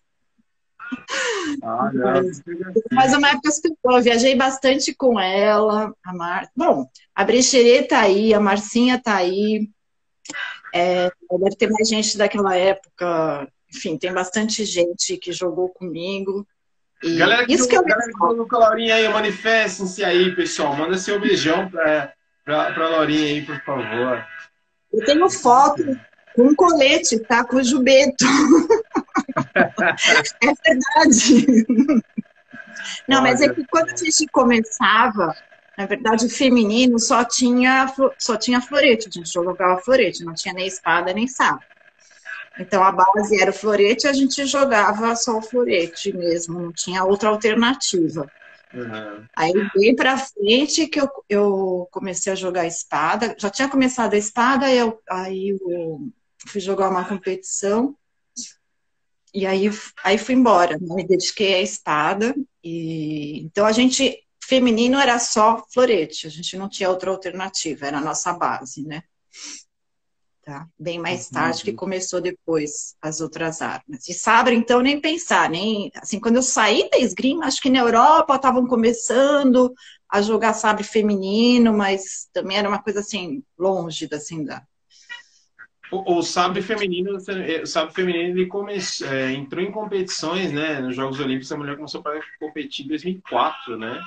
Ah, 1.62 1.90
mas, 1.94 2.42
mas 2.90 3.14
uma 3.14 3.28
época 3.28 3.48
eu 3.84 4.02
viajei 4.02 4.34
bastante 4.34 4.92
com 4.92 5.20
ela, 5.20 5.94
a 6.04 6.12
Mar... 6.12 6.50
Bom, 6.56 6.88
a 7.14 7.24
Brecheret 7.24 7.86
tá 7.86 8.00
aí, 8.00 8.34
a 8.34 8.40
Marcinha 8.40 9.00
tá 9.00 9.14
aí, 9.14 9.70
é, 10.74 11.10
deve 11.38 11.56
ter 11.56 11.70
mais 11.70 11.88
gente 11.88 12.16
daquela 12.16 12.56
época. 12.56 13.48
Enfim, 13.72 13.96
tem 13.96 14.12
bastante 14.12 14.64
gente 14.64 15.16
que 15.16 15.32
jogou 15.32 15.68
comigo. 15.68 16.46
E 17.02 17.16
galera 17.16 17.46
que, 17.46 17.54
isso 17.54 17.68
que 17.68 17.76
eu 17.76 17.82
galera 17.82 18.12
que 18.12 18.18
jogou 18.18 18.46
com 18.46 18.56
a 18.56 18.58
Laurinha 18.58 18.94
aí, 18.94 19.08
manifestem-se 19.08 20.04
aí, 20.04 20.34
pessoal. 20.34 20.76
Manda 20.76 20.98
seu 20.98 21.20
beijão 21.20 21.70
para 21.70 22.12
a 22.46 22.88
Laurinha 22.88 23.26
aí, 23.26 23.42
por 23.42 23.60
favor. 23.62 24.24
Eu 24.92 25.04
tenho 25.04 25.30
foto 25.30 25.82
com 26.34 26.42
um 26.42 26.54
colete, 26.54 27.18
tá? 27.20 27.44
Com 27.44 27.56
o 27.56 27.64
jubeto. 27.64 28.24
é 29.54 30.52
verdade. 30.64 31.64
Não, 33.08 33.22
mas 33.22 33.40
é 33.40 33.48
que 33.48 33.64
quando 33.66 33.90
a 33.90 33.96
gente 33.96 34.26
começava, 34.28 35.34
na 35.80 35.86
verdade, 35.86 36.26
o 36.26 36.30
feminino 36.30 36.98
só 36.98 37.24
tinha, 37.24 37.90
só 38.18 38.36
tinha 38.36 38.60
florete, 38.60 39.08
a 39.08 39.10
gente 39.10 39.32
jogava 39.32 39.80
florete, 39.80 40.26
não 40.26 40.34
tinha 40.34 40.52
nem 40.52 40.66
espada 40.66 41.14
nem 41.14 41.26
sabre. 41.26 41.64
Então 42.58 42.84
a 42.84 42.92
base 42.92 43.40
era 43.40 43.50
o 43.50 43.54
florete, 43.54 44.06
a 44.06 44.12
gente 44.12 44.44
jogava 44.44 45.16
só 45.16 45.38
o 45.38 45.42
florete 45.42 46.14
mesmo, 46.14 46.60
não 46.60 46.70
tinha 46.70 47.02
outra 47.02 47.30
alternativa. 47.30 48.30
Uhum. 48.74 49.24
Aí 49.34 49.54
bem 49.74 49.96
para 49.96 50.18
frente 50.18 50.86
que 50.86 51.00
eu, 51.00 51.08
eu 51.30 51.88
comecei 51.90 52.30
a 52.30 52.36
jogar 52.36 52.66
espada. 52.66 53.34
Já 53.38 53.48
tinha 53.48 53.66
começado 53.66 54.12
a 54.12 54.18
espada, 54.18 54.70
eu, 54.70 55.00
aí 55.08 55.58
eu 55.58 56.10
fui 56.46 56.60
jogar 56.60 56.90
uma 56.90 57.08
competição 57.08 57.96
e 59.32 59.46
aí, 59.46 59.70
aí 60.04 60.18
fui 60.18 60.34
embora. 60.34 60.76
Me 60.78 61.06
dediquei 61.06 61.54
à 61.54 61.62
espada 61.62 62.34
E, 62.62 63.40
então 63.40 63.64
a 63.64 63.72
gente, 63.72 64.22
feminino 64.50 64.98
era 64.98 65.16
só 65.20 65.64
florete, 65.72 66.26
a 66.26 66.30
gente 66.30 66.56
não 66.56 66.68
tinha 66.68 66.90
outra 66.90 67.08
alternativa, 67.08 67.86
era 67.86 67.98
a 67.98 68.00
nossa 68.00 68.32
base, 68.32 68.82
né? 68.82 69.04
Tá? 70.42 70.66
Bem 70.76 70.98
mais 70.98 71.26
uhum. 71.26 71.32
tarde 71.32 71.62
que 71.62 71.72
começou 71.72 72.20
depois 72.20 72.96
as 73.00 73.20
outras 73.20 73.62
armas. 73.62 74.08
E 74.08 74.12
sabre, 74.12 74.56
então, 74.56 74.80
nem 74.80 75.00
pensar, 75.00 75.48
nem 75.48 75.92
assim, 75.94 76.18
quando 76.18 76.36
eu 76.36 76.42
saí 76.42 76.90
da 76.90 76.98
esgrima, 76.98 77.46
acho 77.46 77.62
que 77.62 77.70
na 77.70 77.78
Europa 77.78 78.34
estavam 78.34 78.66
começando 78.66 79.72
a 80.08 80.20
jogar 80.20 80.52
sabre 80.54 80.82
feminino, 80.82 81.72
mas 81.72 82.28
também 82.32 82.56
era 82.56 82.68
uma 82.68 82.82
coisa 82.82 82.98
assim, 82.98 83.44
longe 83.56 84.08
assim 84.12 84.44
da, 84.44 84.64
o, 85.92 86.18
o 86.18 86.22
sabre 86.22 86.60
feminino, 86.60 87.16
o 87.16 87.66
sabre 87.66 87.94
feminino 87.94 88.30
ele 88.30 88.46
começou, 88.46 89.06
é, 89.08 89.32
entrou 89.32 89.62
em 89.62 89.70
competições, 89.70 90.52
né? 90.52 90.80
Nos 90.80 90.96
Jogos 90.96 91.20
Olímpicos, 91.20 91.52
a 91.52 91.56
mulher 91.56 91.76
começou 91.76 92.02
a 92.04 92.20
competir 92.38 92.84
em 92.84 92.88
2004, 92.88 93.76
né? 93.76 94.00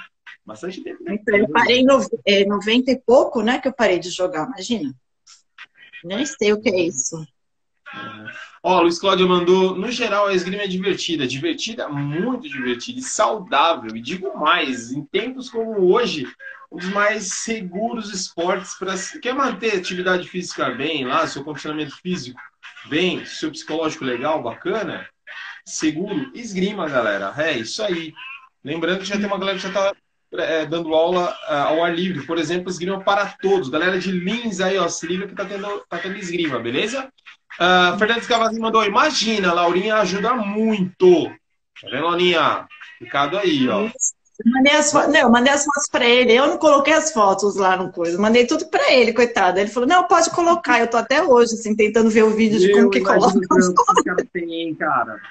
Bastante 0.46 0.84
tempo. 0.84 1.04
Né? 1.04 1.16
Então, 1.16 1.36
eu 1.36 1.50
parei 1.50 1.80
em 1.80 1.88
é, 2.26 2.46
90 2.46 2.92
e 2.92 3.00
pouco, 3.00 3.42
né? 3.42 3.60
Que 3.60 3.68
eu 3.68 3.74
parei 3.74 4.00
de 4.00 4.10
jogar, 4.10 4.48
imagina. 4.48 4.94
Nem 6.04 6.26
sei 6.26 6.52
o 6.52 6.62
que 6.62 6.70
é 6.70 6.82
isso. 6.82 7.26
É. 7.94 8.54
Ó, 8.66 8.82
Luiz 8.82 8.98
Cláudio 8.98 9.28
mandou, 9.28 9.76
no 9.76 9.92
geral, 9.92 10.28
a 10.28 10.34
esgrima 10.34 10.64
é 10.64 10.68
divertida, 10.68 11.28
divertida, 11.28 11.90
muito 11.90 12.48
divertida 12.48 13.00
e 13.00 13.04
saudável. 13.04 13.96
E 13.96 14.02
digo 14.02 14.38
mais, 14.38 14.92
em 14.92 15.04
tempos 15.04 15.50
como 15.50 15.92
hoje, 15.92 16.26
os 16.72 16.86
mais 16.90 17.34
seguros 17.44 18.12
esportes 18.14 18.74
para 18.76 18.96
quer 19.22 19.36
manter 19.36 19.74
a 19.74 19.78
atividade 19.78 20.28
física 20.28 20.70
bem 20.72 21.06
lá, 21.06 21.28
seu 21.28 21.44
condicionamento 21.44 21.96
físico 21.98 22.40
bem, 22.90 23.26
seu 23.26 23.52
psicológico 23.52 24.06
legal, 24.06 24.42
bacana, 24.42 25.08
seguro, 25.66 26.32
esgrima, 26.34 26.90
galera. 26.90 27.34
É 27.38 27.58
isso 27.58 27.84
aí. 27.84 28.14
Lembrando 28.64 29.00
que 29.00 29.06
já 29.06 29.18
tem 29.18 29.26
uma 29.26 29.38
galera 29.38 29.58
que 29.58 29.64
já 29.64 29.70
está 29.70 29.94
é, 30.38 30.66
dando 30.66 30.94
aula 30.94 31.36
uh, 31.50 31.54
ao 31.54 31.84
ar 31.84 31.94
livre, 31.94 32.26
por 32.26 32.38
exemplo, 32.38 32.70
esgrima 32.70 33.04
para 33.04 33.36
todos. 33.42 33.70
Galera 33.70 34.00
de 34.00 34.12
Lins 34.12 34.60
aí, 34.60 34.78
ó, 34.78 34.88
se 34.88 35.06
liga 35.06 35.28
que 35.28 35.36
tá 35.36 35.46
tendo, 35.46 35.68
tá 35.90 35.98
tendo 35.98 36.18
esgrima, 36.18 36.60
beleza? 36.60 37.10
Uh, 37.60 37.98
Fernandes 37.98 38.28
Cavazinho 38.28 38.62
mandou, 38.62 38.84
imagina, 38.84 39.54
Laurinha 39.54 39.98
ajuda 39.98 40.34
muito. 40.34 41.26
Tá 41.82 41.90
vendo, 41.92 42.04
Laurinha? 42.04 42.68
Ficado 42.98 43.38
aí, 43.38 43.68
ó. 43.70 43.90
Mandei 44.46 44.74
as 44.74 44.92
fotos, 44.92 45.14
não, 45.14 45.30
mandei 45.30 45.54
as 45.54 45.64
fotos 45.64 45.88
para 45.92 46.06
ele. 46.06 46.34
Eu 46.34 46.48
não 46.48 46.58
coloquei 46.58 46.94
as 46.94 47.14
fotos 47.14 47.56
lá 47.56 47.78
no 47.78 47.92
coisa, 47.92 48.20
mandei 48.20 48.48
tudo 48.48 48.66
para 48.66 48.92
ele, 48.92 49.14
coitado. 49.14 49.60
Ele 49.60 49.70
falou: 49.70 49.88
"Não, 49.88 50.08
pode 50.08 50.32
colocar". 50.32 50.80
Eu 50.80 50.90
tô 50.90 50.98
até 50.98 51.22
hoje 51.22 51.54
assim 51.54 51.76
tentando 51.76 52.10
ver 52.10 52.24
o 52.24 52.32
vídeo 52.32 52.60
de 52.60 52.72
como 52.72 52.90
que 52.90 53.00
coloca. 53.00 53.40
Tem, 54.34 54.74
cara. 54.74 55.22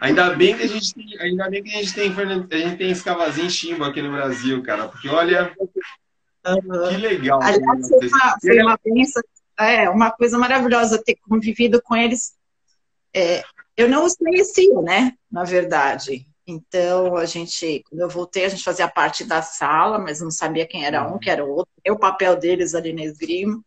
Ainda 0.00 0.34
bem 0.34 0.56
que 0.56 0.62
a 0.62 0.66
gente 0.66 0.94
tem, 0.94 1.18
ainda 1.20 1.48
bem 1.48 1.62
que 1.62 1.70
a 1.70 1.82
gente 1.82 1.94
tem, 1.94 2.12
a 2.12 2.56
gente 2.56 2.76
tem 2.76 2.90
escavazinho 2.90 3.50
chimbo 3.50 3.84
aqui 3.84 4.02
no 4.02 4.12
Brasil, 4.12 4.62
cara, 4.62 4.88
porque 4.88 5.08
olha 5.08 5.54
uhum. 6.46 6.88
que 6.88 6.96
legal. 6.96 7.40
Aliás, 7.42 7.88
foi 7.88 8.08
uma, 8.08 8.36
foi 8.40 8.62
uma, 8.62 8.78
benção, 8.84 9.22
é, 9.58 9.88
uma 9.88 10.10
coisa 10.10 10.38
maravilhosa 10.38 11.02
ter 11.02 11.16
convivido 11.28 11.80
com 11.80 11.94
eles. 11.94 12.34
É, 13.14 13.42
eu 13.76 13.88
não 13.88 14.04
os 14.04 14.16
conhecia, 14.16 14.80
né? 14.82 15.14
Na 15.30 15.44
verdade. 15.44 16.26
Então, 16.46 17.16
a 17.16 17.24
gente, 17.24 17.82
quando 17.88 18.00
eu 18.02 18.08
voltei, 18.08 18.44
a 18.44 18.48
gente 18.48 18.62
fazia 18.62 18.86
parte 18.86 19.24
da 19.24 19.40
sala, 19.40 19.98
mas 19.98 20.20
não 20.20 20.30
sabia 20.30 20.66
quem 20.66 20.84
era 20.84 21.06
um, 21.06 21.18
que 21.18 21.30
era 21.30 21.44
o 21.44 21.50
outro, 21.50 21.72
é 21.82 21.90
o 21.90 21.98
papel 21.98 22.36
deles 22.36 22.74
ali 22.74 22.92
na 22.92 23.04
esgrima. 23.04 23.62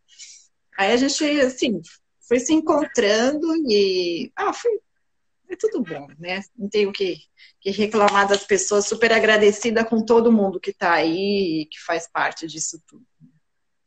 Aí 0.77 0.91
a 0.91 0.97
gente, 0.97 1.23
assim, 1.41 1.81
foi 2.27 2.39
se 2.39 2.53
encontrando 2.53 3.47
e, 3.67 4.31
ah, 4.35 4.53
foi, 4.53 4.79
foi 5.47 5.55
tudo 5.55 5.81
bom, 5.81 6.07
né? 6.19 6.41
Não 6.57 6.69
tenho 6.69 6.91
que, 6.91 7.17
que 7.61 7.71
reclamar 7.71 8.27
das 8.27 8.43
pessoas, 8.43 8.87
super 8.87 9.13
agradecida 9.13 9.83
com 9.85 10.05
todo 10.05 10.31
mundo 10.31 10.59
que 10.59 10.71
está 10.71 10.93
aí 10.93 11.61
e 11.61 11.65
que 11.65 11.79
faz 11.79 12.07
parte 12.11 12.45
disso 12.45 12.81
tudo. 12.87 13.05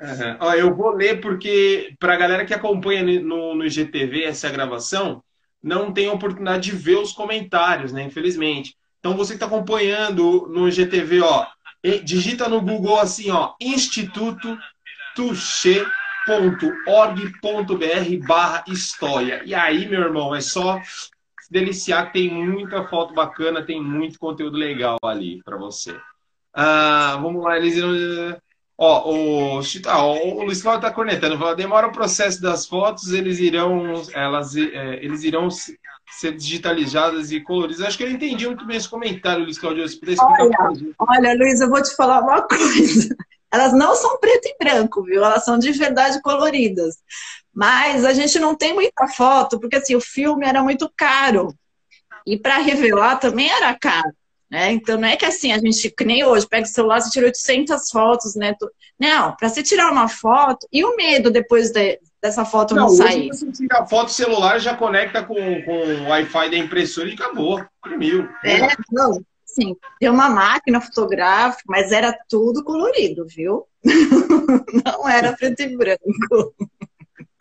Uhum. 0.01 0.37
Ó, 0.41 0.55
eu 0.55 0.75
vou 0.75 0.93
ler 0.93 1.21
porque, 1.21 1.95
para 2.01 2.15
a 2.15 2.17
galera 2.17 2.47
que 2.47 2.55
acompanha 2.55 3.03
no, 3.21 3.55
no 3.55 3.65
IGTV 3.65 4.25
essa 4.25 4.49
gravação, 4.49 5.23
não 5.63 5.93
tem 5.93 6.09
oportunidade 6.09 6.71
de 6.71 6.77
ver 6.77 6.97
os 6.97 7.13
comentários, 7.13 7.93
né? 7.93 8.03
Infelizmente. 8.03 8.75
Então 8.99 9.17
você 9.17 9.33
que 9.33 9.37
está 9.37 9.47
acompanhando 9.47 10.49
no 10.49 10.71
GTV, 10.71 11.21
ó, 11.21 11.47
digita 12.03 12.49
no 12.49 12.61
Google 12.61 12.99
assim, 12.99 13.31
ó, 13.31 13.55
Instituto 13.61 14.59
tuxê.org.br 15.15 15.87
barra 18.27 18.65
história. 18.69 19.43
E 19.45 19.55
aí, 19.55 19.89
meu 19.89 20.01
irmão, 20.01 20.35
é 20.35 20.41
só 20.41 20.81
deliciar 21.51 22.13
tem 22.13 22.33
muita 22.33 22.87
foto 22.87 23.13
bacana, 23.13 23.65
tem 23.65 23.83
muito 23.83 24.19
conteúdo 24.19 24.57
legal 24.57 24.99
ali 25.03 25.43
para 25.43 25.57
você. 25.57 25.97
Ah, 26.55 27.19
vamos 27.21 27.43
lá, 27.43 27.57
eles. 27.57 27.77
Ó, 28.79 29.13
o, 29.13 29.61
ah, 29.87 30.05
o 30.07 30.43
Luiz 30.43 30.63
Cláudio 30.63 30.87
está 30.87 30.91
cornetando, 30.91 31.55
demora 31.55 31.89
o 31.89 31.93
processo 31.93 32.41
das 32.41 32.67
fotos, 32.67 33.13
eles 33.13 33.39
irão, 33.39 34.03
elas, 34.15 34.57
é, 34.57 35.05
eles 35.05 35.23
irão 35.23 35.49
ser 35.51 36.35
digitalizadas 36.35 37.31
e 37.31 37.41
coloridas. 37.41 37.85
Acho 37.85 37.99
que 37.99 38.05
eu 38.05 38.11
entendi 38.11 38.47
muito 38.47 38.67
bem 38.67 38.79
esse 38.79 38.89
comentário, 38.89 39.45
Luiz 39.45 39.59
Claudio. 39.59 39.85
Olha, 40.19 40.95
olha, 40.99 41.35
Luiz, 41.35 41.61
eu 41.61 41.69
vou 41.69 41.83
te 41.83 41.95
falar 41.95 42.21
uma 42.23 42.43
coisa. 42.49 43.15
Elas 43.53 43.73
não 43.73 43.95
são 43.95 44.19
preto 44.19 44.47
e 44.47 44.57
branco, 44.59 45.03
viu? 45.03 45.25
Elas 45.25 45.45
são 45.45 45.59
de 45.59 45.73
verdade 45.73 46.21
coloridas. 46.23 46.97
Mas 47.53 48.05
a 48.05 48.13
gente 48.13 48.39
não 48.39 48.55
tem 48.55 48.73
muita 48.73 49.09
foto, 49.09 49.59
porque 49.59 49.77
assim, 49.77 49.97
o 49.97 50.01
filme 50.01 50.47
era 50.47 50.63
muito 50.63 50.91
caro. 50.97 51.53
E 52.27 52.39
para 52.39 52.59
revelar 52.59 53.17
também 53.17 53.51
era 53.51 53.75
caro. 53.75 54.13
Né? 54.51 54.73
Então 54.73 54.99
não 54.99 55.07
é 55.07 55.17
que 55.17 55.25
assim, 55.25 55.53
a 55.53 55.59
gente, 55.59 55.91
que 55.91 56.05
nem 56.05 56.25
hoje, 56.25 56.47
pega 56.47 56.67
o 56.67 56.69
celular 56.69 56.99
e 56.99 57.11
tira 57.11 57.27
800 57.27 57.89
fotos, 57.89 58.35
né? 58.35 58.55
Não, 58.99 59.35
para 59.37 59.49
você 59.49 59.63
tirar 59.63 59.93
uma 59.93 60.09
foto, 60.09 60.67
e 60.73 60.85
o 60.85 60.97
medo 60.97 61.31
depois 61.31 61.71
de, 61.71 62.01
dessa 62.21 62.45
foto 62.45 62.75
não, 62.75 62.83
não 62.83 62.89
sair? 62.91 63.29
Você 63.29 63.51
tira 63.53 63.79
a 63.79 63.87
foto 63.87 64.11
celular, 64.11 64.59
já 64.59 64.77
conecta 64.77 65.23
com, 65.23 65.35
com 65.63 65.73
o 65.73 66.09
Wi-Fi 66.09 66.51
da 66.51 66.57
impressora 66.57 67.09
e 67.09 67.15
acabou, 67.15 67.65
imprimiu. 67.79 68.29
É, 68.45 68.69
não, 68.91 69.23
sim, 69.55 69.77
tem 69.99 70.09
uma 70.09 70.29
máquina 70.29 70.81
fotográfica, 70.81 71.65
mas 71.67 71.93
era 71.93 72.17
tudo 72.29 72.65
colorido, 72.65 73.27
viu? 73.27 73.67
não 74.85 75.09
era 75.09 75.33
preto 75.33 75.61
e 75.61 75.77
branco. 75.77 76.55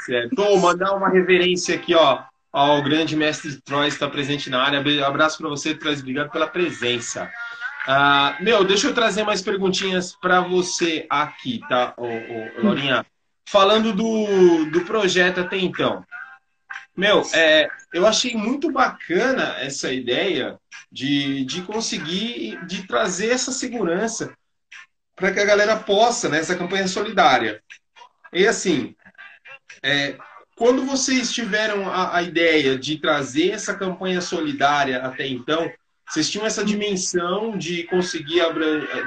Certo. 0.01 0.35
Vou 0.35 0.57
mandar 0.57 0.93
uma 0.95 1.09
reverência 1.09 1.75
aqui, 1.75 1.93
ó, 1.93 2.23
ao 2.51 2.81
grande 2.83 3.15
mestre 3.15 3.61
Troy, 3.61 3.87
está 3.87 4.09
presente 4.09 4.49
na 4.49 4.61
área. 4.61 5.05
Abraço 5.05 5.37
para 5.37 5.49
você, 5.49 5.75
Troy, 5.75 5.95
obrigado 5.95 6.31
pela 6.31 6.47
presença. 6.47 7.29
Uh, 7.87 8.43
meu, 8.43 8.63
deixa 8.63 8.87
eu 8.87 8.93
trazer 8.93 9.23
mais 9.23 9.41
perguntinhas 9.41 10.15
para 10.15 10.41
você 10.41 11.05
aqui, 11.09 11.59
tá, 11.67 11.93
ô, 11.97 12.05
ô? 12.05 13.05
Falando 13.47 13.93
do, 13.93 14.65
do 14.71 14.81
projeto 14.81 15.39
até 15.39 15.57
então. 15.57 16.05
Meu, 16.99 17.23
é, 17.33 17.69
eu 17.93 18.05
achei 18.05 18.35
muito 18.35 18.69
bacana 18.69 19.55
essa 19.57 19.89
ideia 19.89 20.59
de, 20.91 21.45
de 21.45 21.61
conseguir, 21.61 22.59
de 22.65 22.85
trazer 22.85 23.29
essa 23.29 23.53
segurança 23.53 24.35
para 25.15 25.31
que 25.31 25.39
a 25.39 25.45
galera 25.45 25.77
possa, 25.77 26.27
nessa 26.27 26.51
né, 26.51 26.59
campanha 26.59 26.89
solidária. 26.89 27.63
E 28.33 28.45
assim, 28.45 28.93
é, 29.81 30.17
quando 30.57 30.85
vocês 30.85 31.31
tiveram 31.31 31.89
a, 31.89 32.17
a, 32.17 32.21
ideia 32.21 32.77
de 32.77 32.97
trazer 32.97 33.51
essa 33.51 33.73
campanha 33.73 34.19
solidária 34.19 35.01
até 35.01 35.25
então, 35.25 35.71
vocês 36.05 36.29
tinham 36.29 36.45
essa 36.45 36.65
dimensão 36.65 37.57
de 37.57 37.83
conseguir, 37.85 38.41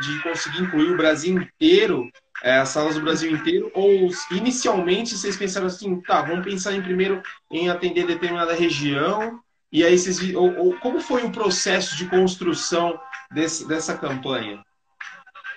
de 0.00 0.22
conseguir 0.22 0.62
incluir 0.62 0.92
o 0.92 0.96
Brasil 0.96 1.36
inteiro 1.36 2.10
é, 2.42 2.58
as 2.58 2.70
salas 2.70 2.96
do 2.96 3.02
Brasil 3.02 3.30
inteiro? 3.30 3.70
Ou 3.74 4.10
inicialmente 4.32 5.16
vocês 5.16 5.36
pensaram 5.36 5.66
assim, 5.66 6.00
tá, 6.00 6.22
vamos 6.22 6.44
pensar 6.44 6.72
em 6.72 6.82
primeiro 6.82 7.22
em 7.50 7.68
atender 7.68 8.06
determinada 8.06 8.52
região? 8.52 9.40
E 9.70 9.84
aí 9.84 9.96
vocês. 9.96 10.34
Ou, 10.34 10.54
ou 10.58 10.80
como 10.80 11.00
foi 11.00 11.24
o 11.24 11.32
processo 11.32 11.96
de 11.96 12.08
construção 12.08 12.98
desse, 13.32 13.66
dessa 13.66 13.96
campanha? 13.96 14.62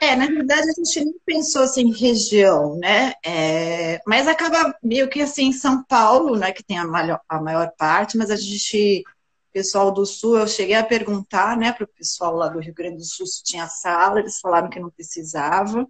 É, 0.01 0.15
na 0.15 0.27
verdade 0.27 0.69
a 0.69 0.73
gente 0.73 1.03
nem 1.03 1.15
pensou 1.25 1.63
assim 1.63 1.91
região, 1.91 2.77
né? 2.77 3.13
É, 3.25 3.99
mas 4.05 4.27
acaba 4.27 4.75
meio 4.83 5.09
que 5.09 5.21
assim 5.21 5.47
em 5.47 5.53
São 5.53 5.83
Paulo, 5.83 6.37
né, 6.37 6.51
que 6.51 6.63
tem 6.63 6.77
a 6.77 6.85
maior, 6.85 7.19
a 7.27 7.41
maior 7.41 7.71
parte, 7.77 8.17
mas 8.17 8.29
a 8.29 8.35
gente, 8.35 9.03
pessoal 9.53 9.91
do 9.91 10.05
Sul, 10.05 10.37
eu 10.37 10.47
cheguei 10.47 10.75
a 10.75 10.83
perguntar, 10.83 11.57
né, 11.57 11.71
para 11.71 11.85
o 11.85 11.87
pessoal 11.87 12.35
lá 12.35 12.49
do 12.49 12.59
Rio 12.59 12.73
Grande 12.73 12.97
do 12.97 13.05
Sul 13.05 13.25
se 13.25 13.41
tinha 13.41 13.67
sala, 13.67 14.19
eles 14.19 14.39
falaram 14.39 14.69
que 14.69 14.79
não 14.79 14.91
precisava 14.91 15.87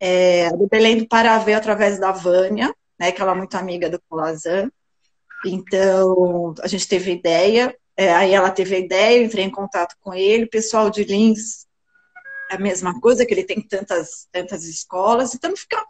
é, 0.00 0.50
do 0.50 0.66
Belém 0.66 0.96
do 0.96 1.06
Pará 1.06 1.36
através 1.36 2.00
da 2.00 2.10
Vânia, 2.10 2.74
né, 2.98 3.12
que 3.12 3.20
ela 3.20 3.32
é 3.32 3.34
muito 3.34 3.54
amiga 3.54 3.90
do 3.90 4.00
Colazan. 4.08 4.70
Então, 5.44 6.54
a 6.62 6.66
gente 6.66 6.88
teve 6.88 7.12
ideia, 7.12 7.74
é, 7.96 8.12
aí 8.12 8.32
ela 8.32 8.50
teve 8.50 8.74
a 8.74 8.78
ideia, 8.78 9.22
entrei 9.22 9.44
em 9.44 9.50
contato 9.50 9.94
com 10.00 10.14
ele, 10.14 10.44
o 10.44 10.50
pessoal 10.50 10.90
de 10.90 11.04
Lins, 11.04 11.66
a 12.50 12.58
mesma 12.58 12.98
coisa, 13.00 13.24
que 13.24 13.32
ele 13.32 13.44
tem 13.44 13.60
tantas, 13.60 14.26
tantas 14.32 14.64
escolas, 14.64 15.34
então 15.34 15.54
fica, 15.56 15.82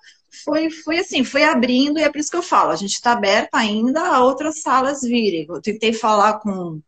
foi, 0.44 0.70
foi 0.70 0.98
assim, 0.98 1.24
foi 1.24 1.42
abrindo, 1.44 1.98
e 1.98 2.02
é 2.02 2.10
por 2.10 2.18
isso 2.18 2.30
que 2.30 2.36
eu 2.36 2.42
falo, 2.42 2.70
a 2.70 2.76
gente 2.76 2.92
está 2.92 3.12
aberta 3.12 3.58
ainda 3.58 4.02
a 4.02 4.22
outras 4.24 4.60
salas 4.60 5.02
virem. 5.02 5.46
Eu 5.48 5.60
tentei 5.60 5.92
falar 5.92 6.38
com 6.40 6.80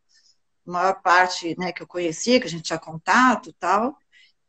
maior 0.64 1.00
parte 1.02 1.56
né, 1.58 1.72
que 1.72 1.82
eu 1.82 1.86
conhecia, 1.86 2.38
que 2.40 2.46
a 2.46 2.50
gente 2.50 2.64
tinha 2.64 2.78
contato 2.78 3.48
e 3.48 3.52
tal, 3.54 3.96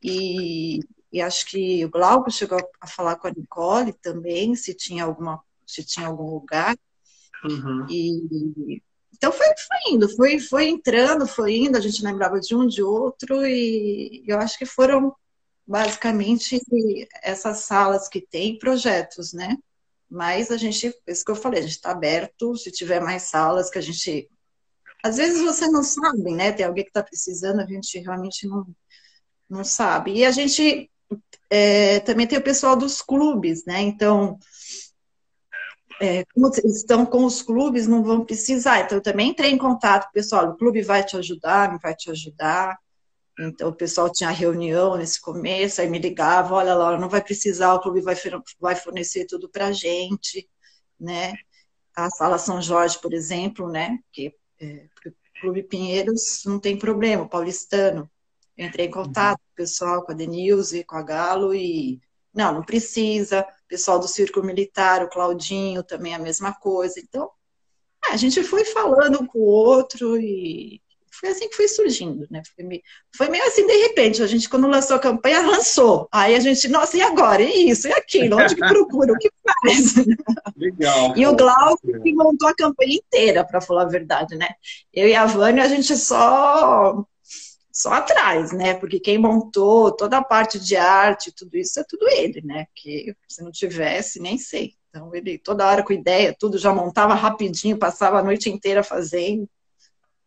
e, 0.04 0.80
e 1.14 1.22
acho 1.22 1.46
que 1.46 1.86
o 1.86 1.90
Glauco 1.92 2.32
chegou 2.32 2.58
a 2.82 2.88
falar 2.88 3.18
com 3.18 3.28
a 3.28 3.32
Nicole 3.32 3.94
também, 3.94 4.56
se 4.56 4.74
tinha 4.74 5.04
alguma, 5.04 5.40
se 5.66 5.86
tinha 5.86 6.08
algum 6.08 6.32
lugar. 6.32 6.76
Uhum. 7.46 7.86
E 7.88 8.82
então 9.14 9.32
foi, 9.32 9.46
foi 9.48 9.94
indo, 9.94 10.10
foi, 10.16 10.40
foi 10.40 10.68
entrando, 10.68 11.28
foi 11.28 11.56
indo, 11.56 11.78
a 11.78 11.80
gente 11.80 12.04
lembrava 12.04 12.40
de 12.40 12.56
um, 12.56 12.68
de 12.68 12.82
outro, 12.82 13.46
e 13.46 14.24
eu 14.28 14.40
acho 14.40 14.58
que 14.58 14.66
foram 14.66 15.16
basicamente 15.66 16.60
essas 17.22 17.60
salas 17.60 18.10
que 18.10 18.20
tem 18.20 18.58
projetos, 18.58 19.32
né? 19.32 19.56
Mas 20.10 20.52
a 20.52 20.58
gente, 20.58 20.94
isso 21.08 21.24
que 21.24 21.32
eu 21.32 21.36
falei, 21.36 21.60
a 21.60 21.64
gente 21.64 21.74
está 21.74 21.92
aberto, 21.92 22.58
se 22.58 22.72
tiver 22.72 23.00
mais 23.00 23.24
salas 23.24 23.70
que 23.70 23.78
a 23.78 23.82
gente. 23.82 24.30
Às 25.04 25.18
vezes 25.18 25.42
você 25.42 25.68
não 25.68 25.84
sabe, 25.84 26.34
né? 26.34 26.52
Tem 26.52 26.66
alguém 26.66 26.84
que 26.84 26.90
está 26.90 27.04
precisando, 27.04 27.60
a 27.62 27.66
gente 27.66 28.00
realmente 28.00 28.48
não, 28.48 28.66
não 29.50 29.64
sabe. 29.64 30.16
E 30.16 30.26
a 30.26 30.32
gente 30.32 30.90
é, 31.50 32.00
também 32.02 32.28
tem 32.28 32.38
o 32.38 32.44
pessoal 32.44 32.76
dos 32.76 33.02
clubes, 33.02 33.66
né? 33.66 33.82
Então, 33.82 34.38
é, 36.02 36.26
como 36.34 36.50
estão 36.66 37.06
com 37.06 37.26
os 37.26 37.42
clubes, 37.42 37.88
não 37.88 38.04
vão 38.04 38.26
precisar. 38.26 38.82
Então, 38.82 38.98
eu 38.98 39.02
também 39.02 39.30
entrei 39.30 39.52
em 39.52 39.58
contato 39.58 40.06
com 40.06 40.10
o 40.10 40.14
pessoal, 40.14 40.50
o 40.50 40.58
clube 40.58 40.82
vai 40.82 41.04
te 41.04 41.16
ajudar, 41.18 41.72
não 41.72 41.80
vai 41.80 41.96
te 41.96 42.10
ajudar. 42.10 42.78
Então, 43.40 43.70
o 43.70 43.76
pessoal 43.76 44.12
tinha 44.12 44.30
reunião 44.30 44.96
nesse 44.96 45.20
começo, 45.20 45.82
aí 45.82 45.90
me 45.90 45.98
ligava, 46.00 46.54
olha, 46.54 46.76
Laura, 46.76 47.00
não 47.00 47.10
vai 47.10 47.22
precisar, 47.22 47.74
o 47.74 47.80
clube 47.80 48.02
vai, 48.02 48.16
vai 48.60 48.76
fornecer 48.76 49.26
tudo 49.26 49.50
para 49.50 49.68
a 49.68 49.72
gente, 49.72 50.48
né? 51.00 51.34
A 51.96 52.10
Sala 52.10 52.38
São 52.38 52.62
Jorge, 52.62 53.00
por 53.00 53.14
exemplo, 53.14 53.70
né? 53.70 53.98
Que 54.12 54.36
é, 54.60 54.88
o 55.06 55.42
Clube 55.42 55.64
Pinheiros 55.64 56.44
não 56.46 56.60
tem 56.60 56.78
problema, 56.78 57.24
o 57.24 57.30
paulistano. 57.30 58.10
Entrei 58.58 58.88
em 58.88 58.92
contato 58.92 59.42
pessoal, 59.56 60.04
com 60.04 60.12
a 60.12 60.16
Denilze, 60.16 60.84
com 60.84 60.96
a 60.96 61.02
Galo, 61.02 61.54
e 61.54 62.02
não, 62.34 62.54
não 62.54 62.64
precisa. 62.64 63.42
O 63.42 63.68
pessoal 63.68 64.00
do 64.00 64.08
Círculo 64.08 64.46
Militar, 64.46 65.04
o 65.04 65.10
Claudinho, 65.10 65.84
também 65.84 66.16
a 66.16 66.20
mesma 66.20 66.54
coisa. 66.54 67.00
Então, 67.00 67.30
a 68.10 68.18
gente 68.18 68.44
foi 68.44 68.66
falando 68.66 69.26
com 69.28 69.40
o 69.40 69.46
outro 69.46 70.18
e 70.18 70.82
foi 71.20 71.30
assim 71.30 71.48
que 71.48 71.56
foi 71.56 71.68
surgindo, 71.68 72.28
né? 72.30 72.42
Foi 72.56 72.66
meio, 72.66 72.82
foi 73.16 73.30
meio, 73.30 73.46
assim, 73.46 73.66
de 73.68 73.78
repente, 73.78 74.24
a 74.24 74.28
gente, 74.28 74.50
quando 74.50 74.68
lançou 74.68 74.96
a 74.96 75.00
campanha, 75.00 75.46
lançou. 75.46 76.08
Aí 76.12 76.36
a 76.36 76.40
gente, 76.40 76.68
nossa, 76.68 76.98
e 76.98 77.02
agora? 77.02 77.42
E 77.42 77.70
isso, 77.70 77.88
e 77.88 77.94
aquilo? 77.94 78.36
Onde 78.38 78.56
que 78.56 78.68
procura? 78.68 79.14
O 79.14 79.18
que 79.18 79.32
faz? 79.44 79.94
Legal. 80.58 81.16
E 81.16 81.26
o 81.28 81.36
Glauco 81.36 82.02
que 82.02 82.14
montou 82.14 82.50
a 82.50 82.56
campanha 82.56 82.96
inteira, 82.96 83.46
para 83.46 83.62
falar 83.62 83.84
a 83.84 83.90
verdade, 83.90 84.36
né? 84.36 84.50
Eu 84.92 85.08
e 85.08 85.16
a 85.16 85.26
Vânia, 85.26 85.64
a 85.64 85.68
gente 85.68 85.96
só 85.96 87.06
só 87.74 87.94
atrás, 87.94 88.52
né? 88.52 88.76
Porque 88.76 89.00
quem 89.00 89.18
montou 89.18 89.92
toda 89.92 90.20
a 90.20 90.24
parte 90.24 90.60
de 90.60 90.76
arte, 90.76 91.32
tudo 91.32 91.58
isso 91.58 91.80
é 91.80 91.84
tudo 91.84 92.08
ele, 92.08 92.42
né? 92.44 92.68
Que 92.76 93.16
se 93.28 93.42
não 93.42 93.52
tivesse, 93.52 94.20
nem 94.20 94.38
sei. 94.38 94.76
Então 94.90 95.14
ele 95.16 95.40
toda 95.40 95.68
hora 95.68 95.84
com 95.84 95.92
ideia, 95.92 96.36
tudo 96.38 96.60
já 96.60 96.72
montava 96.72 97.16
rapidinho, 97.16 97.80
passava 97.80 98.20
a 98.20 98.24
noite 98.24 98.48
inteira 98.48 98.84
fazendo. 98.84 99.50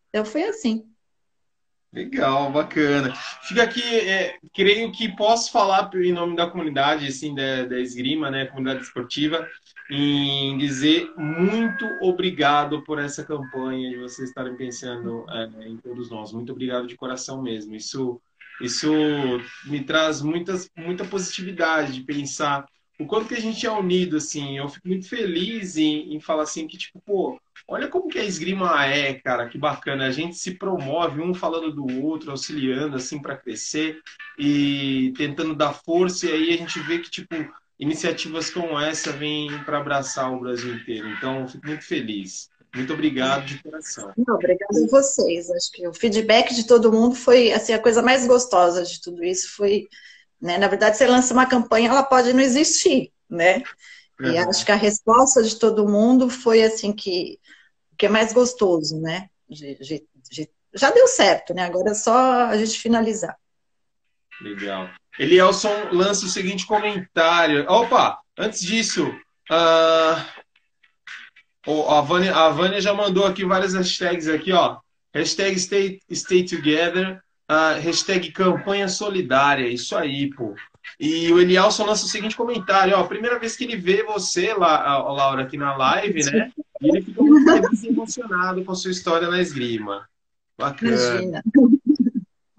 Então 0.09 0.25
foi 0.25 0.43
assim. 0.43 0.85
Legal, 1.97 2.51
bacana. 2.51 3.11
Fica 3.41 3.63
aqui, 3.63 3.81
é, 3.81 4.37
creio 4.53 4.91
que 4.91 5.15
posso 5.15 5.51
falar 5.51 5.89
em 5.95 6.13
nome 6.13 6.35
da 6.35 6.45
comunidade, 6.45 7.07
assim, 7.07 7.33
da, 7.33 7.65
da 7.65 7.79
esgrima, 7.79 8.29
né, 8.29 8.45
comunidade 8.45 8.83
esportiva, 8.83 9.47
em 9.89 10.55
dizer 10.59 11.11
muito 11.17 11.85
obrigado 11.99 12.83
por 12.83 12.99
essa 12.99 13.23
campanha 13.23 13.89
de 13.89 13.97
vocês 13.97 14.29
estarem 14.29 14.55
pensando 14.55 15.25
é, 15.27 15.67
em 15.67 15.77
todos 15.77 16.11
nós. 16.11 16.31
Muito 16.31 16.51
obrigado 16.51 16.85
de 16.85 16.95
coração 16.95 17.41
mesmo. 17.41 17.73
Isso, 17.75 18.21
isso 18.61 18.91
me 19.65 19.83
traz 19.83 20.21
muitas, 20.21 20.69
muita 20.77 21.03
positividade 21.03 21.93
de 21.93 22.01
pensar 22.01 22.67
o 22.99 23.05
quanto 23.05 23.27
que 23.27 23.35
a 23.35 23.39
gente 23.39 23.65
é 23.65 23.71
unido, 23.71 24.17
assim. 24.17 24.57
Eu 24.57 24.67
fico 24.69 24.87
muito 24.87 25.07
feliz 25.07 25.77
em, 25.77 26.15
em 26.15 26.19
falar 26.19 26.43
assim 26.43 26.67
que, 26.67 26.77
tipo, 26.77 26.99
pô, 27.05 27.39
olha 27.67 27.87
como 27.87 28.09
que 28.09 28.17
a 28.17 28.23
esgrima 28.23 28.85
é, 28.85 29.13
cara, 29.13 29.47
que 29.47 29.57
bacana. 29.57 30.07
A 30.07 30.11
gente 30.11 30.35
se 30.35 30.51
promove, 30.51 31.21
um 31.21 31.33
falando 31.33 31.71
do 31.71 32.03
outro, 32.03 32.31
auxiliando, 32.31 32.95
assim, 32.95 33.19
para 33.19 33.37
crescer 33.37 34.01
e 34.37 35.13
tentando 35.15 35.55
dar 35.55 35.73
força. 35.73 36.25
E 36.25 36.31
aí 36.31 36.53
a 36.53 36.57
gente 36.57 36.79
vê 36.79 36.99
que, 36.99 37.09
tipo, 37.09 37.35
iniciativas 37.79 38.49
como 38.49 38.79
essa 38.79 39.11
vêm 39.11 39.63
para 39.63 39.77
abraçar 39.77 40.31
o 40.33 40.39
Brasil 40.39 40.73
inteiro. 40.73 41.07
Então, 41.09 41.47
fico 41.47 41.67
muito 41.67 41.83
feliz. 41.83 42.49
Muito 42.75 42.93
obrigado 42.93 43.45
de 43.45 43.63
coração. 43.63 44.11
Não, 44.17 44.35
obrigado 44.35 44.75
a 44.83 44.87
vocês. 44.87 45.49
Acho 45.49 45.71
que 45.71 45.87
o 45.87 45.93
feedback 45.93 46.53
de 46.53 46.65
todo 46.65 46.91
mundo 46.91 47.15
foi 47.15 47.51
assim 47.51 47.73
a 47.73 47.79
coisa 47.81 48.01
mais 48.01 48.27
gostosa 48.27 48.83
de 48.83 49.01
tudo 49.01 49.23
isso 49.23 49.55
foi, 49.55 49.87
né? 50.41 50.57
Na 50.57 50.67
verdade, 50.67 50.97
você 50.97 51.07
lança 51.07 51.33
uma 51.33 51.45
campanha, 51.45 51.89
ela 51.89 52.03
pode 52.03 52.33
não 52.33 52.41
existir, 52.41 53.11
né? 53.29 53.63
E 54.19 54.35
é. 54.35 54.39
acho 54.39 54.65
que 54.65 54.71
a 54.71 54.75
resposta 54.75 55.43
de 55.43 55.55
todo 55.57 55.87
mundo 55.87 56.29
foi 56.29 56.63
assim 56.63 56.91
que 56.91 57.39
que 57.97 58.05
é 58.05 58.09
mais 58.09 58.31
gostoso, 58.31 58.99
né? 58.99 59.29
De, 59.49 59.75
de, 59.75 60.07
de, 60.29 60.49
já 60.73 60.91
deu 60.91 61.07
certo, 61.07 61.53
né? 61.53 61.63
Agora 61.63 61.91
é 61.91 61.95
só 61.95 62.45
a 62.45 62.55
gente 62.55 62.79
finalizar. 62.79 63.35
Legal. 64.41 64.89
Elielson 65.17 65.89
lança 65.91 66.25
o 66.25 66.29
seguinte 66.29 66.67
comentário. 66.67 67.65
Opa, 67.67 68.19
antes 68.37 68.61
disso, 68.61 69.07
uh, 69.49 70.21
a, 71.89 72.01
Vânia, 72.01 72.35
a 72.35 72.49
Vânia 72.49 72.79
já 72.79 72.93
mandou 72.93 73.25
aqui 73.25 73.43
várias 73.43 73.73
hashtags 73.73 74.27
aqui, 74.27 74.53
ó. 74.53 74.77
Hashtag 75.13 75.59
stay, 75.59 75.99
stay 76.11 76.45
together, 76.45 77.19
uh, 77.49 77.79
hashtag 77.79 78.31
campanha 78.31 78.87
solidária, 78.87 79.67
isso 79.67 79.95
aí, 79.95 80.29
pô. 80.29 80.55
E 80.99 81.31
o 81.31 81.39
Elielson 81.39 81.85
lança 81.85 82.05
o 82.05 82.09
seguinte 82.09 82.35
comentário, 82.35 82.97
ó, 82.97 83.03
primeira 83.03 83.37
vez 83.37 83.55
que 83.55 83.65
ele 83.65 83.75
vê 83.75 84.03
você, 84.03 84.53
Laura, 84.53 85.43
aqui 85.43 85.57
na 85.57 85.75
live, 85.75 86.23
né? 86.31 86.51
E 86.81 86.89
ele 86.89 87.01
ficou 87.01 87.25
muito 87.25 87.85
emocionado 87.85 88.63
com 88.63 88.71
a 88.71 88.75
sua 88.75 88.91
história 88.91 89.29
na 89.29 89.41
esgrima. 89.41 90.07
Bacana. 90.57 90.95
Imagina. 90.95 91.43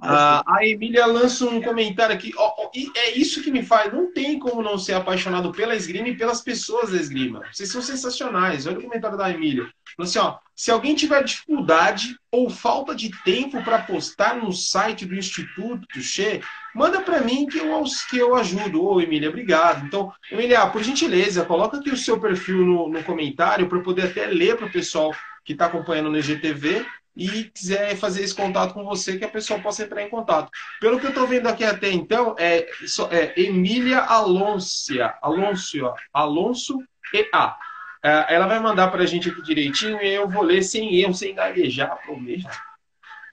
Ah, 0.01 0.45
a 0.47 0.65
Emília 0.65 1.07
lança 1.07 1.45
um 1.45 1.61
comentário 1.61 2.15
aqui. 2.15 2.33
Oh, 2.37 2.53
oh, 2.59 2.71
e 2.73 2.89
é 2.95 3.19
isso 3.19 3.43
que 3.43 3.51
me 3.51 3.65
faz. 3.65 3.93
Não 3.93 4.13
tem 4.13 4.39
como 4.39 4.63
não 4.63 4.79
ser 4.79 4.95
apaixonado 4.95 5.51
pela 5.51 5.75
esgrima 5.75 6.09
e 6.09 6.17
pelas 6.17 6.41
pessoas 6.41 6.91
da 6.91 6.97
esgrima. 6.97 7.43
Vocês 7.53 7.69
são 7.69 7.83
sensacionais. 7.83 8.67
Olha 8.67 8.79
o 8.79 8.83
comentário 8.83 9.19
da 9.19 9.29
Emília. 9.29 9.69
Assim, 9.99 10.21
ó, 10.21 10.37
se 10.55 10.71
alguém 10.71 10.95
tiver 10.95 11.25
dificuldade 11.25 12.17
ou 12.31 12.49
falta 12.49 12.95
de 12.95 13.11
tempo 13.25 13.61
para 13.65 13.81
postar 13.81 14.37
no 14.37 14.53
site 14.53 15.05
do 15.05 15.17
Instituto 15.17 16.01
Che, 16.01 16.41
manda 16.73 17.01
para 17.01 17.21
mim 17.21 17.47
que 17.47 17.59
eu, 17.59 17.83
que 18.09 18.19
eu 18.19 18.37
ajudo. 18.37 18.85
Ô, 18.85 19.01
Emília, 19.01 19.29
obrigado. 19.29 19.85
Então, 19.85 20.13
Emília, 20.31 20.65
por 20.69 20.85
gentileza, 20.85 21.45
coloca 21.45 21.79
aqui 21.79 21.91
o 21.91 21.97
seu 21.97 22.21
perfil 22.21 22.65
no, 22.65 22.89
no 22.89 23.03
comentário 23.03 23.69
para 23.69 23.79
eu 23.79 23.83
poder 23.83 24.07
até 24.07 24.27
ler 24.27 24.57
para 24.57 24.67
o 24.67 24.73
pessoal 24.73 25.13
que 25.45 25.55
está 25.55 25.67
acompanhando 25.67 26.11
no 26.11 26.19
IGTV 26.19 26.87
e 27.17 27.45
quiser 27.45 27.97
fazer 27.97 28.23
esse 28.23 28.35
contato 28.35 28.75
com 28.75 28.85
você, 28.85 29.19
que 29.19 29.25
a 29.25 29.29
pessoa 29.29 29.61
possa 29.61 29.83
entrar 29.83 30.03
em 30.03 30.09
contato. 30.09 30.51
Pelo 30.81 31.01
que 31.01 31.07
eu 31.07 31.11
estou 31.11 31.27
vendo 31.27 31.49
aqui 31.49 31.65
até 31.65 31.91
então, 31.91 32.35
é, 32.39 32.69
é 33.11 33.41
Emília 33.41 33.99
Alonso, 33.99 34.95
Alonso, 35.21 35.93
Alonso 36.13 36.79
EA. 37.13 37.57
É, 38.05 38.35
ela 38.35 38.47
vai 38.47 38.61
mandar 38.61 38.89
para 38.89 39.03
a 39.03 39.07
gente 39.07 39.29
aqui 39.29 39.43
direitinho 39.43 40.01
e 40.01 40.15
eu 40.15 40.29
vou 40.29 40.43
ler 40.43 40.63
sem 40.63 40.95
erro, 41.01 41.15
sem 41.15 41.35
gaguejar, 41.35 41.99
prometo. 42.05 42.49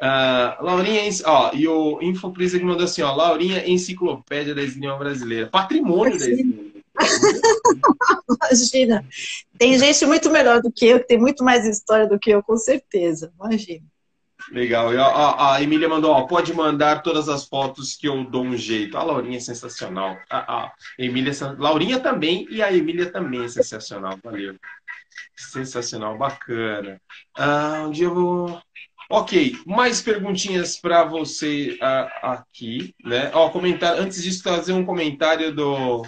Uh, 0.01 0.61
Laurinha, 0.61 1.03
ó, 1.25 1.51
e 1.53 1.65
o 1.67 2.01
Infoprisa 2.01 2.59
que 2.59 2.65
mandou 2.65 2.83
assim, 2.83 3.01
ó, 3.01 3.15
Laurinha 3.15 3.67
Enciclopédia 3.69 4.53
da 4.53 4.61
Esgrima 4.61 4.97
Brasileira, 4.97 5.47
patrimônio 5.47 6.19
da 6.19 6.27
Esgrima. 6.27 6.64
Imagina. 8.29 9.05
Tem 9.57 9.77
gente 9.77 10.05
muito 10.05 10.29
melhor 10.29 10.61
do 10.61 10.71
que 10.71 10.85
eu, 10.85 10.99
que 10.99 11.07
tem 11.07 11.17
muito 11.17 11.43
mais 11.43 11.65
história 11.65 12.07
do 12.07 12.19
que 12.19 12.31
eu, 12.31 12.43
com 12.43 12.57
certeza. 12.57 13.31
Imagina. 13.39 13.85
Legal. 14.51 14.93
E 14.93 14.97
a, 14.97 15.53
a 15.53 15.61
Emília 15.61 15.89
mandou, 15.89 16.11
ó, 16.11 16.23
pode 16.23 16.53
mandar 16.53 17.01
todas 17.01 17.27
as 17.27 17.45
fotos 17.45 17.95
que 17.95 18.07
eu 18.07 18.23
dou 18.23 18.43
um 18.43 18.55
jeito. 18.55 18.97
A 18.97 19.03
Laurinha 19.03 19.37
é 19.37 19.41
sensacional. 19.41 20.17
A, 20.29 20.65
a 20.65 20.71
Emília, 20.99 21.31
Laurinha 21.57 21.99
também 21.99 22.45
e 22.49 22.61
a 22.61 22.71
Emília 22.71 23.11
também 23.11 23.45
é 23.45 23.47
sensacional. 23.47 24.19
Valeu. 24.23 24.55
Sensacional, 25.35 26.17
bacana. 26.17 27.01
Ah, 27.35 27.89
dia 27.91 28.05
eu 28.05 28.13
vou. 28.13 28.61
Ok, 29.09 29.55
mais 29.67 30.01
perguntinhas 30.01 30.77
para 30.77 31.03
você 31.03 31.77
uh, 31.79 32.27
aqui, 32.27 32.95
né? 33.03 33.29
Ó, 33.33 33.49
comentário. 33.49 34.01
Antes 34.01 34.23
disso, 34.23 34.41
trazer 34.41 34.73
um 34.73 34.85
comentário 34.85 35.53
do 35.53 36.03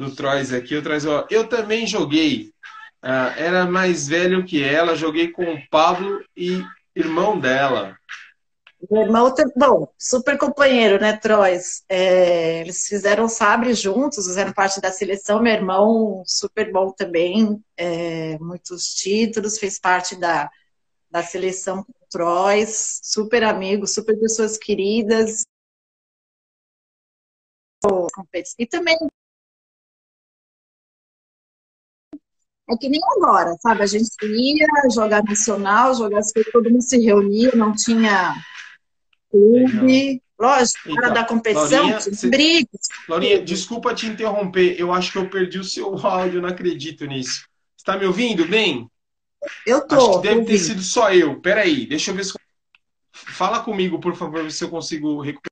do 0.00 0.16
Trois 0.16 0.52
aqui. 0.52 0.74
O 0.74 0.82
Trois, 0.82 1.04
ó, 1.04 1.26
eu 1.30 1.46
também 1.46 1.86
joguei. 1.86 2.52
Uh, 3.04 3.36
era 3.36 3.66
mais 3.66 4.08
velho 4.08 4.44
que 4.44 4.62
ela, 4.62 4.96
joguei 4.96 5.28
com 5.28 5.44
o 5.44 5.68
Pablo 5.68 6.24
e 6.34 6.64
irmão 6.96 7.38
dela. 7.38 7.96
Meu 8.90 9.02
irmão, 9.02 9.34
bom, 9.56 9.92
super 9.98 10.38
companheiro, 10.38 10.98
né, 10.98 11.14
Trois? 11.18 11.84
É, 11.86 12.62
eles 12.62 12.86
fizeram 12.86 13.28
sabre 13.28 13.74
juntos, 13.74 14.26
fizeram 14.26 14.54
parte 14.54 14.80
da 14.80 14.90
seleção. 14.90 15.42
Meu 15.42 15.52
irmão, 15.52 16.22
super 16.26 16.72
bom 16.72 16.90
também, 16.90 17.62
é, 17.76 18.38
muitos 18.38 18.94
títulos, 18.94 19.58
fez 19.58 19.78
parte 19.78 20.16
da, 20.16 20.50
da 21.10 21.22
seleção 21.22 21.84
Trois, 22.10 23.00
super 23.02 23.44
amigos, 23.44 23.92
super 23.92 24.18
pessoas 24.18 24.56
queridas. 24.56 25.44
E 28.58 28.66
também 28.66 28.96
é 32.70 32.76
que 32.76 32.88
nem 32.88 33.00
agora, 33.16 33.56
sabe? 33.60 33.82
A 33.82 33.86
gente 33.86 34.08
ia 34.22 34.66
jogar 34.94 35.24
nacional, 35.24 35.94
jogar 35.94 36.20
as 36.20 36.32
coisas, 36.32 36.52
todo 36.52 36.70
mundo 36.70 36.82
se 36.82 36.98
reunia, 36.98 37.50
não 37.54 37.74
tinha 37.74 38.34
clube. 39.30 40.22
Lógico, 40.38 40.78
então, 40.86 40.96
hora 40.96 41.10
da 41.10 41.24
competição, 41.24 41.88
Laurinha, 41.88 42.00
você... 42.00 42.66
Laurinha, 43.06 43.42
desculpa 43.42 43.94
te 43.94 44.06
interromper, 44.06 44.80
eu 44.80 44.90
acho 44.90 45.12
que 45.12 45.18
eu 45.18 45.28
perdi 45.28 45.58
o 45.58 45.64
seu 45.64 45.94
áudio, 46.06 46.40
não 46.40 46.48
acredito 46.48 47.04
nisso. 47.04 47.42
Você 47.76 47.82
está 47.82 47.98
me 47.98 48.06
ouvindo 48.06 48.46
bem? 48.46 48.88
Eu 49.66 49.86
tô. 49.86 49.96
Acho 49.96 50.20
que 50.20 50.28
deve 50.28 50.44
ter 50.44 50.58
sido 50.58 50.82
só 50.82 51.12
eu. 51.12 51.40
Peraí, 51.40 51.86
deixa 51.86 52.10
eu 52.10 52.14
ver 52.14 52.24
se. 52.24 52.32
Fala 53.12 53.62
comigo, 53.62 53.98
por 54.00 54.14
favor, 54.14 54.50
se 54.50 54.64
eu 54.64 54.70
consigo 54.70 55.20
recuperar 55.20 55.50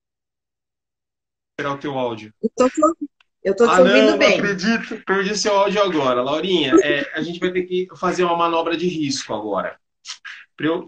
o 1.75 1.79
teu 1.79 1.99
áudio. 1.99 2.33
Eu 2.43 2.51
tô, 2.57 2.69
eu 3.49 3.57
tô 3.57 3.66
te 3.66 3.74
ah, 3.74 3.80
ouvindo 3.80 4.11
não, 4.11 4.18
bem. 4.18 4.38
Não 4.38 4.44
acredito, 4.44 5.03
perdi 5.07 5.36
seu 5.36 5.55
áudio 5.55 5.82
agora. 5.82 6.22
Laurinha, 6.22 6.74
é, 6.82 7.11
a 7.14 7.22
gente 7.22 7.40
vai 7.40 7.51
ter 7.51 7.62
que 7.62 7.88
fazer 7.96 8.24
uma 8.24 8.36
manobra 8.36 8.76
de 8.76 8.86
risco 8.86 9.32
agora. 9.32 9.78
Eu, 10.61 10.84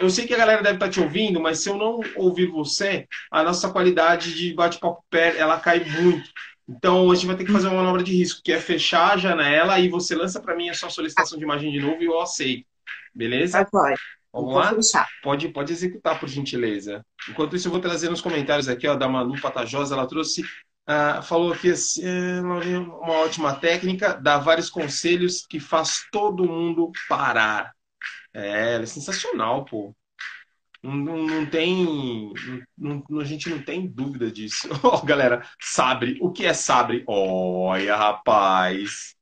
eu, 0.00 0.08
sei 0.08 0.24
que 0.24 0.32
a 0.32 0.38
galera 0.38 0.62
deve 0.62 0.76
estar 0.76 0.88
te 0.88 1.00
ouvindo, 1.00 1.40
mas 1.40 1.58
se 1.58 1.68
eu 1.68 1.76
não 1.76 2.00
ouvir 2.14 2.46
você, 2.46 3.08
a 3.30 3.42
nossa 3.42 3.68
qualidade 3.68 4.34
de 4.34 4.54
bate-papo 4.54 5.04
pé 5.10 5.36
ela 5.36 5.58
cai 5.58 5.84
muito. 5.84 6.30
Então 6.68 7.10
a 7.10 7.14
gente 7.14 7.26
vai 7.26 7.36
ter 7.36 7.44
que 7.44 7.52
fazer 7.52 7.66
uma 7.66 7.82
manobra 7.82 8.04
de 8.04 8.16
risco, 8.16 8.40
que 8.42 8.52
é 8.52 8.60
fechar 8.60 9.14
a 9.14 9.16
janela 9.16 9.80
e 9.80 9.88
você 9.88 10.14
lança 10.14 10.40
para 10.40 10.54
mim 10.54 10.70
a 10.70 10.74
sua 10.74 10.90
solicitação 10.90 11.36
de 11.36 11.44
imagem 11.44 11.72
de 11.72 11.80
novo 11.80 12.00
e 12.00 12.06
eu 12.06 12.20
aceito. 12.20 12.64
Beleza? 13.12 13.66
Vai, 13.72 13.94
Vamos 14.32 14.54
lá? 14.94 15.06
Pode, 15.22 15.48
pode 15.48 15.72
executar, 15.72 16.18
por 16.20 16.28
gentileza. 16.28 17.04
Enquanto 17.28 17.56
isso, 17.56 17.66
eu 17.66 17.72
vou 17.72 17.80
trazer 17.80 18.08
nos 18.08 18.20
comentários 18.20 18.68
aqui, 18.68 18.86
ó, 18.86 18.94
da 18.94 19.08
Manu 19.08 19.40
Patajosa, 19.40 19.94
ela 19.94 20.06
trouxe, 20.06 20.44
uh, 20.90 21.22
falou 21.22 21.52
aqui 21.52 21.70
assim, 21.70 22.02
uma 22.40 23.14
ótima 23.14 23.54
técnica, 23.54 24.14
dá 24.14 24.38
vários 24.38 24.68
conselhos 24.68 25.46
que 25.46 25.60
faz 25.60 26.06
todo 26.10 26.46
mundo 26.46 26.90
parar. 27.08 27.72
É, 28.34 28.80
é 28.82 28.86
sensacional, 28.86 29.64
pô. 29.64 29.94
Não, 30.82 31.26
não, 31.26 31.46
tem. 31.46 32.32
Não, 32.76 33.04
a 33.20 33.24
gente 33.24 33.50
não 33.50 33.62
tem 33.62 33.86
dúvida 33.86 34.30
disso. 34.30 34.68
oh, 34.82 35.02
galera, 35.02 35.46
sabre. 35.60 36.18
O 36.22 36.32
que 36.32 36.46
é 36.46 36.54
sabre? 36.54 37.04
Olha, 37.06 37.96
rapaz. 37.96 39.14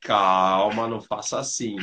Calma, 0.00 0.86
não 0.86 1.00
faça 1.00 1.40
assim. 1.40 1.76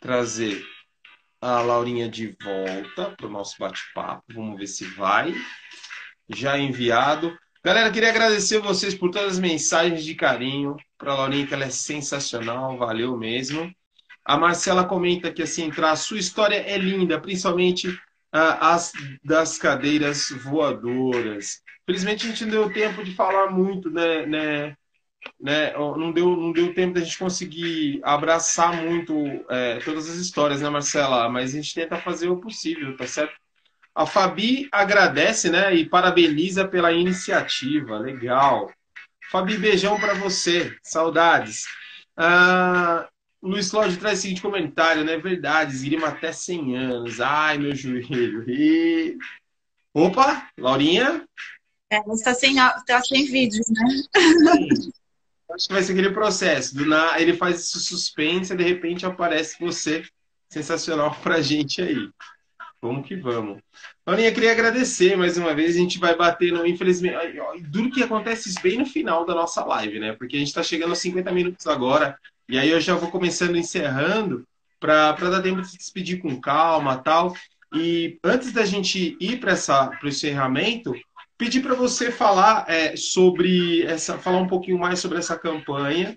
trazer 0.00 0.62
a 1.40 1.60
Laurinha 1.62 2.08
de 2.08 2.36
volta 2.42 3.14
para 3.16 3.26
o 3.26 3.30
nosso 3.30 3.56
bate-papo. 3.58 4.22
Vamos 4.34 4.58
ver 4.58 4.66
se 4.66 4.84
vai. 4.84 5.34
Já 6.28 6.58
enviado. 6.58 7.34
Galera, 7.64 7.90
queria 7.90 8.10
agradecer 8.10 8.58
vocês 8.58 8.94
por 8.94 9.10
todas 9.10 9.32
as 9.32 9.38
mensagens 9.38 10.04
de 10.04 10.14
carinho 10.14 10.76
para 10.98 11.12
a 11.12 11.16
Laurinha, 11.16 11.46
que 11.46 11.54
ela 11.54 11.64
é 11.64 11.70
sensacional. 11.70 12.76
Valeu 12.76 13.16
mesmo. 13.16 13.74
A 14.24 14.36
Marcela 14.36 14.84
comenta 14.84 15.32
que 15.32 15.42
assim, 15.42 15.70
a 15.76 15.96
sua 15.96 16.18
história 16.18 16.56
é 16.56 16.78
linda, 16.78 17.20
principalmente 17.20 17.88
uh, 17.88 17.98
as 18.60 18.92
das 19.22 19.58
cadeiras 19.58 20.30
voadoras. 20.30 21.62
Felizmente 21.84 22.26
a 22.26 22.30
gente 22.30 22.44
não 22.44 22.50
deu 22.50 22.72
tempo 22.72 23.04
de 23.04 23.14
falar 23.14 23.50
muito, 23.50 23.90
né, 23.90 24.24
né 24.26 24.76
né, 25.40 25.72
não 25.72 26.12
deu, 26.12 26.36
não 26.36 26.52
deu 26.52 26.74
tempo 26.74 26.94
da 26.94 27.00
gente 27.00 27.18
conseguir 27.18 28.00
abraçar 28.02 28.74
muito 28.82 29.14
é, 29.48 29.78
todas 29.78 30.08
as 30.08 30.16
histórias, 30.16 30.60
né, 30.60 30.68
Marcela? 30.68 31.28
Mas 31.28 31.50
a 31.50 31.56
gente 31.56 31.74
tenta 31.74 31.96
fazer 31.96 32.28
o 32.28 32.40
possível, 32.40 32.96
tá 32.96 33.06
certo? 33.06 33.34
A 33.94 34.06
Fabi 34.06 34.68
agradece, 34.72 35.50
né, 35.50 35.74
e 35.74 35.88
parabeniza 35.88 36.66
pela 36.66 36.92
iniciativa, 36.92 37.98
legal. 37.98 38.70
Fabi, 39.30 39.56
beijão 39.56 39.98
para 39.98 40.14
você, 40.14 40.76
saudades. 40.82 41.64
Ah, 42.16 43.08
Luiz 43.44 43.70
Cláudio 43.70 43.98
traz 43.98 44.18
o 44.18 44.22
seguinte 44.22 44.40
comentário, 44.40 45.04
né? 45.04 45.18
Verdade, 45.18 45.74
esgrima 45.74 46.08
até 46.08 46.32
100 46.32 46.76
anos. 46.78 47.20
Ai, 47.20 47.58
meu 47.58 47.74
joelho. 47.74 48.48
E... 48.48 49.18
Opa, 49.92 50.48
Laurinha? 50.58 51.28
É, 51.90 51.98
está 52.10 52.32
sem, 52.32 52.56
tá 52.56 53.02
sem 53.02 53.26
vídeo, 53.26 53.62
né? 53.68 53.86
Sim. 54.54 54.90
Acho 55.50 55.68
que 55.68 55.74
vai 55.74 55.82
ser 55.82 55.92
aquele 55.92 56.10
processo. 56.10 56.74
Do 56.74 56.86
na, 56.86 57.20
ele 57.20 57.34
faz 57.34 57.60
esse 57.60 57.78
suspense 57.80 58.52
e 58.52 58.56
de 58.56 58.64
repente 58.64 59.04
aparece 59.04 59.56
você 59.60 60.02
sensacional 60.48 61.14
pra 61.22 61.42
gente 61.42 61.82
aí. 61.82 62.08
Vamos 62.80 63.06
que 63.06 63.14
vamos. 63.14 63.62
Aninha, 64.06 64.32
queria 64.32 64.52
agradecer 64.52 65.16
mais 65.16 65.36
uma 65.36 65.54
vez. 65.54 65.76
A 65.76 65.78
gente 65.78 65.98
vai 65.98 66.16
bater 66.16 66.50
no, 66.50 66.66
infelizmente, 66.66 67.16
duro 67.68 67.90
que 67.90 68.02
acontece 68.02 68.48
isso 68.48 68.60
bem 68.62 68.78
no 68.78 68.86
final 68.86 69.26
da 69.26 69.34
nossa 69.34 69.62
live, 69.64 70.00
né? 70.00 70.12
Porque 70.14 70.36
a 70.36 70.38
gente 70.38 70.48
está 70.48 70.62
chegando 70.62 70.90
aos 70.90 70.98
50 70.98 71.30
minutos 71.30 71.66
agora. 71.66 72.18
E 72.48 72.58
aí 72.58 72.70
eu 72.70 72.80
já 72.80 72.94
vou 72.94 73.10
começando 73.10 73.56
encerrando 73.56 74.46
para 74.78 75.12
dar 75.12 75.42
tempo 75.42 75.62
de 75.62 75.68
se 75.70 75.78
despedir 75.78 76.20
com 76.20 76.40
calma 76.40 76.98
tal. 76.98 77.34
E 77.74 78.18
antes 78.22 78.52
da 78.52 78.64
gente 78.64 79.16
ir 79.18 79.40
para 79.40 79.54
o 80.02 80.08
encerramento, 80.08 80.94
pedir 81.36 81.60
para 81.60 81.74
você 81.74 82.10
falar 82.10 82.64
é, 82.68 82.96
sobre 82.96 83.82
essa, 83.82 84.18
falar 84.18 84.38
um 84.38 84.46
pouquinho 84.46 84.78
mais 84.78 85.00
sobre 85.00 85.18
essa 85.18 85.38
campanha, 85.38 86.16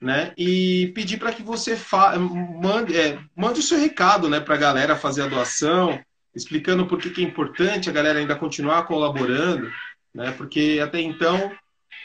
né? 0.00 0.32
E 0.36 0.92
pedir 0.94 1.18
para 1.18 1.32
que 1.32 1.42
você 1.42 1.76
fa 1.76 2.18
mande, 2.18 2.96
é, 2.96 3.18
mande 3.34 3.60
o 3.60 3.62
seu 3.62 3.78
recado, 3.78 4.28
né, 4.28 4.40
para 4.40 4.54
a 4.54 4.58
galera 4.58 4.96
fazer 4.96 5.22
a 5.22 5.28
doação, 5.28 5.98
explicando 6.34 6.86
por 6.86 6.98
que, 6.98 7.10
que 7.10 7.22
é 7.22 7.24
importante 7.24 7.88
a 7.88 7.92
galera 7.92 8.18
ainda 8.18 8.36
continuar 8.36 8.84
colaborando, 8.84 9.70
né? 10.14 10.32
Porque 10.32 10.80
até 10.82 11.00
então 11.00 11.52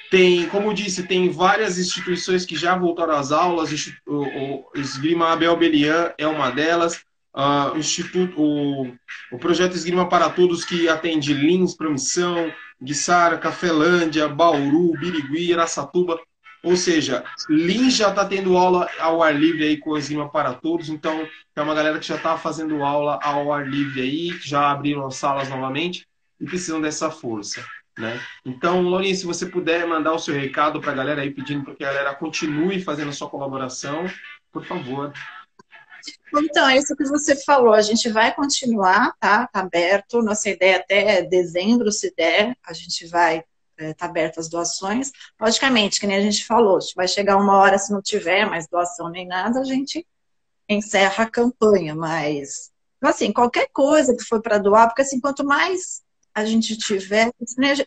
tem, 0.10 0.48
como 0.50 0.74
disse, 0.74 1.04
tem 1.04 1.30
várias 1.30 1.78
instituições 1.78 2.46
que 2.46 2.56
já 2.56 2.76
voltaram 2.76 3.14
às 3.14 3.32
aulas. 3.32 3.72
O, 4.08 4.16
o 4.16 4.72
Esgrima 4.76 5.32
Abel 5.32 5.56
Belian 5.56 6.12
é 6.18 6.28
uma 6.28 6.50
delas 6.50 7.04
uh, 7.36 7.78
Instituto, 7.78 8.42
o, 8.42 8.94
o 9.32 9.38
projeto 9.38 9.76
Esgrima 9.76 10.08
para 10.08 10.30
Todos, 10.30 10.66
que 10.66 10.88
atende 10.88 11.34
Lins, 11.34 11.76
Promissão, 11.76 12.52
Guiçara, 12.82 13.38
Cafelândia, 13.38 14.28
Bauru, 14.28 14.92
Birigui, 15.00 15.54
Aracatuba. 15.54 16.20
Ou 16.62 16.76
seja, 16.76 17.24
Lins 17.48 17.96
já 17.96 18.10
está 18.10 18.26
tendo 18.26 18.58
aula 18.58 18.90
ao 19.00 19.24
ar 19.24 19.34
livre 19.34 19.64
aí 19.64 19.78
com 19.78 19.98
Esgrima 19.98 20.30
para 20.30 20.54
Todos, 20.54 20.90
então 20.90 21.26
é 21.56 21.62
uma 21.62 21.74
galera 21.74 22.00
que 22.00 22.08
já 22.08 22.16
está 22.16 22.38
fazendo 22.38 22.84
aula 22.84 23.18
ao 23.24 23.54
ar 23.54 23.66
livre 23.68 24.02
aí, 24.02 24.38
já 24.42 24.72
abriram 24.72 25.08
as 25.08 25.16
salas 25.16 25.48
novamente 25.48 26.06
e 26.40 26.46
precisam 26.46 26.82
dessa 26.82 27.10
força. 27.10 27.64
Né? 27.98 28.20
Então, 28.46 28.82
Laurinha, 28.82 29.14
se 29.14 29.26
você 29.26 29.46
puder 29.46 29.86
mandar 29.86 30.14
o 30.14 30.20
seu 30.20 30.34
recado 30.34 30.80
para 30.80 30.92
a 30.92 30.96
galera 30.96 31.22
aí, 31.22 31.32
pedindo 31.32 31.64
para 31.64 31.76
que 31.76 31.84
a 31.84 31.88
galera 31.88 32.16
continue 32.16 32.82
fazendo 32.82 33.10
a 33.10 33.14
sua 33.14 33.30
colaboração, 33.30 34.06
por 34.52 34.66
favor. 34.66 35.12
Então, 36.34 36.70
é 36.70 36.78
isso 36.78 36.96
que 36.96 37.04
você 37.04 37.36
falou, 37.44 37.74
a 37.74 37.82
gente 37.82 38.10
vai 38.10 38.34
continuar, 38.34 39.14
tá? 39.20 39.48
Tá 39.48 39.60
aberto, 39.60 40.22
nossa 40.22 40.50
ideia 40.50 40.78
até 40.78 41.24
dezembro, 41.24 41.92
se 41.92 42.14
der, 42.16 42.56
a 42.66 42.72
gente 42.72 43.06
vai 43.08 43.44
é, 43.80 43.94
tá 43.94 44.06
aberto 44.06 44.40
as 44.40 44.50
doações. 44.50 45.12
Logicamente, 45.40 46.00
que 46.00 46.08
nem 46.08 46.18
a 46.18 46.22
gente 46.22 46.46
falou, 46.46 46.80
vai 46.96 47.08
chegar 47.08 47.38
uma 47.38 47.58
hora, 47.58 47.78
se 47.78 47.92
não 47.92 48.02
tiver 48.02 48.46
mais 48.46 48.68
doação 48.68 49.10
nem 49.10 49.26
nada, 49.26 49.62
a 49.62 49.64
gente 49.64 50.06
encerra 50.68 51.24
a 51.24 51.30
campanha, 51.30 51.96
mas 51.96 52.72
assim, 53.02 53.32
qualquer 53.32 53.70
coisa 53.72 54.16
que 54.16 54.24
for 54.24 54.42
para 54.42 54.58
doar, 54.58 54.88
porque 54.88 55.02
assim, 55.02 55.20
quanto 55.20 55.46
mais 55.46 56.04
a 56.40 56.46
gente 56.46 56.78
tiver, 56.78 57.32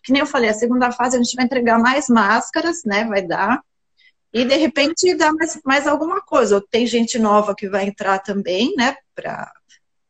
que 0.02 0.12
nem 0.12 0.20
eu 0.20 0.26
falei, 0.26 0.50
a 0.50 0.54
segunda 0.54 0.90
fase 0.92 1.16
a 1.16 1.22
gente 1.22 1.34
vai 1.34 1.44
entregar 1.44 1.78
mais 1.78 2.08
máscaras, 2.08 2.82
né? 2.84 3.04
Vai 3.04 3.22
dar 3.22 3.62
e 4.32 4.44
de 4.44 4.56
repente 4.56 5.14
dá 5.14 5.32
mais, 5.32 5.60
mais 5.64 5.86
alguma 5.86 6.20
coisa. 6.22 6.56
Ou 6.56 6.60
tem 6.60 6.86
gente 6.86 7.18
nova 7.18 7.54
que 7.54 7.68
vai 7.68 7.86
entrar 7.86 8.18
também, 8.18 8.74
né, 8.76 8.96
para 9.14 9.52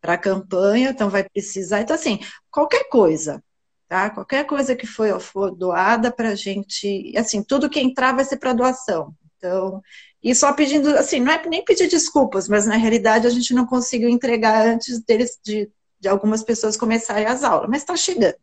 a 0.03 0.18
campanha, 0.18 0.90
então 0.90 1.11
vai 1.11 1.28
precisar. 1.28 1.80
Então, 1.80 1.97
assim, 1.97 2.20
qualquer 2.51 2.88
coisa, 2.88 3.43
tá? 3.88 4.11
Qualquer 4.11 4.47
coisa 4.47 4.76
que 4.76 4.86
foi, 4.86 5.18
for 5.20 5.51
doada 5.51 6.12
para 6.12 6.30
a 6.30 6.34
gente, 6.34 7.12
assim, 7.16 7.43
tudo 7.43 7.70
que 7.70 7.80
entrar 7.80 8.14
vai 8.14 8.24
ser 8.24 8.36
para 8.36 8.53
doação. 8.53 9.14
Então, 9.36 9.82
e 10.22 10.34
só 10.34 10.53
pedindo, 10.53 10.88
assim, 10.97 11.18
não 11.18 11.32
é 11.32 11.43
nem 11.49 11.64
pedir 11.64 11.88
desculpas, 11.88 12.49
mas 12.49 12.64
na 12.64 12.76
realidade 12.76 13.26
a 13.26 13.30
gente 13.30 13.53
não 13.53 13.66
conseguiu 13.66 14.09
entregar 14.09 14.64
antes 14.66 15.01
deles, 15.01 15.38
de, 15.45 15.68
de 16.03 16.09
algumas 16.09 16.42
pessoas 16.42 16.76
começarem 16.76 17.26
as 17.26 17.44
aulas, 17.44 17.70
mas 17.70 17.82
está 17.82 17.96
chegando. 17.96 18.34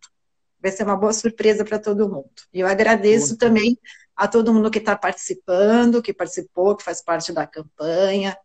Vai 0.61 0.71
ser 0.71 0.83
uma 0.83 0.95
boa 0.95 1.11
surpresa 1.11 1.65
para 1.65 1.77
todo 1.77 2.07
mundo. 2.07 2.31
E 2.53 2.61
eu 2.61 2.67
agradeço 2.67 3.37
Boa. 3.37 3.39
também 3.39 3.77
a 4.15 4.29
todo 4.29 4.53
mundo 4.53 4.71
que 4.71 4.79
está 4.79 4.95
participando, 4.95 6.01
que 6.01 6.13
participou, 6.13 6.77
que 6.77 6.85
faz 6.85 7.01
parte 7.01 7.33
da 7.33 7.45
campanha, 7.45 8.37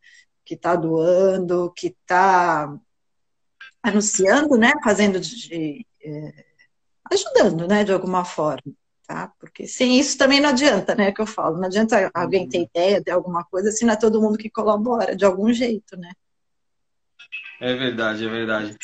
que 0.45 0.55
está 0.55 0.75
doando, 0.75 1.73
que 1.77 1.89
está 1.89 2.77
anunciando, 3.81 4.57
né? 4.57 4.73
Fazendo 4.83 5.21
de, 5.21 5.37
de, 5.37 5.87
é, 6.03 6.45
ajudando, 7.13 7.69
né, 7.69 7.85
de 7.85 7.93
alguma 7.93 8.25
forma, 8.25 8.73
tá? 9.07 9.33
Porque 9.39 9.69
sem 9.69 9.97
isso 9.99 10.19
também 10.19 10.41
não 10.41 10.49
adianta, 10.49 10.95
né, 10.97 11.13
que 11.13 11.21
eu 11.21 11.27
falo, 11.27 11.59
não 11.59 11.67
adianta 11.67 12.11
alguém 12.13 12.49
ter 12.49 12.63
ideia 12.63 13.01
de 13.01 13.13
alguma 13.13 13.45
coisa 13.45 13.71
se 13.71 13.85
não 13.85 13.93
é 13.93 13.97
todo 13.97 14.21
mundo 14.21 14.39
que 14.39 14.51
colabora 14.51 15.15
de 15.15 15.25
algum 15.25 15.53
jeito, 15.53 15.97
né? 15.97 16.11
É 17.61 17.75
verdade, 17.75 18.27
é 18.27 18.29
verdade. 18.29 18.77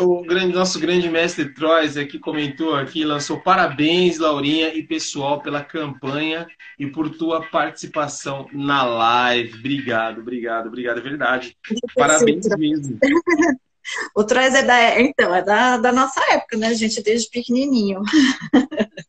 O 0.00 0.22
grande, 0.22 0.54
nosso 0.54 0.78
grande 0.78 1.08
mestre 1.08 1.54
Trois 1.54 1.96
aqui 1.96 2.18
comentou 2.18 2.74
aqui, 2.74 3.04
lançou 3.04 3.40
parabéns, 3.40 4.18
Laurinha 4.18 4.74
e 4.74 4.82
pessoal, 4.82 5.40
pela 5.40 5.64
campanha 5.64 6.46
e 6.78 6.86
por 6.86 7.08
tua 7.10 7.42
participação 7.48 8.48
na 8.52 8.84
live. 8.84 9.58
Obrigado, 9.58 10.20
obrigado, 10.20 10.66
obrigado, 10.66 10.98
é 10.98 11.02
verdade. 11.02 11.56
Parabéns 11.94 12.46
mesmo. 12.56 12.98
O 14.14 14.22
Trois 14.22 14.54
é 14.54 14.62
da, 14.62 15.00
então, 15.00 15.34
é 15.34 15.42
da, 15.42 15.78
da 15.78 15.92
nossa 15.92 16.20
época, 16.32 16.58
né, 16.58 16.74
gente? 16.74 17.02
Desde 17.02 17.30
pequenininho. 17.30 18.02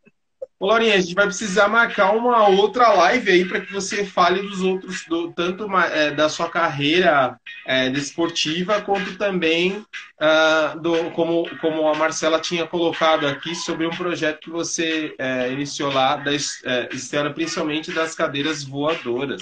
Ô, 0.60 0.68
Laurinha, 0.68 0.96
a 0.96 1.00
gente 1.00 1.16
vai 1.16 1.26
precisar 1.26 1.70
marcar 1.70 2.12
uma 2.12 2.50
outra 2.50 2.90
live 2.90 3.32
aí 3.32 3.46
para 3.46 3.62
que 3.62 3.72
você 3.72 4.04
fale 4.04 4.42
dos 4.42 4.60
outros, 4.60 5.06
do, 5.08 5.32
tanto 5.32 5.66
é, 5.78 6.12
da 6.12 6.28
sua 6.28 6.50
carreira 6.50 7.40
é, 7.66 7.90
desportiva, 7.90 8.82
quanto 8.82 9.18
também 9.18 9.78
uh, 9.78 10.78
do, 10.82 11.12
como, 11.12 11.50
como 11.62 11.88
a 11.88 11.96
Marcela 11.96 12.42
tinha 12.42 12.68
colocado 12.68 13.26
aqui, 13.26 13.56
sobre 13.56 13.88
um 13.88 13.92
projeto 13.92 14.42
que 14.42 14.50
você 14.50 15.16
é, 15.18 15.50
iniciou 15.50 15.94
lá, 15.94 16.18
da 16.18 16.34
é, 16.34 16.38
Estela, 16.92 17.34
principalmente 17.34 17.94
das 17.94 18.14
cadeiras 18.14 18.62
voadoras. 18.62 19.42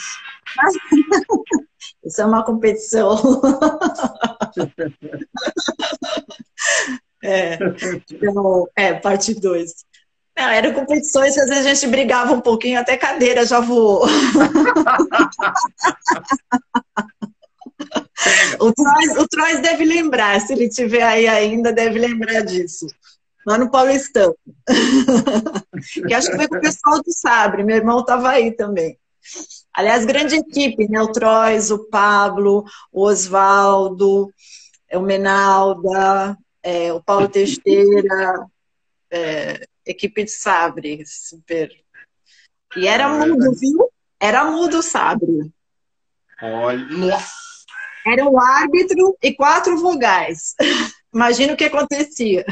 Isso 2.05 2.21
é 2.21 2.25
uma 2.25 2.45
competição. 2.45 3.17
é, 7.23 7.57
então, 8.11 8.67
é, 8.75 8.93
parte 8.93 9.33
2. 9.33 9.87
Não, 10.37 10.49
eram 10.49 10.71
competições 10.71 11.33
que 11.33 11.39
às 11.39 11.49
vezes 11.49 11.65
a 11.65 11.73
gente 11.73 11.87
brigava 11.87 12.31
um 12.31 12.41
pouquinho, 12.41 12.79
até 12.79 12.95
cadeira 12.95 13.43
já 13.43 13.59
voou. 13.59 14.05
o, 18.59 18.71
Trois, 18.71 19.17
o 19.17 19.27
Trois 19.27 19.59
deve 19.61 19.83
lembrar, 19.83 20.39
se 20.39 20.53
ele 20.53 20.69
tiver 20.69 21.01
aí 21.01 21.27
ainda, 21.27 21.73
deve 21.73 21.97
lembrar 21.97 22.41
disso. 22.41 22.85
Lá 23.47 23.57
no 23.57 23.71
Paulistão. 23.71 24.35
que 26.07 26.13
acho 26.13 26.29
que 26.29 26.35
foi 26.35 26.47
com 26.47 26.57
o 26.57 26.61
pessoal 26.61 27.01
do 27.01 27.11
Sabre, 27.11 27.63
meu 27.63 27.77
irmão 27.77 28.01
estava 28.01 28.29
aí 28.29 28.51
também. 28.51 28.95
Aliás, 29.73 30.05
grande 30.05 30.35
equipe, 30.35 30.87
né? 30.87 31.01
O 31.01 31.11
Trois, 31.11 31.71
o 31.71 31.89
Pablo, 31.89 32.63
o 32.91 33.03
Oswaldo, 33.03 34.31
o 34.93 34.99
Menalda, 34.99 36.37
é, 36.61 36.93
o 36.93 37.01
Paulo 37.01 37.27
Teixeira, 37.27 38.45
é, 39.11 39.65
equipe 39.87 40.23
de 40.23 40.31
Sabre, 40.31 41.03
super. 41.05 41.69
E 42.75 42.87
era 42.87 43.07
mudo, 43.09 43.51
viu? 43.59 43.89
Era 44.19 44.45
mudo 44.45 44.79
o 44.79 44.83
Sabre. 44.83 45.51
Olha, 46.41 46.85
nossa! 46.85 47.47
Era 48.05 48.25
um 48.25 48.39
árbitro 48.39 49.17
e 49.21 49.33
quatro 49.33 49.77
vogais. 49.77 50.55
Imagina 51.13 51.53
o 51.53 51.57
que 51.57 51.65
acontecia. 51.65 52.45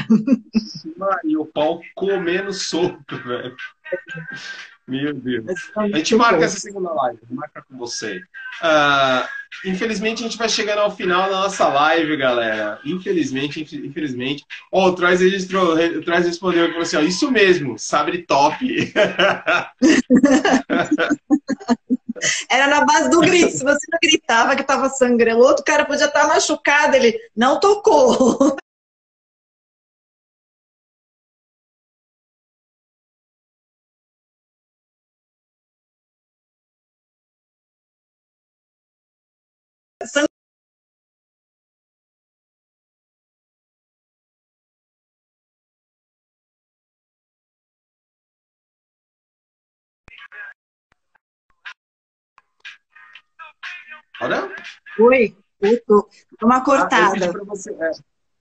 E 1.24 1.36
o 1.36 1.46
pau 1.46 1.80
comendo 1.94 2.52
solto, 2.52 3.16
velho. 3.22 3.56
Meu 4.88 5.12
Deus. 5.12 5.44
A 5.76 5.88
gente 5.88 6.14
marca 6.14 6.44
essa 6.44 6.60
segunda 6.60 6.92
live, 6.92 7.18
marca 7.30 7.60
com 7.68 7.76
você. 7.76 8.18
Uh, 8.62 9.26
infelizmente, 9.64 10.20
a 10.20 10.26
gente 10.26 10.38
vai 10.38 10.48
chegando 10.48 10.78
ao 10.78 10.94
final 10.94 11.28
da 11.28 11.40
nossa 11.40 11.66
live, 11.66 12.16
galera. 12.16 12.78
Infelizmente, 12.84 13.60
infelizmente. 13.60 14.44
Ó, 14.70 14.86
oh, 14.86 14.90
o 14.90 14.94
Traz 14.94 15.20
respondeu 15.20 16.66
aqui 16.66 16.78
assim, 16.78 16.96
ó, 16.96 17.00
isso 17.00 17.30
mesmo, 17.32 17.76
sabre 17.76 18.22
top. 18.22 18.92
Era 22.48 22.68
na 22.68 22.84
base 22.84 23.10
do 23.10 23.20
grito. 23.20 23.50
Se 23.50 23.64
você 23.64 23.86
não 23.90 23.98
gritava 24.02 24.54
que 24.54 24.62
estava 24.62 24.88
sangrando, 24.88 25.40
o 25.40 25.44
outro 25.44 25.64
cara 25.64 25.84
podia 25.84 26.06
estar 26.06 26.28
machucado, 26.28 26.96
ele 26.96 27.18
não 27.36 27.58
tocou. 27.58 28.56
Olha. 54.20 54.54
Oi, 54.98 55.36
voltou. 55.60 56.08
Uma 56.42 56.62
cortada. 56.64 57.26
Ah, 57.26 57.90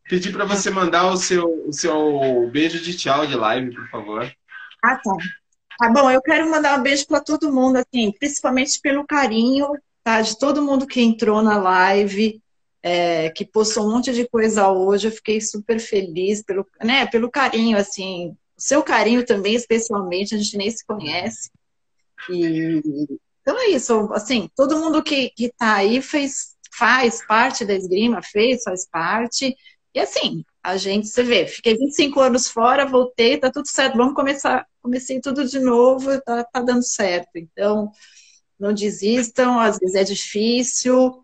Pedir 0.08 0.32
para 0.32 0.46
você, 0.46 0.70
é, 0.70 0.72
mandar 0.72 1.12
o 1.12 1.18
seu, 1.18 1.68
o 1.68 1.74
seu 1.74 2.50
beijo 2.52 2.80
de 2.80 2.96
tchau 2.96 3.26
de 3.26 3.36
live, 3.36 3.76
por 3.76 3.90
favor. 3.90 4.32
Ah, 4.84 4.96
tá. 4.98 5.12
Tá 5.78 5.90
bom, 5.90 6.10
eu 6.10 6.22
quero 6.22 6.50
mandar 6.50 6.80
um 6.80 6.84
beijo 6.84 7.06
para 7.06 7.20
todo 7.20 7.52
mundo, 7.52 7.78
assim, 7.78 8.12
principalmente 8.18 8.80
pelo 8.80 9.06
carinho, 9.06 9.68
tá? 10.06 10.22
De 10.22 10.38
todo 10.38 10.62
mundo 10.62 10.86
que 10.86 11.02
entrou 11.02 11.42
na 11.42 11.58
live, 11.58 12.40
é, 12.84 13.32
que 13.32 13.44
postou 13.44 13.88
um 13.88 13.92
monte 13.92 14.14
de 14.14 14.30
coisa 14.30 14.70
hoje. 14.70 15.08
Eu 15.08 15.12
fiquei 15.12 15.42
super 15.42 15.80
feliz 15.80 16.44
pelo, 16.44 16.66
né, 16.84 17.08
pelo 17.08 17.30
carinho, 17.30 17.76
assim. 17.76 18.30
O 18.56 18.62
seu 18.62 18.84
carinho 18.84 19.26
também, 19.26 19.56
especialmente, 19.56 20.36
a 20.36 20.38
gente 20.38 20.56
nem 20.56 20.70
se 20.70 20.86
conhece. 20.86 21.50
E 22.30 22.82
então 23.42 23.60
é 23.60 23.70
isso, 23.70 24.12
assim, 24.12 24.50
todo 24.56 24.80
mundo 24.80 25.04
que, 25.04 25.30
que 25.30 25.52
tá 25.56 25.76
aí 25.76 26.02
fez, 26.02 26.56
faz 26.76 27.24
parte 27.28 27.64
da 27.64 27.76
esgrima, 27.76 28.20
fez, 28.24 28.64
faz 28.64 28.88
parte. 28.90 29.56
E 29.94 30.00
assim, 30.00 30.44
a 30.64 30.78
gente, 30.78 31.08
você 31.08 31.22
vê, 31.22 31.46
fiquei 31.46 31.78
25 31.78 32.20
anos 32.20 32.48
fora, 32.48 32.88
voltei, 32.88 33.38
tá 33.38 33.52
tudo 33.52 33.68
certo, 33.68 33.98
vamos 33.98 34.16
começar, 34.16 34.66
comecei 34.82 35.22
tudo 35.22 35.46
de 35.46 35.60
novo, 35.60 36.20
tá, 36.22 36.44
tá 36.44 36.60
dando 36.60 36.84
certo. 36.84 37.30
Então, 37.36 37.92
não 38.60 38.74
desistam, 38.74 39.60
às 39.60 39.78
vezes 39.78 39.96
é 39.96 40.04
difícil, 40.04 41.22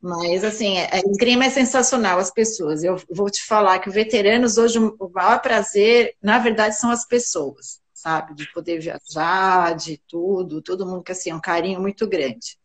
mas 0.00 0.42
assim, 0.42 0.78
a 0.78 0.98
esgrima 0.98 1.44
é 1.44 1.50
sensacional, 1.50 2.18
as 2.18 2.30
pessoas. 2.30 2.82
Eu 2.82 2.96
vou 3.10 3.30
te 3.30 3.44
falar 3.44 3.78
que 3.78 3.90
veteranos 3.90 4.58
hoje 4.58 4.78
o 4.78 5.10
maior 5.14 5.40
prazer, 5.40 6.16
na 6.20 6.38
verdade, 6.38 6.76
são 6.76 6.90
as 6.90 7.06
pessoas 7.06 7.82
sabe? 8.02 8.34
De 8.34 8.52
poder 8.52 8.80
viajar, 8.80 9.76
de 9.76 9.96
tudo, 10.08 10.60
todo 10.60 10.84
mundo 10.84 11.04
que 11.04 11.12
assim, 11.12 11.30
é 11.30 11.34
um 11.34 11.40
carinho 11.40 11.80
muito 11.80 12.08
grande. 12.08 12.58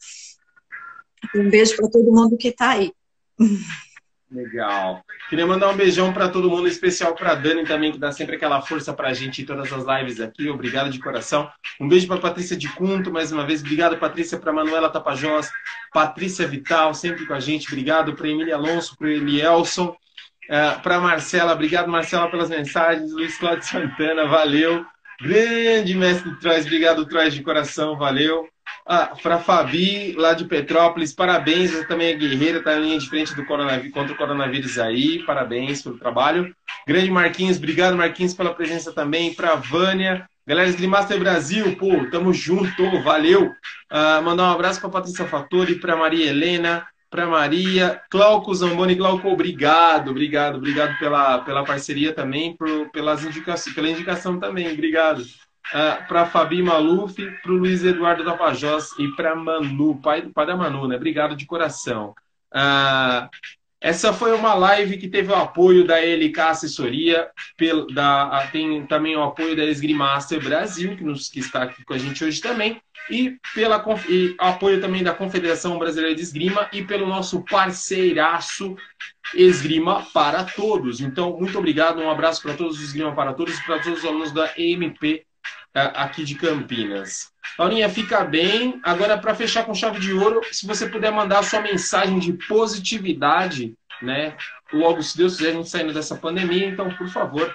Um 1.35 1.49
beijo 1.49 1.75
para 1.75 1.89
todo 1.89 2.11
mundo 2.11 2.35
que 2.37 2.47
está 2.47 2.71
aí. 2.71 2.91
Legal. 4.29 5.05
Queria 5.29 5.47
mandar 5.47 5.69
um 5.69 5.75
beijão 5.75 6.11
para 6.11 6.27
todo 6.27 6.49
mundo, 6.49 6.67
especial 6.67 7.15
para 7.15 7.33
Dani 7.33 7.63
também, 7.63 7.93
que 7.93 7.97
dá 7.97 8.11
sempre 8.11 8.35
aquela 8.35 8.61
força 8.61 8.93
para 8.93 9.07
a 9.07 9.13
gente 9.13 9.41
em 9.41 9.45
todas 9.45 9.71
as 9.71 9.85
lives 9.85 10.19
aqui. 10.19 10.49
Obrigado 10.49 10.89
de 10.89 10.99
coração. 10.99 11.49
Um 11.79 11.87
beijo 11.87 12.07
para 12.07 12.19
Patrícia 12.19 12.57
de 12.57 12.67
Cunto, 12.67 13.11
mais 13.11 13.31
uma 13.31 13.45
vez. 13.45 13.61
Obrigado, 13.61 13.97
Patrícia, 13.97 14.37
para 14.37 14.51
Manuela 14.51 14.89
Tapajós, 14.89 15.49
Patrícia 15.93 16.45
Vital, 16.45 16.93
sempre 16.93 17.25
com 17.25 17.33
a 17.33 17.39
gente. 17.39 17.67
Obrigado 17.67 18.15
para 18.15 18.27
Emília 18.27 18.55
Alonso, 18.55 18.97
para 18.97 19.09
Elielson, 19.09 19.95
uh, 20.49 20.81
para 20.81 20.99
Marcela. 20.99 21.53
Obrigado, 21.53 21.89
Marcela, 21.89 22.29
pelas 22.29 22.49
mensagens. 22.49 23.13
Luiz 23.13 23.37
Cláudio 23.37 23.63
Santana, 23.63 24.27
valeu. 24.27 24.85
Grande 25.21 25.95
mestre 25.95 26.35
Traz, 26.39 26.65
obrigado 26.65 27.05
Traz 27.05 27.33
de 27.33 27.41
coração, 27.41 27.97
valeu. 27.97 28.45
Ah, 28.89 29.13
para 29.21 29.37
Fabi, 29.37 30.13
lá 30.13 30.33
de 30.33 30.45
Petrópolis, 30.45 31.13
parabéns, 31.13 31.75
ela 31.75 31.83
também 31.83 32.07
é 32.07 32.13
guerreira, 32.13 32.59
está 32.59 32.73
na 32.73 32.79
linha 32.79 32.97
de 32.97 33.09
frente 33.09 33.35
do 33.35 33.45
coronavírus, 33.45 33.91
contra 33.91 34.13
o 34.13 34.17
coronavírus 34.17 34.79
aí, 34.79 35.25
parabéns 35.25 35.81
pelo 35.81 35.97
trabalho. 35.97 36.55
Grande 36.87 37.11
Marquinhos, 37.11 37.57
obrigado 37.57 37.97
Marquinhos 37.97 38.33
pela 38.33 38.53
presença 38.53 38.93
também. 38.93 39.33
Para 39.33 39.55
Vânia, 39.55 40.25
galera 40.47 40.71
Master 40.87 41.19
Brasil, 41.19 41.75
pô, 41.75 42.09
tamo 42.09 42.33
junto, 42.33 43.01
valeu. 43.03 43.51
Ah, 43.89 44.21
mandar 44.21 44.43
um 44.43 44.53
abraço 44.53 44.79
para 44.79 44.89
Patrícia 44.89 45.27
Fattori, 45.27 45.75
para 45.75 45.97
Maria 45.97 46.29
Helena, 46.29 46.87
para 47.09 47.25
Maria. 47.25 48.01
Glauco 48.09 48.55
Zamboni, 48.55 48.95
Glauco, 48.95 49.27
obrigado, 49.27 50.11
obrigado, 50.11 50.55
obrigado 50.55 50.97
pela, 50.97 51.39
pela 51.39 51.65
parceria 51.65 52.13
também, 52.13 52.55
por, 52.55 52.89
pelas 52.91 53.25
indicações, 53.25 53.75
pela 53.75 53.89
indicação 53.89 54.39
também, 54.39 54.71
obrigado. 54.71 55.25
Uh, 55.73 55.77
ah, 55.77 56.05
para 56.07 56.25
Fabi 56.25 56.63
Maluf, 56.63 57.15
para 57.41 57.51
o 57.51 57.57
Luiz 57.57 57.83
Eduardo 57.83 58.23
Tapajós 58.23 58.97
e 58.97 59.09
para 59.09 59.35
Manu, 59.35 59.99
pai, 60.01 60.21
pai 60.21 60.45
da 60.45 60.55
Manu, 60.55 60.87
né? 60.87 60.95
Obrigado 60.95 61.35
de 61.35 61.45
coração. 61.45 62.15
Uh, 62.53 63.27
essa 63.79 64.11
foi 64.11 64.33
uma 64.33 64.55
live 64.55 64.97
que 64.97 65.07
teve 65.07 65.31
o 65.31 65.35
apoio 65.35 65.85
da 65.85 65.99
LK 65.99 66.39
Assessoria, 66.39 67.29
da, 67.93 68.47
tem 68.51 68.85
também 68.87 69.15
o 69.15 69.21
apoio 69.21 69.55
da 69.55 69.63
Esgrimaster 69.65 70.43
Brasil, 70.43 70.97
que, 70.97 71.03
nos, 71.03 71.29
que 71.29 71.39
está 71.39 71.63
aqui 71.63 71.85
com 71.85 71.93
a 71.93 71.97
gente 71.97 72.23
hoje 72.25 72.41
também, 72.41 72.81
e 73.09 73.37
pela 73.53 73.83
e 74.09 74.35
apoio 74.39 74.81
também 74.81 75.03
da 75.03 75.13
Confederação 75.13 75.77
Brasileira 75.77 76.15
de 76.15 76.21
Esgrima 76.21 76.67
e 76.73 76.83
pelo 76.83 77.05
nosso 77.05 77.43
parceiraço 77.43 78.75
Esgrima 79.35 80.07
para 80.11 80.43
Todos. 80.43 80.99
Então, 80.99 81.37
muito 81.37 81.57
obrigado, 81.57 82.01
um 82.01 82.09
abraço 82.09 82.41
para 82.41 82.55
todos 82.55 82.77
os 82.77 82.83
Esgrima 82.83 83.13
para 83.13 83.33
Todos 83.33 83.59
e 83.59 83.63
para 83.63 83.79
todos 83.79 83.99
os 83.99 84.05
alunos 84.05 84.31
da 84.31 84.51
EMP 84.57 85.26
aqui 85.85 86.23
de 86.23 86.35
Campinas. 86.35 87.29
Laurinha, 87.57 87.89
fica 87.89 88.23
bem. 88.23 88.79
Agora, 88.83 89.17
para 89.17 89.35
fechar 89.35 89.65
com 89.65 89.73
chave 89.73 89.99
de 89.99 90.13
ouro, 90.13 90.41
se 90.51 90.65
você 90.65 90.87
puder 90.87 91.11
mandar 91.11 91.39
a 91.39 91.43
sua 91.43 91.61
mensagem 91.61 92.19
de 92.19 92.33
positividade, 92.33 93.75
né? 94.01 94.35
Logo, 94.71 95.01
se 95.01 95.17
Deus 95.17 95.37
quiser, 95.37 95.49
a 95.49 95.53
gente 95.53 95.69
saindo 95.69 95.93
dessa 95.93 96.15
pandemia, 96.15 96.67
então, 96.67 96.93
por 96.95 97.09
favor. 97.09 97.53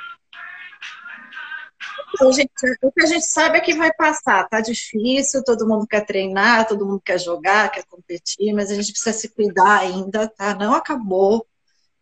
Gente, 2.34 2.50
o 2.82 2.92
que 2.92 3.02
a 3.02 3.06
gente 3.06 3.26
sabe 3.26 3.58
é 3.58 3.60
que 3.60 3.74
vai 3.74 3.92
passar. 3.92 4.48
Tá 4.48 4.60
difícil, 4.60 5.42
todo 5.44 5.66
mundo 5.66 5.86
quer 5.86 6.04
treinar, 6.04 6.66
todo 6.68 6.86
mundo 6.86 7.02
quer 7.04 7.18
jogar, 7.18 7.70
quer 7.70 7.84
competir, 7.84 8.52
mas 8.52 8.70
a 8.70 8.74
gente 8.74 8.92
precisa 8.92 9.12
se 9.12 9.28
cuidar 9.28 9.80
ainda, 9.80 10.28
tá? 10.28 10.54
Não 10.54 10.74
acabou. 10.74 11.46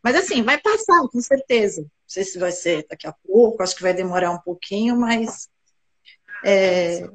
Mas 0.02 0.16
assim, 0.16 0.42
vai 0.42 0.58
passar, 0.58 1.00
com 1.08 1.20
certeza. 1.20 1.82
Não 1.82 1.88
sei 2.06 2.24
se 2.24 2.38
vai 2.38 2.52
ser 2.52 2.86
daqui 2.88 3.06
a 3.06 3.14
pouco, 3.26 3.62
acho 3.62 3.76
que 3.76 3.82
vai 3.82 3.94
demorar 3.94 4.30
um 4.30 4.40
pouquinho, 4.40 4.96
mas 4.96 5.48
é, 6.44 7.08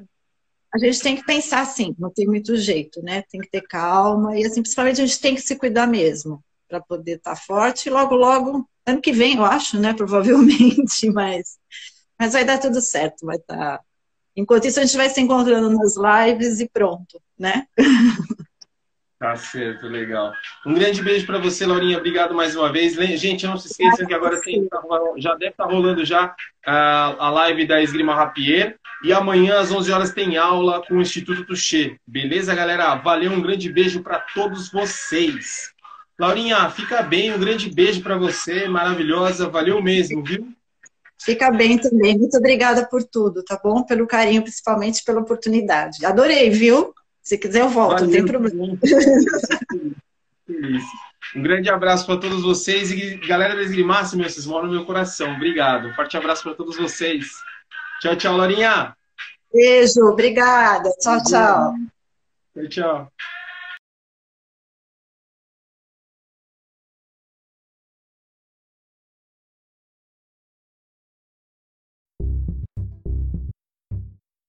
a 0.74 0.78
gente 0.78 1.00
tem 1.00 1.16
que 1.16 1.24
pensar 1.24 1.60
assim, 1.60 1.94
não 1.98 2.10
tem 2.10 2.26
muito 2.26 2.56
jeito, 2.56 3.02
né? 3.02 3.22
Tem 3.30 3.40
que 3.40 3.50
ter 3.50 3.62
calma 3.62 4.38
e 4.38 4.44
assim, 4.44 4.60
principalmente 4.60 5.00
a 5.00 5.06
gente 5.06 5.20
tem 5.20 5.34
que 5.34 5.40
se 5.40 5.56
cuidar 5.56 5.86
mesmo 5.86 6.42
para 6.68 6.80
poder 6.80 7.16
estar 7.16 7.34
tá 7.34 7.36
forte. 7.36 7.88
E 7.88 7.90
logo, 7.90 8.14
logo, 8.14 8.68
ano 8.84 9.00
que 9.00 9.12
vem, 9.12 9.36
eu 9.36 9.44
acho, 9.44 9.78
né? 9.78 9.94
Provavelmente, 9.94 11.10
mas, 11.10 11.56
mas 12.18 12.32
vai 12.32 12.44
dar 12.44 12.58
tudo 12.58 12.80
certo, 12.80 13.24
vai 13.24 13.36
estar. 13.36 13.78
Tá... 13.78 13.80
Enquanto 14.36 14.66
isso, 14.66 14.78
a 14.78 14.84
gente 14.84 14.96
vai 14.96 15.08
se 15.08 15.20
encontrando 15.20 15.70
nas 15.70 15.94
lives 15.96 16.60
e 16.60 16.68
pronto, 16.68 17.20
né? 17.38 17.66
Tá 19.18 19.34
certo, 19.34 19.86
legal. 19.86 20.30
Um 20.66 20.74
grande 20.74 21.02
beijo 21.02 21.24
para 21.24 21.38
você, 21.38 21.64
Laurinha. 21.64 21.96
Obrigado 21.96 22.34
mais 22.34 22.54
uma 22.54 22.70
vez. 22.70 22.94
Gente, 23.18 23.46
não 23.46 23.56
se 23.56 23.68
esqueçam 23.68 24.06
que 24.06 24.12
agora 24.12 24.38
tem, 24.42 24.68
já 25.16 25.32
deve 25.34 25.52
estar 25.52 25.64
tá 25.64 25.72
rolando 25.72 26.04
já 26.04 26.34
a, 26.66 27.26
a 27.26 27.30
live 27.30 27.66
da 27.66 27.82
Esgrima 27.82 28.14
Rapier. 28.14 28.76
E 29.02 29.14
amanhã, 29.14 29.58
às 29.58 29.72
11 29.72 29.90
horas, 29.90 30.12
tem 30.12 30.36
aula 30.36 30.82
com 30.86 30.96
o 30.96 31.00
Instituto 31.00 31.46
Tuxê. 31.46 31.96
Beleza, 32.06 32.54
galera? 32.54 32.94
Valeu, 32.96 33.32
um 33.32 33.40
grande 33.40 33.72
beijo 33.72 34.02
para 34.02 34.18
todos 34.18 34.70
vocês. 34.70 35.72
Laurinha, 36.18 36.68
fica 36.68 37.02
bem. 37.02 37.32
Um 37.32 37.38
grande 37.38 37.70
beijo 37.70 38.02
para 38.02 38.18
você. 38.18 38.68
Maravilhosa. 38.68 39.48
Valeu 39.48 39.82
mesmo, 39.82 40.22
viu? 40.22 40.46
Fica 41.18 41.50
bem 41.50 41.78
também. 41.78 42.18
Muito 42.18 42.36
obrigada 42.36 42.86
por 42.86 43.02
tudo, 43.02 43.42
tá 43.42 43.58
bom? 43.62 43.82
Pelo 43.82 44.06
carinho, 44.06 44.42
principalmente 44.42 45.02
pela 45.02 45.20
oportunidade. 45.20 46.04
Adorei, 46.04 46.50
viu? 46.50 46.94
Se 47.26 47.36
quiser, 47.36 47.62
eu 47.62 47.68
volto, 47.68 48.04
Valeu, 48.04 48.06
não 48.06 48.12
tem 48.12 48.24
problema. 48.24 48.78
Um 51.34 51.42
grande 51.42 51.68
abraço 51.68 52.06
para 52.06 52.20
todos 52.20 52.44
vocês 52.44 52.92
e 52.92 53.16
galera 53.16 53.56
da 53.56 53.62
Esgrimaça, 53.62 54.14
meu, 54.14 54.30
vocês 54.30 54.46
moram 54.46 54.68
no 54.68 54.74
meu 54.74 54.86
coração. 54.86 55.34
Obrigado. 55.34 55.88
Um 55.88 55.94
forte 55.94 56.16
abraço 56.16 56.44
para 56.44 56.54
todos 56.54 56.76
vocês. 56.76 57.26
Tchau, 58.00 58.14
tchau, 58.14 58.36
Laurinha. 58.36 58.96
Beijo, 59.52 60.06
obrigada. 60.06 60.88
Tchau, 61.00 61.20
tchau. 61.24 61.74
Tchau, 62.54 62.68
tchau. 62.68 63.12